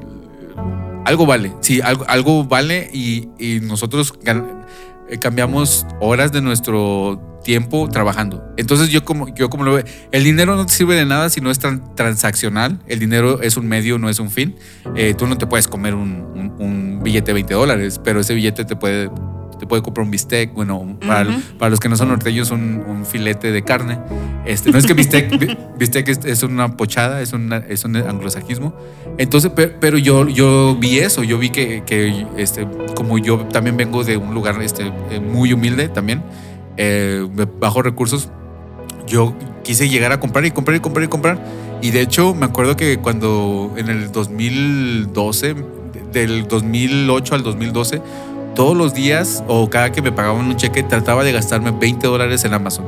algo 1.04 1.26
vale. 1.26 1.52
Sí, 1.60 1.80
algo, 1.80 2.04
algo 2.08 2.44
vale 2.44 2.88
y, 2.92 3.28
y 3.38 3.60
nosotros 3.60 4.14
eh, 4.24 5.18
cambiamos 5.20 5.86
horas 6.00 6.32
de 6.32 6.40
nuestro 6.40 7.20
tiempo 7.44 7.88
trabajando. 7.88 8.44
Entonces 8.56 8.88
yo 8.90 9.04
como, 9.04 9.34
yo 9.34 9.50
como 9.50 9.64
lo 9.64 9.74
veo, 9.74 9.84
el 10.12 10.22
dinero 10.24 10.54
no 10.54 10.64
te 10.64 10.72
sirve 10.72 10.94
de 10.94 11.04
nada 11.04 11.28
si 11.28 11.40
no 11.40 11.50
es 11.50 11.60
tran- 11.60 11.94
transaccional. 11.96 12.78
El 12.86 13.00
dinero 13.00 13.42
es 13.42 13.56
un 13.56 13.66
medio, 13.66 13.98
no 13.98 14.08
es 14.08 14.20
un 14.20 14.30
fin. 14.30 14.54
Eh, 14.94 15.14
tú 15.18 15.26
no 15.26 15.36
te 15.36 15.46
puedes 15.48 15.66
comer 15.66 15.94
un, 15.94 16.12
un- 16.34 16.54
un 16.60 17.00
billete 17.02 17.26
de 17.26 17.32
20 17.34 17.54
dólares, 17.54 18.00
pero 18.02 18.20
ese 18.20 18.34
billete 18.34 18.64
te 18.64 18.76
puede, 18.76 19.10
te 19.62 19.66
puede 19.68 19.80
comprar 19.80 20.04
un 20.04 20.10
bistec. 20.10 20.52
Bueno, 20.54 20.96
para, 21.06 21.30
Ujú. 21.30 21.40
para 21.56 21.70
los 21.70 21.78
que 21.78 21.88
no 21.88 21.96
son 21.96 22.08
norteños, 22.08 22.50
un, 22.50 22.82
un 22.84 23.06
filete 23.06 23.52
de 23.52 23.62
carne. 23.62 23.96
Este, 24.44 24.72
no 24.72 24.78
es 24.78 24.86
que 24.86 24.92
bistec, 24.92 25.38
bi- 25.38 25.56
bistec 25.78 26.08
es, 26.08 26.24
es 26.24 26.42
una 26.42 26.76
pochada, 26.76 27.22
es, 27.22 27.32
una- 27.32 27.58
es 27.58 27.84
un 27.84 27.94
anglosajismo. 27.94 28.74
Entonces, 29.18 29.52
pe- 29.52 29.68
pero, 29.68 29.98
yo, 29.98 30.26
yo 30.28 30.76
vi 30.80 30.98
eso, 30.98 31.22
yo 31.22 31.38
vi 31.38 31.50
que, 31.50 31.84
que, 31.86 32.26
este, 32.36 32.66
como 32.96 33.18
yo 33.18 33.38
también 33.52 33.76
vengo 33.76 34.02
de 34.02 34.16
un 34.16 34.34
lugar 34.34 34.60
este, 34.62 34.90
eh, 35.12 35.20
muy 35.20 35.52
humilde 35.52 35.88
también, 35.88 36.24
eh, 36.76 37.24
de 37.32 37.44
bajos 37.44 37.84
recursos, 37.84 38.30
yo 39.06 39.32
quise 39.62 39.88
llegar 39.88 40.10
a 40.10 40.18
comprar 40.18 40.44
y 40.44 40.50
comprar 40.50 40.76
y 40.76 40.80
comprar 40.80 41.04
y 41.04 41.08
comprar. 41.08 41.44
Y 41.82 41.92
de 41.92 42.00
hecho, 42.00 42.34
me 42.34 42.46
acuerdo 42.46 42.76
que 42.76 42.98
cuando 42.98 43.72
en 43.76 43.88
el 43.90 44.10
2012, 44.10 45.54
del 46.12 46.48
2008 46.48 47.34
al 47.36 47.42
2012, 47.44 48.02
todos 48.54 48.76
los 48.76 48.94
días 48.94 49.42
o 49.48 49.68
cada 49.70 49.92
que 49.92 50.02
me 50.02 50.12
pagaban 50.12 50.46
un 50.46 50.56
cheque, 50.56 50.82
trataba 50.82 51.24
de 51.24 51.32
gastarme 51.32 51.70
20 51.70 52.06
dólares 52.06 52.44
en 52.44 52.54
Amazon. 52.54 52.84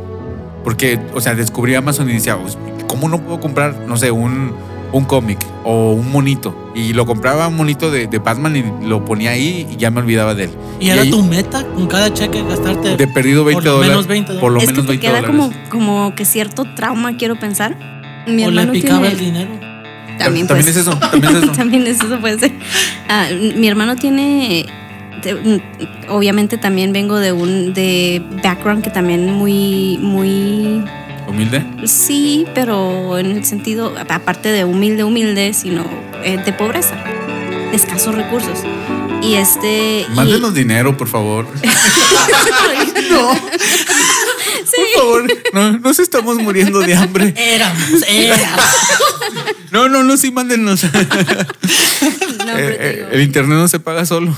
Porque, 0.62 0.98
o 1.14 1.20
sea, 1.20 1.34
descubrí 1.34 1.74
Amazon 1.74 2.08
y 2.08 2.14
decía, 2.14 2.36
"Pues, 2.38 2.56
¿cómo 2.86 3.08
no 3.08 3.20
puedo 3.20 3.38
comprar, 3.40 3.74
no 3.86 3.96
sé, 3.98 4.10
un, 4.10 4.52
un 4.92 5.04
cómic 5.04 5.38
o 5.64 5.92
un 5.92 6.10
monito? 6.10 6.72
Y 6.74 6.92
lo 6.94 7.04
compraba 7.04 7.48
un 7.48 7.56
monito 7.56 7.90
de, 7.90 8.06
de 8.06 8.18
Batman 8.18 8.56
y 8.56 8.86
lo 8.86 9.04
ponía 9.04 9.32
ahí 9.32 9.66
y 9.70 9.76
ya 9.76 9.90
me 9.90 10.00
olvidaba 10.00 10.34
de 10.34 10.44
él. 10.44 10.50
¿Y 10.80 10.88
era 10.88 11.02
ahí- 11.02 11.10
tu 11.10 11.22
meta 11.22 11.64
con 11.74 11.86
cada 11.86 12.12
cheque 12.14 12.42
gastarte? 12.42 12.96
De 12.96 13.06
perdido 13.08 13.44
20 13.44 13.56
por 13.62 13.64
lo 13.64 13.72
dólares. 13.72 13.90
menos 13.90 14.06
20 14.06 14.34
Por 14.40 14.52
lo 14.52 14.58
es 14.60 14.64
que 14.66 14.72
menos 14.72 14.86
te 14.86 14.88
20 14.92 15.06
queda 15.06 15.20
dólares. 15.20 15.36
como, 15.70 15.70
como 15.70 16.14
que 16.14 16.24
cierto 16.24 16.64
trauma, 16.76 17.16
quiero 17.18 17.36
pensar. 17.38 17.76
Mi 18.26 18.44
¿O 18.44 18.50
le 18.50 18.60
hermano 18.62 18.72
picaba 18.72 19.00
tiene. 19.00 19.12
el 19.12 19.18
dinero? 19.18 19.50
También, 20.18 20.46
También 20.46 20.46
pues, 20.46 20.66
es 20.68 20.76
eso, 20.76 20.96
también 20.98 21.36
es 21.36 21.42
eso. 21.42 21.52
también 21.56 21.86
es 21.88 22.00
eso 22.00 22.18
puede 22.20 22.38
ser. 22.38 22.52
Ah, 23.08 23.26
mi 23.56 23.66
hermano 23.68 23.96
tiene. 23.96 24.64
Obviamente 26.08 26.58
también 26.58 26.92
vengo 26.92 27.16
de 27.18 27.32
un 27.32 27.72
de 27.74 28.22
background 28.42 28.82
que 28.84 28.90
también 28.90 29.32
muy 29.32 29.98
muy 30.00 30.84
Humilde. 31.26 31.64
sí 31.86 32.46
pero 32.54 33.18
en 33.18 33.30
el 33.32 33.44
sentido 33.44 33.94
aparte 34.08 34.50
de 34.50 34.64
humilde 34.64 35.04
humilde 35.04 35.54
sino 35.54 35.84
eh, 36.22 36.38
de 36.44 36.52
pobreza 36.52 36.96
de 37.70 37.76
escasos 37.76 38.14
recursos 38.14 38.58
y 39.22 39.34
este 39.36 40.02
y- 40.02 40.14
Mándenos 40.14 40.52
dinero, 40.52 40.96
por 40.98 41.08
favor. 41.08 41.46
no 43.10 43.30
Por 44.74 44.88
favor. 44.96 45.26
No, 45.52 45.78
nos 45.78 45.98
estamos 45.98 46.36
muriendo 46.36 46.80
de 46.80 46.94
hambre. 46.94 47.32
Éramos, 47.36 48.04
éramos. 48.08 48.60
No, 49.70 49.88
no, 49.88 50.02
no, 50.02 50.16
sí, 50.16 50.30
mándenos. 50.32 50.82
no, 50.84 50.90
Eh, 50.90 52.76
eh, 52.80 53.08
el 53.12 53.22
internet 53.22 53.56
no 53.58 53.68
se 53.68 53.78
paga 53.80 54.04
solo. 54.04 54.34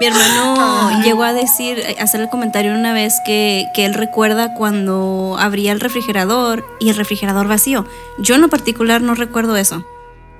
Mi 0.00 0.06
hermano 0.06 1.02
llegó 1.02 1.24
a 1.24 1.32
decir, 1.32 1.82
a 1.98 2.04
hacer 2.04 2.20
el 2.20 2.28
comentario 2.28 2.72
una 2.72 2.92
vez 2.92 3.14
que, 3.26 3.66
que 3.74 3.84
él 3.84 3.94
recuerda 3.94 4.54
cuando 4.54 5.36
abría 5.40 5.72
el 5.72 5.80
refrigerador 5.80 6.64
y 6.78 6.90
el 6.90 6.96
refrigerador 6.96 7.48
vacío. 7.48 7.84
Yo 8.18 8.36
en 8.36 8.40
lo 8.40 8.48
particular 8.48 9.00
no 9.00 9.16
recuerdo 9.16 9.56
eso. 9.56 9.84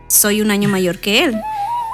Soy 0.06 0.42
un 0.42 0.52
año 0.52 0.68
mayor 0.68 1.00
que 1.00 1.24
él. 1.24 1.40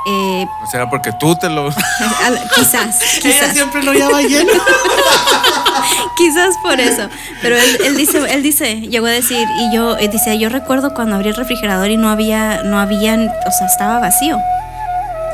Eh, 0.07 0.47
O 0.63 0.71
sea, 0.71 0.91
porque 0.91 1.11
tú 1.19 1.35
te 1.37 1.49
lo. 1.49 1.71
quizás, 2.55 3.01
Ella 3.15 3.21
quizás, 3.23 3.53
siempre 3.53 3.83
lo 3.83 3.95
lleva 3.95 4.21
lleno. 4.21 4.53
quizás 6.19 6.55
por 6.63 6.79
eso. 6.79 7.09
Pero 7.41 7.57
él, 7.57 7.79
él 7.87 7.97
dice, 7.97 8.19
él 8.29 8.43
dice, 8.43 8.83
llegó 8.83 9.07
a 9.07 9.11
decir, 9.11 9.49
y 9.59 9.75
yo, 9.75 9.97
eh, 9.97 10.09
dice, 10.09 10.39
yo 10.39 10.51
recuerdo 10.51 10.93
cuando 10.93 11.17
abrí 11.17 11.31
el 11.31 11.37
refrigerador 11.37 11.89
y 11.91 11.97
no 11.97 12.11
había, 12.11 12.63
no 12.65 12.79
habían, 12.79 13.29
o 13.29 13.51
sea, 13.51 13.67
estaba 13.67 13.99
vacío. 13.99 14.39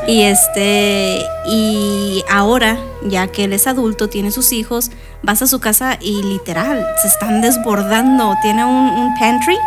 Y 0.07 0.23
este, 0.23 1.23
y 1.47 2.23
ahora, 2.29 2.77
ya 3.05 3.27
que 3.27 3.43
él 3.45 3.53
es 3.53 3.67
adulto, 3.67 4.09
tiene 4.09 4.31
sus 4.31 4.51
hijos, 4.51 4.89
vas 5.21 5.41
a 5.41 5.47
su 5.47 5.59
casa 5.59 5.97
y 6.01 6.23
literal, 6.23 6.85
se 7.01 7.07
están 7.07 7.41
desbordando. 7.41 8.35
Tiene 8.41 8.65
un, 8.65 8.89
un 8.89 9.15
pantry 9.19 9.57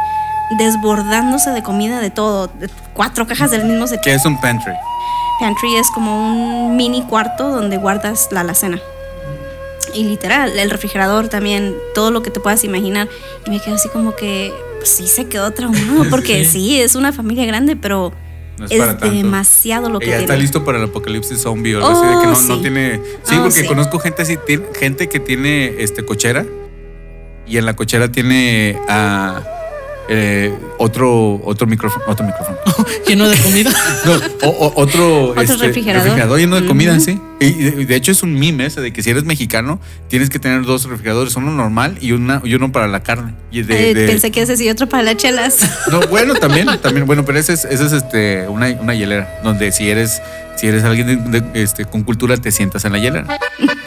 desbordándose 0.58 1.50
de 1.50 1.62
comida 1.62 2.00
de 2.00 2.10
todo. 2.10 2.48
de 2.48 2.68
cuatro 2.94 3.26
cajas 3.26 3.50
del 3.50 3.64
mismo 3.64 3.86
se 3.86 4.00
¿Qué 4.00 4.14
es 4.14 4.24
un 4.24 4.40
pantry? 4.40 4.72
pantry 5.40 5.76
es 5.76 5.90
como 5.90 6.16
un 6.28 6.76
mini 6.76 7.02
cuarto 7.02 7.50
donde 7.50 7.76
guardas 7.76 8.28
la 8.30 8.40
alacena. 8.40 8.80
Y 9.94 10.04
literal, 10.04 10.58
el 10.58 10.70
refrigerador 10.70 11.28
también, 11.28 11.74
todo 11.94 12.10
lo 12.10 12.22
que 12.22 12.30
te 12.30 12.40
puedas 12.40 12.64
imaginar. 12.64 13.08
Y 13.46 13.50
me 13.50 13.60
quedo 13.60 13.76
así 13.76 13.88
como 13.88 14.14
que, 14.16 14.52
pues 14.78 14.88
sí 14.90 15.06
se 15.06 15.26
quedó 15.28 15.52
traumado, 15.52 16.04
porque 16.10 16.44
Sí. 16.44 16.50
sí. 16.50 16.80
es 16.80 16.94
una 16.96 17.12
familia 17.12 17.46
grande, 17.46 17.76
pero 17.76 18.12
No 18.58 18.66
es 18.66 18.70
es, 18.72 18.78
para 18.78 18.96
tanto. 18.96 19.14
demasiado 19.14 19.88
lo 19.90 19.98
que 19.98 20.06
Ella 20.06 20.18
está 20.20 20.36
listo 20.36 20.64
para 20.64 20.78
el 20.78 20.84
apocalipsis 20.84 21.40
zombie 21.42 21.74
o 21.74 21.78
algo 21.84 21.90
así 21.90 22.06
de 22.06 22.12
que 22.12 22.26
Oh, 22.28 22.30
no, 22.30 22.48
no 22.48 22.54
sí. 22.56 22.60
tiene. 22.62 23.00
Sí, 23.24 23.34
Oh, 23.36 23.42
porque 23.42 23.62
sí. 23.62 23.66
conozco 23.66 23.98
gente 23.98 24.22
así, 24.22 24.38
gente 24.78 25.08
que 25.08 25.18
tiene 25.20 25.82
este 25.82 26.04
cochera 26.04 26.46
y 27.46 27.58
en 27.58 27.66
la 27.66 27.74
cochera 27.74 28.10
tiene 28.12 28.78
ah, 28.88 29.42
eh, 30.08 30.52
otro, 30.78 31.40
otro 31.44 31.66
micrófono, 31.66 32.04
otro 32.08 32.24
micrófono. 32.26 32.58
Lleno 33.08 33.28
de 33.28 33.36
comida. 33.38 33.70
No, 34.04 34.12
o- 34.48 34.66
o- 34.66 34.72
otro, 34.82 35.34
este, 35.40 35.56
refrigerador. 35.56 36.38
lleno 36.38 36.60
de 36.60 36.66
comida, 36.66 36.98
sí. 37.00 37.20
Y, 37.40 37.46
y 37.46 37.52
de, 37.70 37.84
de 37.86 37.96
hecho 37.96 38.12
es 38.12 38.22
un 38.22 38.38
meme 38.38 38.66
ese 38.66 38.80
de 38.80 38.92
que 38.92 39.02
si 39.02 39.10
eres 39.10 39.24
mexicano 39.24 39.80
tienes 40.08 40.30
que 40.30 40.38
tener 40.38 40.62
dos 40.64 40.84
refrigeradores, 40.84 41.34
uno 41.36 41.50
normal 41.52 41.98
y, 42.00 42.12
una, 42.12 42.40
y 42.44 42.54
uno 42.54 42.70
para 42.72 42.86
la 42.88 43.02
carne. 43.02 43.34
Y 43.50 43.62
de- 43.62 43.90
Eh, 43.90 43.94
de- 43.94 44.06
Pensé 44.06 44.30
que 44.30 44.42
ese 44.42 44.56
sí, 44.56 44.68
otro 44.70 44.88
para 44.88 45.02
las 45.02 45.16
chelas. 45.16 45.58
no, 45.90 46.00
bueno, 46.08 46.34
también, 46.34 46.66
también, 46.82 47.06
bueno, 47.06 47.24
pero 47.24 47.38
ese 47.38 47.52
es, 47.54 47.64
ese 47.64 47.86
es 47.86 47.92
este, 47.92 48.46
una, 48.48 48.68
una 48.80 48.94
hielera, 48.94 49.40
donde 49.42 49.72
si 49.72 49.88
eres, 49.88 50.20
si 50.56 50.66
eres 50.66 50.84
alguien 50.84 51.30
de- 51.30 51.40
de, 51.40 51.62
este, 51.62 51.84
con 51.84 52.02
cultura, 52.02 52.36
te 52.36 52.50
sientas 52.52 52.84
en 52.84 52.92
la 52.92 52.98
hielera. 52.98 53.38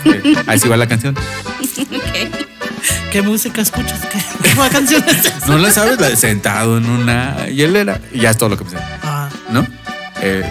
Eh, 0.05 0.35
así 0.47 0.67
va 0.67 0.77
la 0.77 0.87
canción. 0.87 1.15
Ok. 1.17 2.31
¿Qué 3.11 3.21
música 3.21 3.61
escuchas? 3.61 4.01
¿Qué, 4.11 4.19
qué 4.57 4.69
canción 4.69 5.03
es 5.07 5.25
esa? 5.25 5.45
¿No 5.47 5.57
la 5.57 5.71
sabes? 5.71 5.99
La 5.99 6.09
de 6.09 6.17
sentado 6.17 6.77
en 6.77 6.89
una 6.89 7.47
hielera. 7.47 7.99
Y 8.11 8.19
ya 8.21 8.31
es 8.31 8.37
todo 8.37 8.49
lo 8.49 8.57
que 8.57 8.63
me 8.65 8.71
sé, 8.71 8.77
Ah, 9.03 9.29
¿no? 9.49 9.65
Eh, 10.21 10.43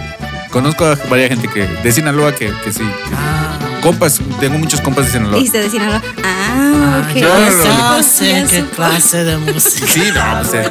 conozco 0.51 0.85
a 0.87 0.97
varias 1.11 1.29
gente 1.31 1.49
que, 1.49 1.67
de 1.67 1.93
Sinaloa 1.93 2.33
que, 2.33 2.53
que 2.65 2.73
sí. 2.73 2.81
que- 2.81 3.15
ah. 3.17 3.59
compas, 3.83 4.21
tengo 4.41 4.59
muchos 4.59 4.81
compas 4.81 5.07
de 5.07 5.13
Sinaloa. 5.13 5.37
Dijiste 5.37 5.59
de 5.61 5.71
Sinaloa. 5.71 6.03
Ah, 6.25 6.43
Ah, 6.59 7.09
ok. 7.11 7.17
yo 7.17 7.29
Ya 7.29 8.03
sé 8.03 8.47
qué 8.49 8.65
clase 8.75 9.25
de 9.25 9.37
música. 9.39 9.87
Sí, 9.93 10.03
no, 10.15 10.45
sea, 10.45 10.71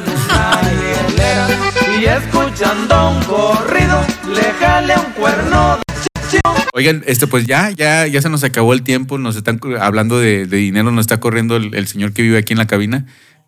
Y 2.00 2.04
escuchando 2.06 3.10
un 3.10 3.22
corrido, 3.24 4.00
le 4.32 4.52
jale 4.60 4.94
un 4.98 5.12
cuerno. 5.12 5.78
Oigan, 6.76 7.02
este, 7.06 7.26
pues 7.26 7.46
ya, 7.46 7.70
ya, 7.70 8.06
ya 8.06 8.20
se 8.20 8.28
nos 8.28 8.44
acabó 8.44 8.74
el 8.74 8.82
tiempo. 8.82 9.16
Nos 9.16 9.34
están 9.34 9.58
hablando 9.80 10.18
de, 10.20 10.44
de 10.46 10.56
dinero, 10.58 10.90
nos 10.92 11.04
está 11.04 11.18
corriendo 11.18 11.56
el, 11.56 11.74
el 11.74 11.86
señor 11.88 12.12
que 12.12 12.20
vive 12.20 12.36
aquí 12.36 12.52
en 12.52 12.58
la 12.58 12.66
cabina. 12.66 13.06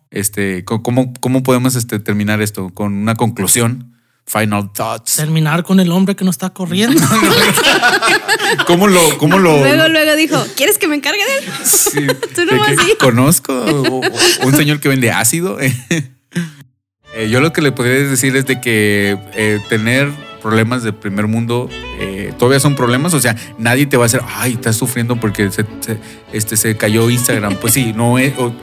Este, 0.09 0.65
¿cómo, 0.65 1.13
cómo 1.19 1.43
podemos 1.43 1.75
este, 1.75 1.99
terminar 1.99 2.41
esto? 2.41 2.69
Con 2.71 2.93
una 2.95 3.13
conclusión. 3.13 3.93
Final 4.25 4.71
thoughts. 4.73 5.15
Terminar 5.17 5.63
con 5.63 5.79
el 5.79 5.91
hombre 5.91 6.15
que 6.15 6.25
nos 6.25 6.33
está 6.35 6.49
corriendo. 6.51 6.99
¿Cómo 8.67 8.87
lo, 8.87 9.17
cómo 9.19 9.37
lo? 9.37 9.59
Luego, 9.59 9.87
luego 9.89 10.15
dijo, 10.15 10.43
¿quieres 10.55 10.77
que 10.79 10.87
me 10.87 10.95
encargue 10.95 11.21
de 11.23 11.37
él? 11.37 11.53
Sí, 11.63 12.07
Tú 12.35 12.41
de 12.41 12.45
nomás 12.47 12.67
que 12.69 12.77
sí. 12.77 12.93
Conozco 12.99 13.53
o- 13.65 13.99
o- 13.99 14.45
un 14.47 14.55
señor 14.55 14.79
que 14.79 14.89
vende 14.89 15.11
ácido. 15.11 15.59
Eh, 15.59 17.29
yo 17.29 17.41
lo 17.41 17.53
que 17.53 17.61
le 17.61 17.71
podría 17.71 17.95
decir 18.07 18.35
es 18.35 18.45
de 18.45 18.61
que 18.61 19.17
eh, 19.35 19.59
tener 19.69 20.11
problemas 20.41 20.83
de 20.83 20.93
primer 20.93 21.27
mundo 21.27 21.69
eh, 21.99 22.33
todavía 22.37 22.59
son 22.59 22.75
problemas. 22.75 23.13
O 23.13 23.19
sea, 23.19 23.35
nadie 23.57 23.85
te 23.85 23.97
va 23.97 24.03
a 24.03 24.07
hacer, 24.07 24.21
ay, 24.37 24.53
estás 24.53 24.75
sufriendo 24.75 25.15
porque 25.17 25.51
se, 25.51 25.65
se- 25.81 25.99
este, 26.33 26.57
se 26.57 26.75
cayó 26.77 27.09
Instagram. 27.09 27.55
Pues 27.55 27.73
sí, 27.73 27.93
no 27.95 28.17
es. 28.19 28.33
o- 28.37 28.53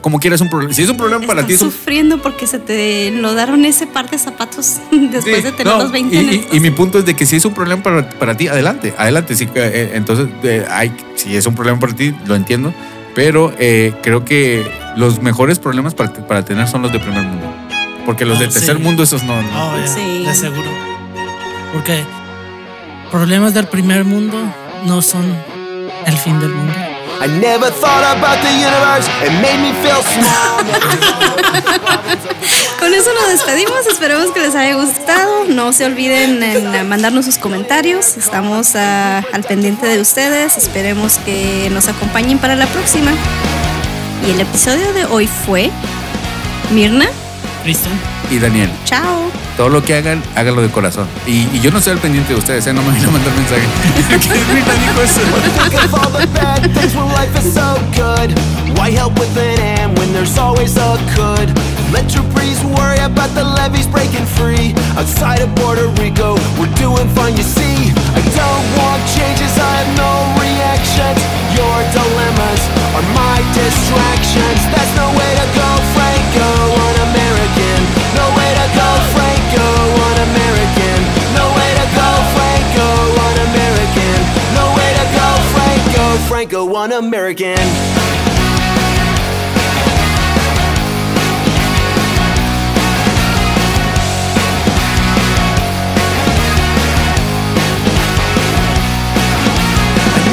como 0.00 0.18
quieras 0.18 0.40
un 0.40 0.48
problema. 0.48 0.72
Si 0.74 0.82
es 0.82 0.88
un 0.88 0.96
problema 0.96 1.24
para 1.24 1.40
Estás 1.42 1.46
ti, 1.48 1.54
es 1.54 1.62
un 1.62 1.70
sufriendo 1.70 2.20
porque 2.20 2.46
se 2.48 2.58
te 2.58 3.12
lo 3.12 3.34
daron 3.34 3.64
ese 3.64 3.86
par 3.86 4.10
de 4.10 4.18
zapatos 4.18 4.78
después 4.90 5.36
Sí, 5.36 5.42
de 5.42 5.52
tener 5.52 5.66
no, 5.72 5.78
los 5.84 5.92
20 5.92 6.16
y, 6.16 6.18
en 6.18 6.32
y- 6.52 6.56
y 6.56 6.60
mi 6.60 6.70
punto 6.70 6.98
es 6.98 7.04
de 7.06 7.14
que 7.14 7.26
si 7.26 7.36
es 7.36 7.44
un 7.44 7.54
problema 7.54 7.80
para, 7.82 8.08
para 8.08 8.36
ti, 8.36 8.48
adelante, 8.48 8.92
adelante. 8.98 9.36
Sí, 9.36 9.46
que, 9.46 9.60
eh, 9.62 9.90
entonces, 9.94 10.26
eh, 10.42 10.64
hay, 10.70 10.92
si 11.16 11.36
es 11.36 11.46
un 11.46 11.54
problema 11.54 11.78
para 11.78 11.94
ti, 11.94 12.12
lo 12.26 12.34
entiendo. 12.34 12.72
Pero 13.14 13.52
eh, 13.58 13.92
creo 14.02 14.24
que 14.24 14.66
los 14.96 15.22
mejores 15.22 15.60
problemas 15.60 15.94
para, 15.94 16.12
para 16.26 16.44
tener 16.44 16.66
son 16.66 16.82
los 16.82 16.90
de 16.92 16.98
primer 16.98 17.22
mundo. 17.22 17.46
Porque 18.04 18.24
los 18.24 18.38
Oh, 18.38 18.40
de 18.40 18.48
tercer 18.48 18.76
sí. 18.76 18.82
mundo, 18.82 19.04
esos 19.04 19.22
no. 19.22 19.40
no. 19.40 19.66
Oh, 19.68 19.74
Sí. 19.86 20.24
de 20.26 20.34
seguro. 20.34 20.68
Porque 21.74 22.06
problemas 23.10 23.52
del 23.52 23.66
primer 23.66 24.04
mundo 24.04 24.38
no 24.84 25.02
son 25.02 25.24
el 26.06 26.16
fin 26.16 26.38
del 26.38 26.50
mundo. 26.50 26.72
I 27.20 27.26
never 27.26 27.72
thought 27.72 28.04
about 28.16 28.40
the 28.42 28.48
universe. 28.48 29.08
It 29.24 29.32
made 29.42 29.58
me 29.58 29.72
feel 29.82 30.00
small. 30.02 30.64
Con 32.78 32.94
eso 32.94 33.12
nos 33.14 33.26
despedimos. 33.28 33.86
Esperemos 33.90 34.30
que 34.30 34.38
les 34.40 34.54
haya 34.54 34.76
gustado. 34.76 35.46
No 35.48 35.72
se 35.72 35.84
olviden 35.84 36.40
en 36.44 36.88
mandarnos 36.88 37.24
sus 37.24 37.38
comentarios. 37.38 38.16
Estamos 38.16 38.76
ah, 38.76 39.24
al 39.32 39.42
pendiente 39.42 39.86
de 39.86 40.00
ustedes. 40.00 40.56
Esperemos 40.56 41.18
que 41.18 41.70
nos 41.72 41.88
acompañen 41.88 42.38
para 42.38 42.54
la 42.54 42.66
próxima. 42.66 43.10
Y 44.28 44.30
el 44.30 44.40
episodio 44.40 44.92
de 44.92 45.06
hoy 45.06 45.26
fue 45.26 45.72
Mirna. 46.70 47.08
Cristian. 47.64 48.13
Y 48.30 48.38
Daniel, 48.38 48.70
Chao. 48.84 49.30
todo 49.56 49.68
lo 49.68 49.82
que 49.82 49.94
hagan, 49.94 50.22
háganlo 50.34 50.62
de 50.62 50.70
corazón. 50.70 51.06
Y, 51.26 51.48
y 51.52 51.60
yo 51.60 51.70
no 51.70 51.78
estoy 51.78 51.92
al 51.92 51.98
pendiente 51.98 52.32
de 52.32 52.38
ustedes, 52.38 52.66
¿eh? 52.66 52.72
no 52.72 52.82
me 52.82 52.90
vayan 52.92 53.08
a 53.08 53.12
mandar 53.12 53.32
mensaje. 53.34 53.62
¿Qué 54.08 54.18
dijo 54.18 55.00
eso? 55.02 55.20
Think 55.70 55.84
of 55.84 55.94
all 55.94 56.10
the 56.12 56.26
bad 56.34 56.62
things 56.74 56.94
when 56.94 57.08
life 57.12 57.34
is 57.38 57.52
so 57.52 57.76
good. 57.94 58.34
Why 58.78 58.90
help 58.90 59.18
with 59.18 59.36
an 59.36 59.60
and 59.80 59.98
when 59.98 60.12
there's 60.12 60.36
always 60.38 60.76
a 60.76 60.98
could? 61.14 61.52
Let 61.92 62.12
your 62.14 62.24
breeze 62.34 62.58
worry 62.74 62.98
about 62.98 63.30
the 63.34 63.44
levees 63.44 63.86
breaking 63.86 64.26
free. 64.26 64.74
Outside 64.98 65.40
of 65.40 65.54
Puerto 65.54 65.86
Rico, 66.02 66.34
we're 66.58 66.74
doing 66.74 67.06
fine, 67.14 67.36
you 67.36 67.44
see. 67.46 67.94
I 68.18 68.20
don't 68.34 68.66
want 68.74 69.00
changes, 69.14 69.54
I 69.54 69.70
have 69.78 69.90
no 69.94 70.12
reactions. 70.42 71.22
Your 71.54 71.76
dilemmas 71.94 72.62
are 72.98 73.06
my 73.14 73.38
distractions. 73.54 74.58
That's 74.74 74.92
no 74.98 75.06
way 75.14 75.30
to 75.38 75.46
go, 75.54 75.68
Franco, 75.94 76.48
to 76.74 77.46
go, 77.53 77.53
Franco, 79.14 79.66
un-American. 80.10 80.98
No 81.34 81.46
way 81.54 81.70
to 81.78 81.86
go, 81.94 82.10
Franco, 82.34 82.88
un-American. 83.26 84.18
No 84.54 84.66
way 84.74 84.90
to 84.98 85.06
go, 85.14 85.28
Franco, 85.54 86.04
Franco, 86.28 86.60
un-American. 86.74 87.58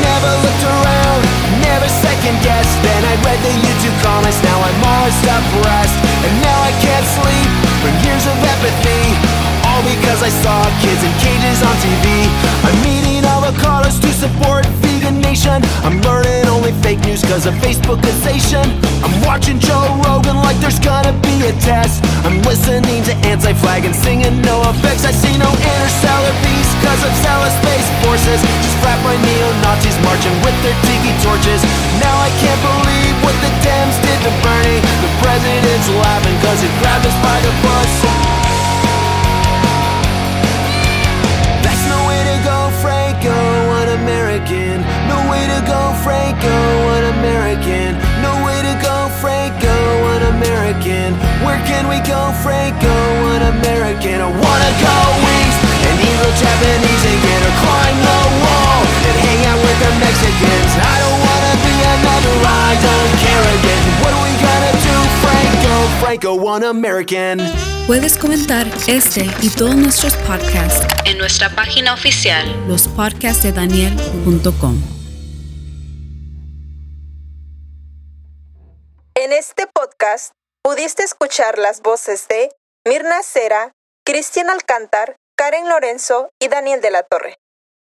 Never 0.02 0.32
looked 0.42 0.66
around, 0.66 1.22
never 1.62 1.88
second 1.90 2.42
guessed. 2.42 2.82
Then 2.82 3.06
I 3.06 3.16
read 3.26 3.40
the 3.46 3.54
YouTube 3.66 3.98
comments, 4.02 4.42
now 4.42 4.58
I'm 4.62 4.84
all 4.84 5.12
suppressed. 5.22 5.98
And 6.26 6.42
now 6.42 6.60
I 6.62 6.72
can't 6.82 7.06
sleep 7.06 7.71
from 7.82 7.98
years 8.06 8.28
of 8.28 8.38
apathy. 8.38 9.31
All 9.82 9.90
because 9.98 10.22
I 10.22 10.30
saw 10.30 10.62
kids 10.82 11.02
in 11.02 11.14
cages 11.18 11.62
on 11.66 11.74
TV. 11.82 12.06
I'm 12.66 12.78
eating 12.86 13.26
avocados 13.26 13.98
to 14.02 14.10
support 14.14 14.66
vegan 14.86 15.20
nation. 15.22 15.64
I'm 15.82 15.98
learning 16.06 16.46
only 16.54 16.74
fake 16.86 17.02
news 17.02 17.22
cause 17.26 17.46
of 17.46 17.56
Facebookization. 17.66 18.62
I'm 19.02 19.16
watching 19.26 19.58
Joe 19.58 19.90
Rogan 20.06 20.38
like 20.38 20.58
there's 20.62 20.78
gonna 20.78 21.14
be 21.26 21.34
a 21.50 21.54
test. 21.66 22.04
I'm 22.26 22.42
listening 22.46 23.02
to 23.10 23.14
anti-flag 23.26 23.86
and 23.86 23.96
singing 23.96 24.42
no 24.46 24.62
effects. 24.70 25.06
I 25.06 25.14
see 25.18 25.34
no 25.42 25.50
interstellar 25.50 26.34
peace 26.46 26.72
cause 26.86 27.02
of 27.02 27.14
zealous 27.26 27.56
space 27.66 27.90
forces. 28.06 28.40
Just 28.62 28.78
frat 28.86 29.02
my 29.02 29.18
neo-Nazis 29.18 29.98
marching 30.06 30.36
with 30.46 30.58
their 30.62 30.78
tiki 30.86 31.14
torches. 31.26 31.62
Now 31.98 32.16
I 32.22 32.30
can't 32.38 32.62
believe 32.62 33.16
what 33.26 33.34
the 33.42 33.50
Dems 33.66 33.98
did 34.06 34.20
to 34.30 34.32
Bernie. 34.46 34.82
The 35.02 35.10
president's 35.26 35.90
laughing 36.06 36.38
cause 36.46 36.62
he 36.62 36.70
grabbed 36.82 37.06
us 37.10 37.18
by 37.26 37.38
the 37.42 37.54
bus. 37.66 38.21
Way 45.32 45.48
to 45.48 45.64
go, 45.64 45.96
Franco, 46.04 46.52
an 47.00 47.16
American. 47.16 47.96
No 48.20 48.36
way 48.44 48.60
to 48.68 48.76
go, 48.84 49.08
Franco, 49.24 49.72
an 50.16 50.24
American. 50.36 51.16
Where 51.48 51.62
can 51.64 51.88
we 51.88 52.04
go, 52.04 52.36
Franco, 52.44 52.92
an 53.36 53.44
American? 53.56 54.20
I 54.20 54.28
wanna 54.28 54.72
go 54.84 54.98
east 55.40 55.60
and 55.88 55.96
eat 56.04 56.16
real 56.20 56.36
Japanese 56.36 57.04
again, 57.16 57.42
or 57.48 57.56
climb 57.64 57.98
the 58.12 58.22
wall 58.44 58.80
and 59.08 59.16
hang 59.26 59.42
out 59.50 59.60
with 59.64 59.78
the 59.80 59.92
Mexicans. 60.04 60.72
I 60.94 60.96
don't 61.04 61.22
wanna 61.28 61.56
be 61.64 61.76
another 61.96 62.36
I 62.68 62.70
don't 62.88 63.14
care 63.26 63.46
again. 63.58 63.84
What 64.04 64.12
are 64.16 64.24
we 64.28 64.34
gonna 64.48 64.74
do, 64.90 64.96
Franco, 65.24 65.74
Franco, 66.02 66.32
one 66.36 66.64
American? 66.64 67.40
Puedes 67.88 68.18
comentar 68.18 68.68
este 68.88 69.30
y 69.42 69.50
todos 69.50 69.76
nuestros 69.76 70.14
podcasts 70.28 70.86
en 71.06 71.18
nuestra 71.18 71.50
página 71.56 71.94
oficial 71.94 72.46
lospodcastdedaniel.com. 72.68 75.01
este 79.42 79.66
podcast 79.66 80.34
pudiste 80.64 81.02
escuchar 81.02 81.58
las 81.58 81.82
voces 81.82 82.28
de 82.28 82.56
Mirna 82.88 83.24
Cera, 83.24 83.72
Cristian 84.06 84.52
Alcántar 84.52 85.16
Karen 85.36 85.68
Lorenzo 85.68 86.30
y 86.39 86.48
Daniel 86.48 86.80
de 86.80 86.92
la 86.92 87.02
Torre. 87.02 87.39